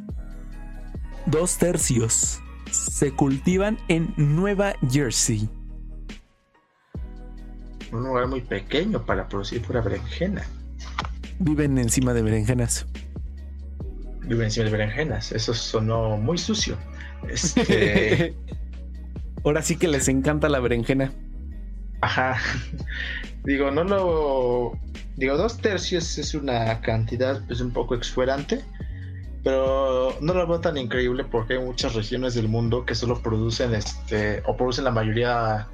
[1.26, 5.48] dos tercios se cultivan en Nueva Jersey
[7.92, 10.44] un lugar muy pequeño para producir pura berenjena.
[11.38, 12.86] Viven encima de berenjenas.
[14.22, 15.32] Viven encima de berenjenas.
[15.32, 16.76] Eso sonó muy sucio.
[17.28, 18.36] Este,
[19.42, 21.12] Ahora sí que les encanta la berenjena.
[22.00, 22.38] Ajá.
[23.44, 24.72] Digo, no lo.
[25.16, 28.64] Digo, dos tercios es una cantidad pues un poco exuberante.
[29.44, 33.72] Pero no lo veo tan increíble porque hay muchas regiones del mundo que solo producen
[33.74, 34.42] este.
[34.46, 35.68] o producen la mayoría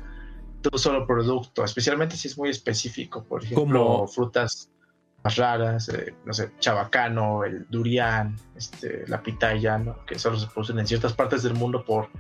[0.73, 4.71] un solo producto, especialmente si es muy específico, por ejemplo, frutas
[5.25, 10.05] más raras, eh, no sé, chabacano, el durian, este, la pitaya, ¿no?
[10.05, 12.11] que solo se producen en ciertas partes del mundo por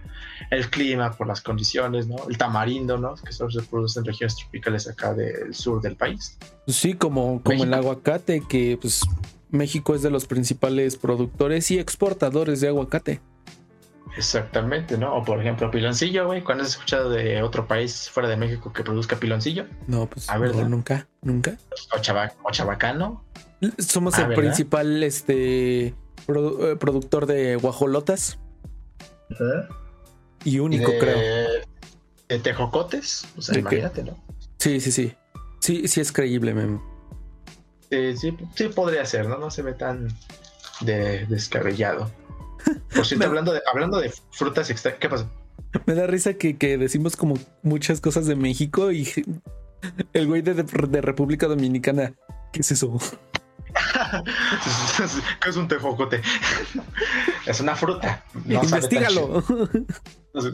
[0.50, 2.16] el clima, por las condiciones, ¿no?
[2.28, 3.14] El tamarindo, ¿no?
[3.16, 6.38] que solo se produce en regiones tropicales acá del sur del país.
[6.66, 9.02] Sí, como, como el aguacate, que pues
[9.50, 13.20] México es de los principales productores y exportadores de aguacate.
[14.16, 15.16] Exactamente, ¿no?
[15.16, 16.42] O por ejemplo, piloncillo, güey.
[16.42, 19.66] ¿Cuándo has escuchado de otro país fuera de México que produzca piloncillo?
[19.86, 21.58] No, pues a ver, nunca, nunca.
[21.96, 23.24] O, chabacano.
[23.78, 25.94] Somos el principal este eh,
[26.78, 28.38] productor de guajolotas.
[30.44, 31.16] Y único, creo.
[32.28, 33.26] De tejocotes.
[33.36, 34.16] O sea, imagínate, ¿no?
[34.58, 35.14] Sí, sí, sí.
[35.60, 36.82] Sí, sí es creíble, Memo.
[37.90, 39.38] Sí, sí, sí podría ser, ¿no?
[39.38, 40.08] No se ve tan
[40.80, 42.10] de descabellado.
[42.94, 45.28] Por cierto, hablando, de, hablando de frutas extra, ¿qué pasa?
[45.86, 49.08] Me da risa que, decimos como muchas cosas de México y
[50.12, 50.54] el güey de,
[51.02, 52.14] República Dominicana,
[52.52, 52.96] ¿qué es eso?
[55.42, 56.22] ¿Qué es un tejocote?
[57.44, 58.24] es una fruta.
[58.44, 59.42] No Investígalo.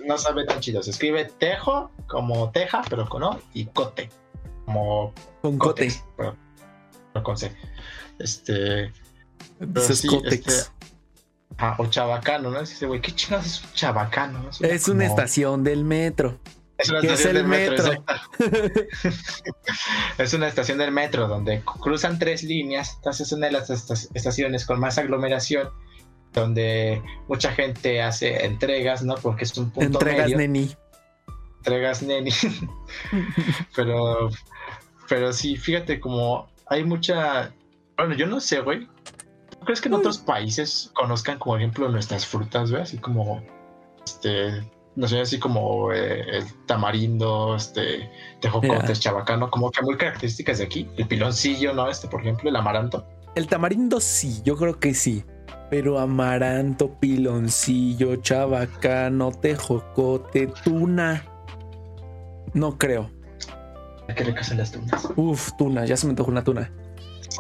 [0.06, 0.82] no, sabe tan chido.
[0.82, 4.08] Se escribe tejo como teja, pero con O, y cote.
[4.64, 5.12] Como
[5.42, 5.92] con cote.
[6.16, 6.34] Pero,
[7.22, 7.54] con C.
[8.18, 8.90] Este.
[9.58, 10.70] Dices este,
[11.78, 12.60] o chabacano, ¿no?
[12.60, 14.48] Dice, güey, ¿qué chingados es un chabacano?
[14.60, 16.38] Es una estación del metro.
[16.78, 18.04] Es una estación del metro.
[20.18, 22.94] es una estación del metro donde cruzan tres líneas.
[22.96, 23.70] Entonces es una de las
[24.14, 25.68] estaciones con más aglomeración
[26.32, 29.16] donde mucha gente hace entregas, ¿no?
[29.16, 30.74] Porque es un punto Entregas neni.
[31.58, 32.30] Entregas neni.
[33.76, 34.30] pero,
[35.08, 37.52] pero sí, fíjate como hay mucha...
[37.96, 38.88] Bueno, yo no sé, güey,
[39.64, 42.82] crees que en otros países conozcan, como ejemplo, nuestras frutas, güey?
[42.82, 43.42] Así como,
[44.04, 44.62] este,
[44.96, 48.10] no sé, así como eh, el tamarindo, este,
[48.40, 50.88] tejocotes, chabacano, como que muy características de aquí.
[50.96, 51.88] El piloncillo, ¿no?
[51.88, 53.06] Este, por ejemplo, el amaranto.
[53.34, 55.24] El tamarindo sí, yo creo que sí.
[55.70, 61.24] Pero amaranto, piloncillo, chabacano, tejocote, tuna.
[62.54, 63.10] No creo.
[64.16, 65.08] ¿Qué le son las tunas?
[65.14, 66.72] Uf, tuna, ya se me antojó una tuna.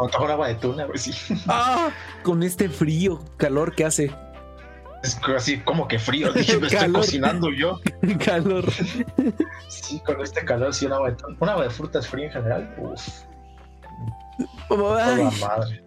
[0.08, 1.12] Con agua de tuna, güey, sí.
[1.46, 1.90] Ah,
[2.22, 4.10] con este frío, calor que hace.
[5.02, 7.80] Es así como que frío, dije, me estoy cocinando yo.
[8.24, 8.64] calor.
[9.68, 11.36] Sí, con este calor, sí, un agua de tuna.
[11.38, 13.08] Un agua de frutas fría en general, uff.
[14.68, 15.82] Toda madre.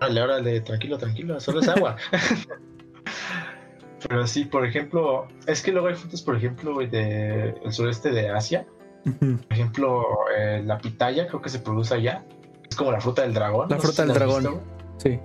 [0.00, 1.96] Órale, órale, tranquilo, tranquilo, solo es agua.
[4.08, 8.66] Pero sí, por ejemplo, es que luego hay frutas, por ejemplo, del sureste de Asia.
[9.04, 10.04] Por ejemplo,
[10.36, 12.24] eh, la pitaya, creo que se produce allá
[12.72, 13.68] es como la fruta del dragón.
[13.68, 14.60] La fruta del dragón.
[14.98, 15.18] Sí.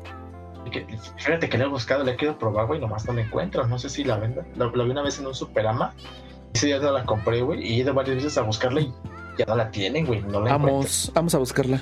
[1.17, 3.65] fíjate que le he buscado, le he querido probar, güey, nomás no me encuentro.
[3.67, 4.45] No sé si la venda.
[4.55, 5.93] Lo, vi una vez en un superama
[6.53, 8.93] Ese día no la compré, güey, y he ido varias veces a buscarla y
[9.37, 10.21] ya no la tienen, güey.
[10.21, 10.73] No la encuentro.
[10.73, 11.81] Vamos, vamos a buscarla.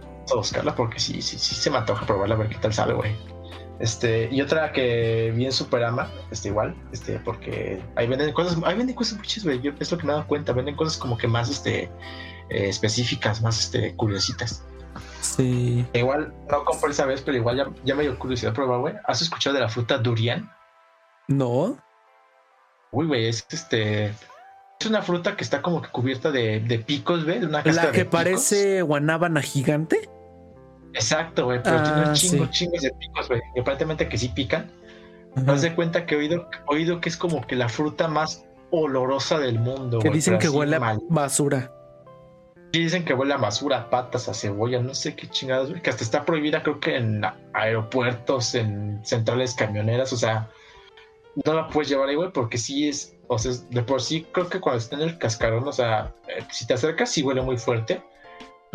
[0.00, 2.72] Vamos a buscarla porque sí, sí, sí se me antoja probarla a ver qué tal
[2.72, 3.14] sale, güey.
[3.80, 8.76] Este, y otra que vi en Superama, este igual, este, porque ahí venden cosas, ahí
[8.76, 9.60] venden cosas muchas, güey.
[9.60, 11.90] Yo es lo que me he dado cuenta, venden cosas como que más este
[12.50, 14.64] eh, específicas, más este curiositas.
[15.24, 15.86] Sí.
[15.94, 18.94] Igual no compré esa vez, pero igual ya, ya me dio curiosidad probar, güey.
[19.06, 20.50] ¿Has escuchado de la fruta durian?
[21.28, 21.78] No.
[22.92, 24.06] Uy, güey, es este.
[24.80, 27.42] Es una fruta que está como que cubierta de, de picos, ¿ves?
[27.44, 28.06] Una La que de picos.
[28.10, 30.10] parece guanábana gigante.
[30.92, 32.50] Exacto, güey, pero tiene Ah, un chingo, sí.
[32.50, 33.40] chingos de picos, güey.
[33.56, 34.70] Y aparentemente que sí pican.
[35.36, 35.52] Ajá.
[35.52, 39.38] Haz de cuenta que he oído, oído que es como que la fruta más olorosa
[39.38, 39.98] del mundo.
[40.00, 41.72] Que dicen que huele a basura.
[42.80, 45.80] Dicen que huele a basura, patas, a cebolla, no sé qué chingados, güey.
[45.82, 47.22] Que hasta está prohibida, creo que en
[47.52, 50.48] aeropuertos, en centrales camioneras, o sea,
[51.44, 54.48] no la puedes llevar ahí, güey, porque sí es, o sea, de por sí creo
[54.48, 57.56] que cuando está en el cascarón, o sea, eh, si te acercas, sí huele muy
[57.56, 58.02] fuerte.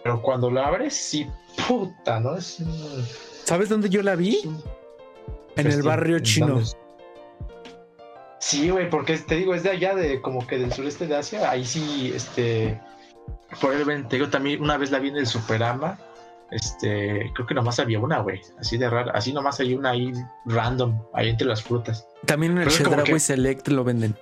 [0.02, 1.28] Pero cuando lo abres, sí,
[1.68, 2.38] puta, ¿no?
[2.38, 3.06] Es un-
[3.44, 4.40] ¿Sabes dónde yo la vi?
[5.58, 6.62] En el barrio chino.
[8.40, 11.50] Sí, güey, porque te digo, es de allá, de como que del sureste de Asia,
[11.52, 12.80] ahí sí, este,
[13.60, 15.98] probablemente, te digo, también una vez la vi en el Superama,
[16.52, 20.12] este, creo que nomás había una, güey, así de rara, así nomás hay una ahí
[20.46, 22.08] random, ahí entre las frutas.
[22.26, 24.16] También en el Chedraui que- Select lo venden.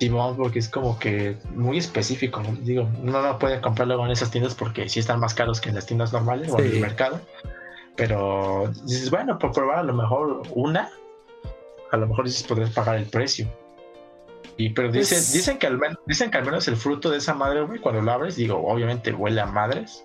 [0.00, 2.52] Simón, porque es como que muy específico, ¿no?
[2.62, 5.70] digo, no lo puede comprar luego en esas tiendas porque sí están más caros que
[5.70, 7.20] en las tiendas normales o en el mercado,
[7.96, 10.88] pero dices, bueno, por probar a lo mejor una,
[11.90, 13.48] a lo mejor dices podrías pagar el precio.
[14.58, 17.18] Y pero dicen, Pues- dicen que al menos, dicen que al menos el fruto de
[17.18, 20.04] esa madre, güey, cuando lo abres, digo, obviamente huele a madres.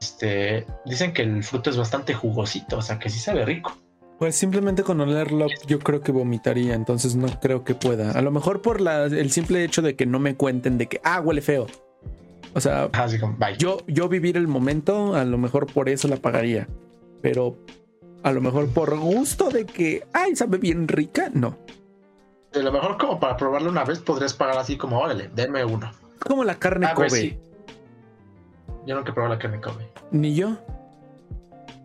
[0.00, 3.76] Este, dicen que el fruto es bastante jugosito, o sea que sí sabe rico.
[4.18, 8.12] Pues simplemente con olerlo yo creo que vomitaría, entonces no creo que pueda.
[8.12, 11.00] A lo mejor por la, el simple hecho de que no me cuenten de que,
[11.02, 11.66] ah, huele feo.
[12.54, 12.88] O sea,
[13.58, 16.68] yo, yo vivir el momento, a lo mejor por eso la pagaría.
[17.20, 17.56] Pero
[18.22, 21.58] a lo mejor por gusto de que, ay, sabe bien rica, no.
[22.54, 25.90] A lo mejor como para probarlo una vez podrías pagar así como, órale, denme uno.
[26.18, 27.10] Como la carne A ver, Kobe.
[27.10, 27.38] sí.
[28.86, 29.88] Yo nunca he probado la carne Kobe.
[30.10, 30.56] Ni yo.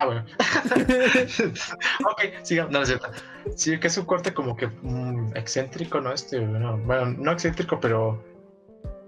[0.00, 0.24] Ah, bueno.
[2.10, 2.72] ok, sigamos.
[2.72, 3.08] No, no es cierto.
[3.56, 6.12] Sí, que es un corte como que mm, excéntrico, ¿no?
[6.12, 8.22] Este, no, bueno, no excéntrico, pero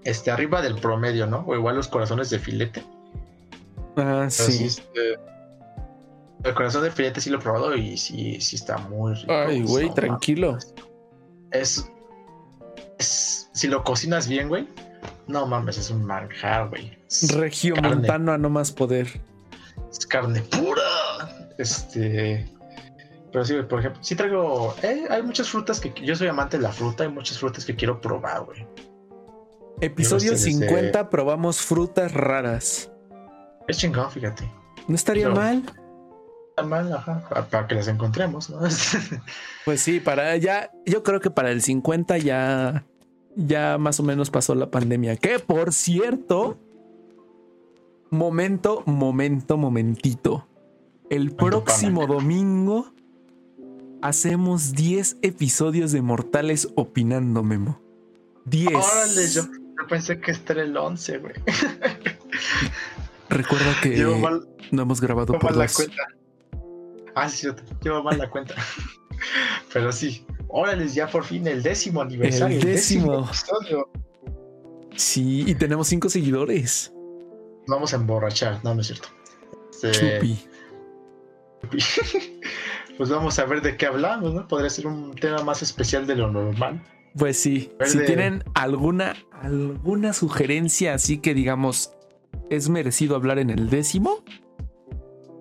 [0.03, 1.43] este, arriba del promedio, ¿no?
[1.47, 2.83] O igual los corazones de filete.
[3.95, 4.65] Ah, sí, sí.
[4.65, 5.19] este,
[6.43, 9.31] el corazón de filete sí lo he probado y sí, sí está muy rico.
[9.33, 10.57] Ay, güey, tranquilo.
[11.51, 11.89] Es,
[12.99, 13.49] es.
[13.53, 14.67] Si lo cocinas bien, güey.
[15.27, 16.97] No mames, es un manjar, güey.
[17.33, 17.95] Regio carne.
[17.95, 19.21] montano a no más poder.
[19.91, 20.81] es carne pura.
[21.57, 22.49] Este.
[23.31, 24.75] Pero sí, güey, por ejemplo, sí traigo.
[24.83, 27.03] eh, hay muchas frutas que yo soy amante de la fruta.
[27.03, 28.65] Hay muchas frutas que quiero probar, güey.
[29.79, 32.91] Episodio Yo no sé, 50, probamos frutas raras.
[33.67, 34.43] Es chingón, fíjate.
[34.87, 35.63] No estaría mal.
[36.65, 37.27] Mal, ajá.
[37.29, 38.59] pa- Para que las encontremos, ¿no?
[39.65, 42.83] Pues sí, para ya, yo creo que para el 50 ya,
[43.35, 45.15] ya más o menos pasó la pandemia.
[45.17, 46.57] Que por cierto,
[48.09, 50.47] momento, momento, momentito.
[51.09, 52.91] El próximo domingo
[54.01, 57.79] hacemos 10 episodios de Mortales opinando, Memo.
[58.45, 58.73] 10.
[58.73, 61.33] Órale, yo, yo pensé que este era el 11, güey.
[63.29, 65.75] Recuerda que mal, no hemos grabado por mal la dos.
[65.75, 66.03] cuenta.
[67.15, 67.63] Ah, sí, cierto.
[67.83, 68.55] Llevo mal la cuenta.
[69.73, 70.25] Pero sí.
[70.47, 72.57] Órale, ya por fin el décimo aniversario.
[72.57, 73.25] El décimo.
[73.25, 73.89] episodio.
[74.95, 76.93] Sí, y tenemos 5 seguidores.
[77.67, 78.63] Vamos a emborrachar.
[78.63, 79.07] No, no es cierto.
[79.71, 80.39] Este, Chupi.
[82.97, 84.47] pues vamos a ver de qué hablamos, ¿no?
[84.47, 86.83] Podría ser un tema más especial de lo normal.
[87.15, 91.91] Pues sí, si tienen alguna, alguna sugerencia así que digamos
[92.49, 94.23] es merecido hablar en el décimo,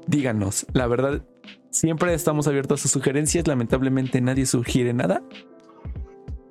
[0.07, 0.67] díganos.
[0.73, 1.25] La verdad,
[1.71, 3.47] siempre estamos abiertos a sus sugerencias.
[3.47, 5.23] Lamentablemente nadie sugiere nada.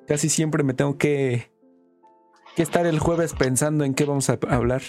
[0.06, 1.50] Casi siempre me tengo que,
[2.56, 4.82] que estar el jueves pensando en qué vamos a hablar.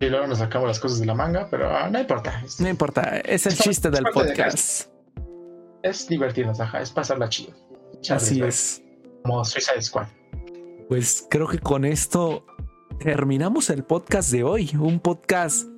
[0.00, 2.42] Y luego nos sacamos las cosas de la manga, pero ah, no importa.
[2.44, 4.88] Es, No importa, es el Es chiste del de podcast.
[5.82, 6.80] es divertirnos, ajá.
[6.80, 7.52] Es pasarla chido.
[8.10, 8.82] Así Echarles es.
[9.24, 10.06] Como Suicide Squad.
[10.88, 12.46] Pues creo que con esto
[12.98, 14.70] terminamos el podcast de hoy.
[14.78, 15.68] Un podcast.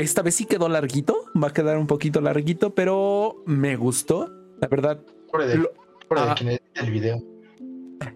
[0.00, 1.26] Esta vez sí quedó larguito.
[1.40, 4.32] Va a quedar un poquito larguito, pero me gustó.
[4.58, 5.00] La verdad,
[5.30, 5.72] Pobre de, Lo-
[6.08, 6.34] pobre ah.
[6.74, 7.22] el video.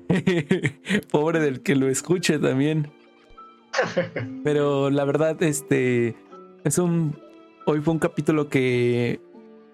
[1.10, 2.90] pobre del que lo escuche también.
[4.44, 6.16] Pero la verdad, este
[6.64, 7.18] es un.
[7.66, 9.20] Hoy fue un capítulo que,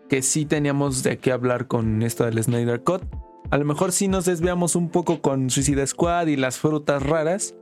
[0.09, 3.03] que sí teníamos de qué hablar con esto del Snyder Cut.
[3.51, 7.55] A lo mejor sí nos desviamos un poco con Suicide Squad y las frutas raras.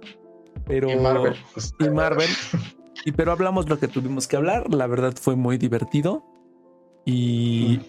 [0.67, 0.91] Pero.
[0.91, 1.35] Y Marvel.
[1.53, 2.29] pues, y Marvel.
[3.09, 4.69] Y pero hablamos lo que tuvimos que hablar.
[4.75, 6.27] La verdad fue muy divertido.
[7.07, 7.81] Y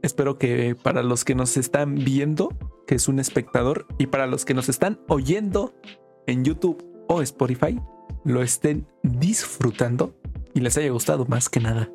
[0.00, 2.50] espero que para los que nos están viendo,
[2.86, 5.74] que es un espectador, y para los que nos están oyendo
[6.28, 7.80] en YouTube o Spotify,
[8.24, 10.14] lo estén disfrutando
[10.54, 11.90] y les haya gustado más que nada.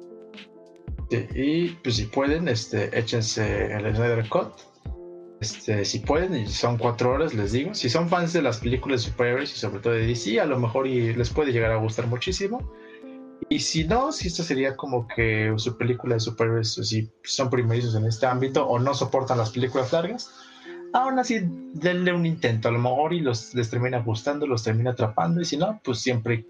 [1.10, 4.52] Y pues si pueden, este, échense el Snyder Cut.
[5.46, 7.74] Este, si pueden, y son cuatro horas, les digo.
[7.76, 10.58] Si son fans de las películas de superhéroes y sobre todo de DC, a lo
[10.60, 12.72] mejor y les puede llegar a gustar muchísimo.
[13.48, 17.50] Y si no, si esto sería como que su película de superhéroes, o si son
[17.52, 20.32] primerizos en este ámbito o no soportan las películas largas,
[20.94, 21.42] aún así
[21.74, 22.70] denle un intento.
[22.70, 25.42] A lo mejor y los, les termina gustando, los termina atrapando.
[25.42, 26.44] Y si no, pues siempre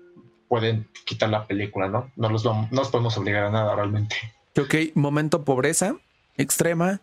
[0.47, 2.11] pueden quitar la película, ¿no?
[2.15, 4.15] No los, vamos- no los podemos obligar a nada realmente.
[4.57, 5.97] Ok, momento pobreza
[6.38, 7.02] extrema.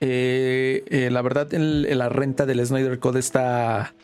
[0.00, 3.94] Eh, eh, la verdad, el- la renta del Snyder Code está.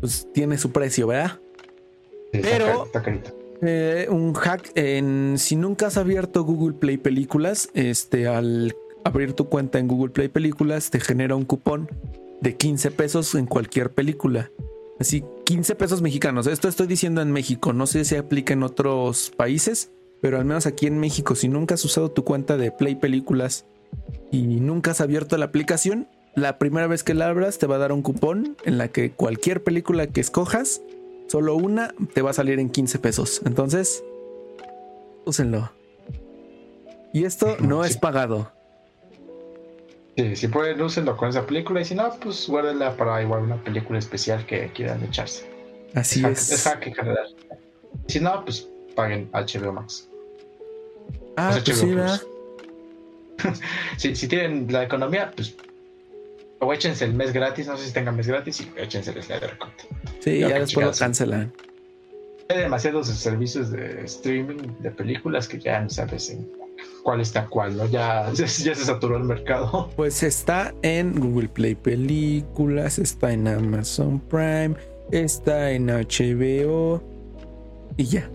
[0.00, 1.38] Pues tiene su precio, ¿verdad?
[2.32, 3.32] Sí, está Pero- está.
[3.66, 8.74] Eh, un hack en si nunca has abierto Google Play Películas, este al
[9.04, 11.88] abrir tu cuenta en Google Play Películas te genera un cupón
[12.40, 14.50] de 15 pesos en cualquier película.
[14.98, 16.46] Así 15 pesos mexicanos.
[16.46, 20.66] Esto estoy diciendo en México, no sé si aplica en otros países, pero al menos
[20.66, 23.64] aquí en México si nunca has usado tu cuenta de Play Películas
[24.30, 27.78] y nunca has abierto la aplicación, la primera vez que la abras te va a
[27.78, 30.80] dar un cupón en la que cualquier película que escojas
[31.26, 33.40] Solo una te va a salir en 15 pesos.
[33.46, 34.04] Entonces,
[35.24, 35.72] úsenlo.
[37.12, 37.90] Y esto no Sí.
[37.90, 38.52] es pagado.
[40.16, 41.80] Sí, si pueden, úsenlo con esa película.
[41.80, 45.44] Y si no, pues guárdenla para igual una película especial que quieran echarse.
[45.94, 46.52] Así es.
[46.52, 47.34] es hack en general.
[48.06, 50.08] Si no, pues paguen HBO Max.
[51.36, 52.26] Ah, Pues pues HBO sí, Plus.
[53.96, 55.54] Si, si tienen la economía, pues
[56.64, 57.66] o échense el mes gratis.
[57.66, 59.70] No sé si tengan mes gratis y échense el Snyder Cut.
[60.20, 61.52] Sí, Ya después lo cancelan.
[62.48, 66.46] Hay demasiados servicios de streaming de películas que ya no sabes en
[67.02, 67.86] cuál está cuál, ¿no?
[67.86, 69.90] Ya, ya, se saturó el mercado.
[69.96, 74.74] Pues está en Google Play Películas, está en Amazon Prime,
[75.10, 77.02] está en HBO
[77.96, 78.28] y ya.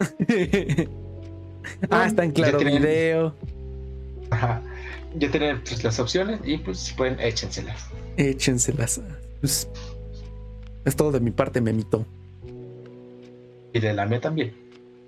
[1.90, 3.34] ah, está en Claro tienen- Video.
[4.30, 4.62] Ajá.
[5.16, 7.86] Ya tienen pues, las opciones y pues si pueden, échenselas.
[8.16, 9.00] Échenselas.
[9.40, 9.68] Pues,
[10.84, 12.04] es todo de mi parte, Memito.
[13.72, 14.54] y de la mía también.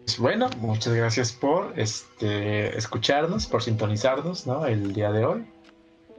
[0.04, 4.66] Pues bueno, muchas gracias por este, escucharnos, por sintonizarnos ¿no?
[4.66, 5.44] el día de hoy.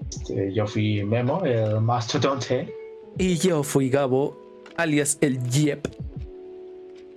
[0.09, 2.73] Este, yo fui Memo, el mastodonte.
[3.17, 4.37] Y yo fui Gabo,
[4.77, 5.87] alias el Yep.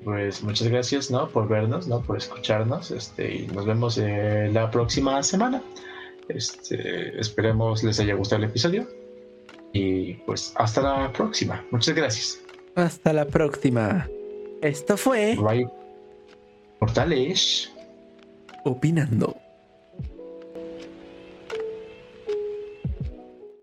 [0.04, 1.28] Pues muchas gracias ¿no?
[1.28, 2.02] por vernos, ¿no?
[2.02, 2.90] por escucharnos.
[2.90, 5.62] Este, y nos vemos eh, la próxima semana.
[6.28, 8.86] Este, esperemos les haya gustado el episodio.
[9.72, 11.64] Y pues hasta la próxima.
[11.70, 12.40] Muchas gracias.
[12.76, 14.08] Hasta la próxima.
[14.62, 15.68] Esto fue Bye.
[16.78, 17.72] Portales.
[18.64, 19.43] Opinando.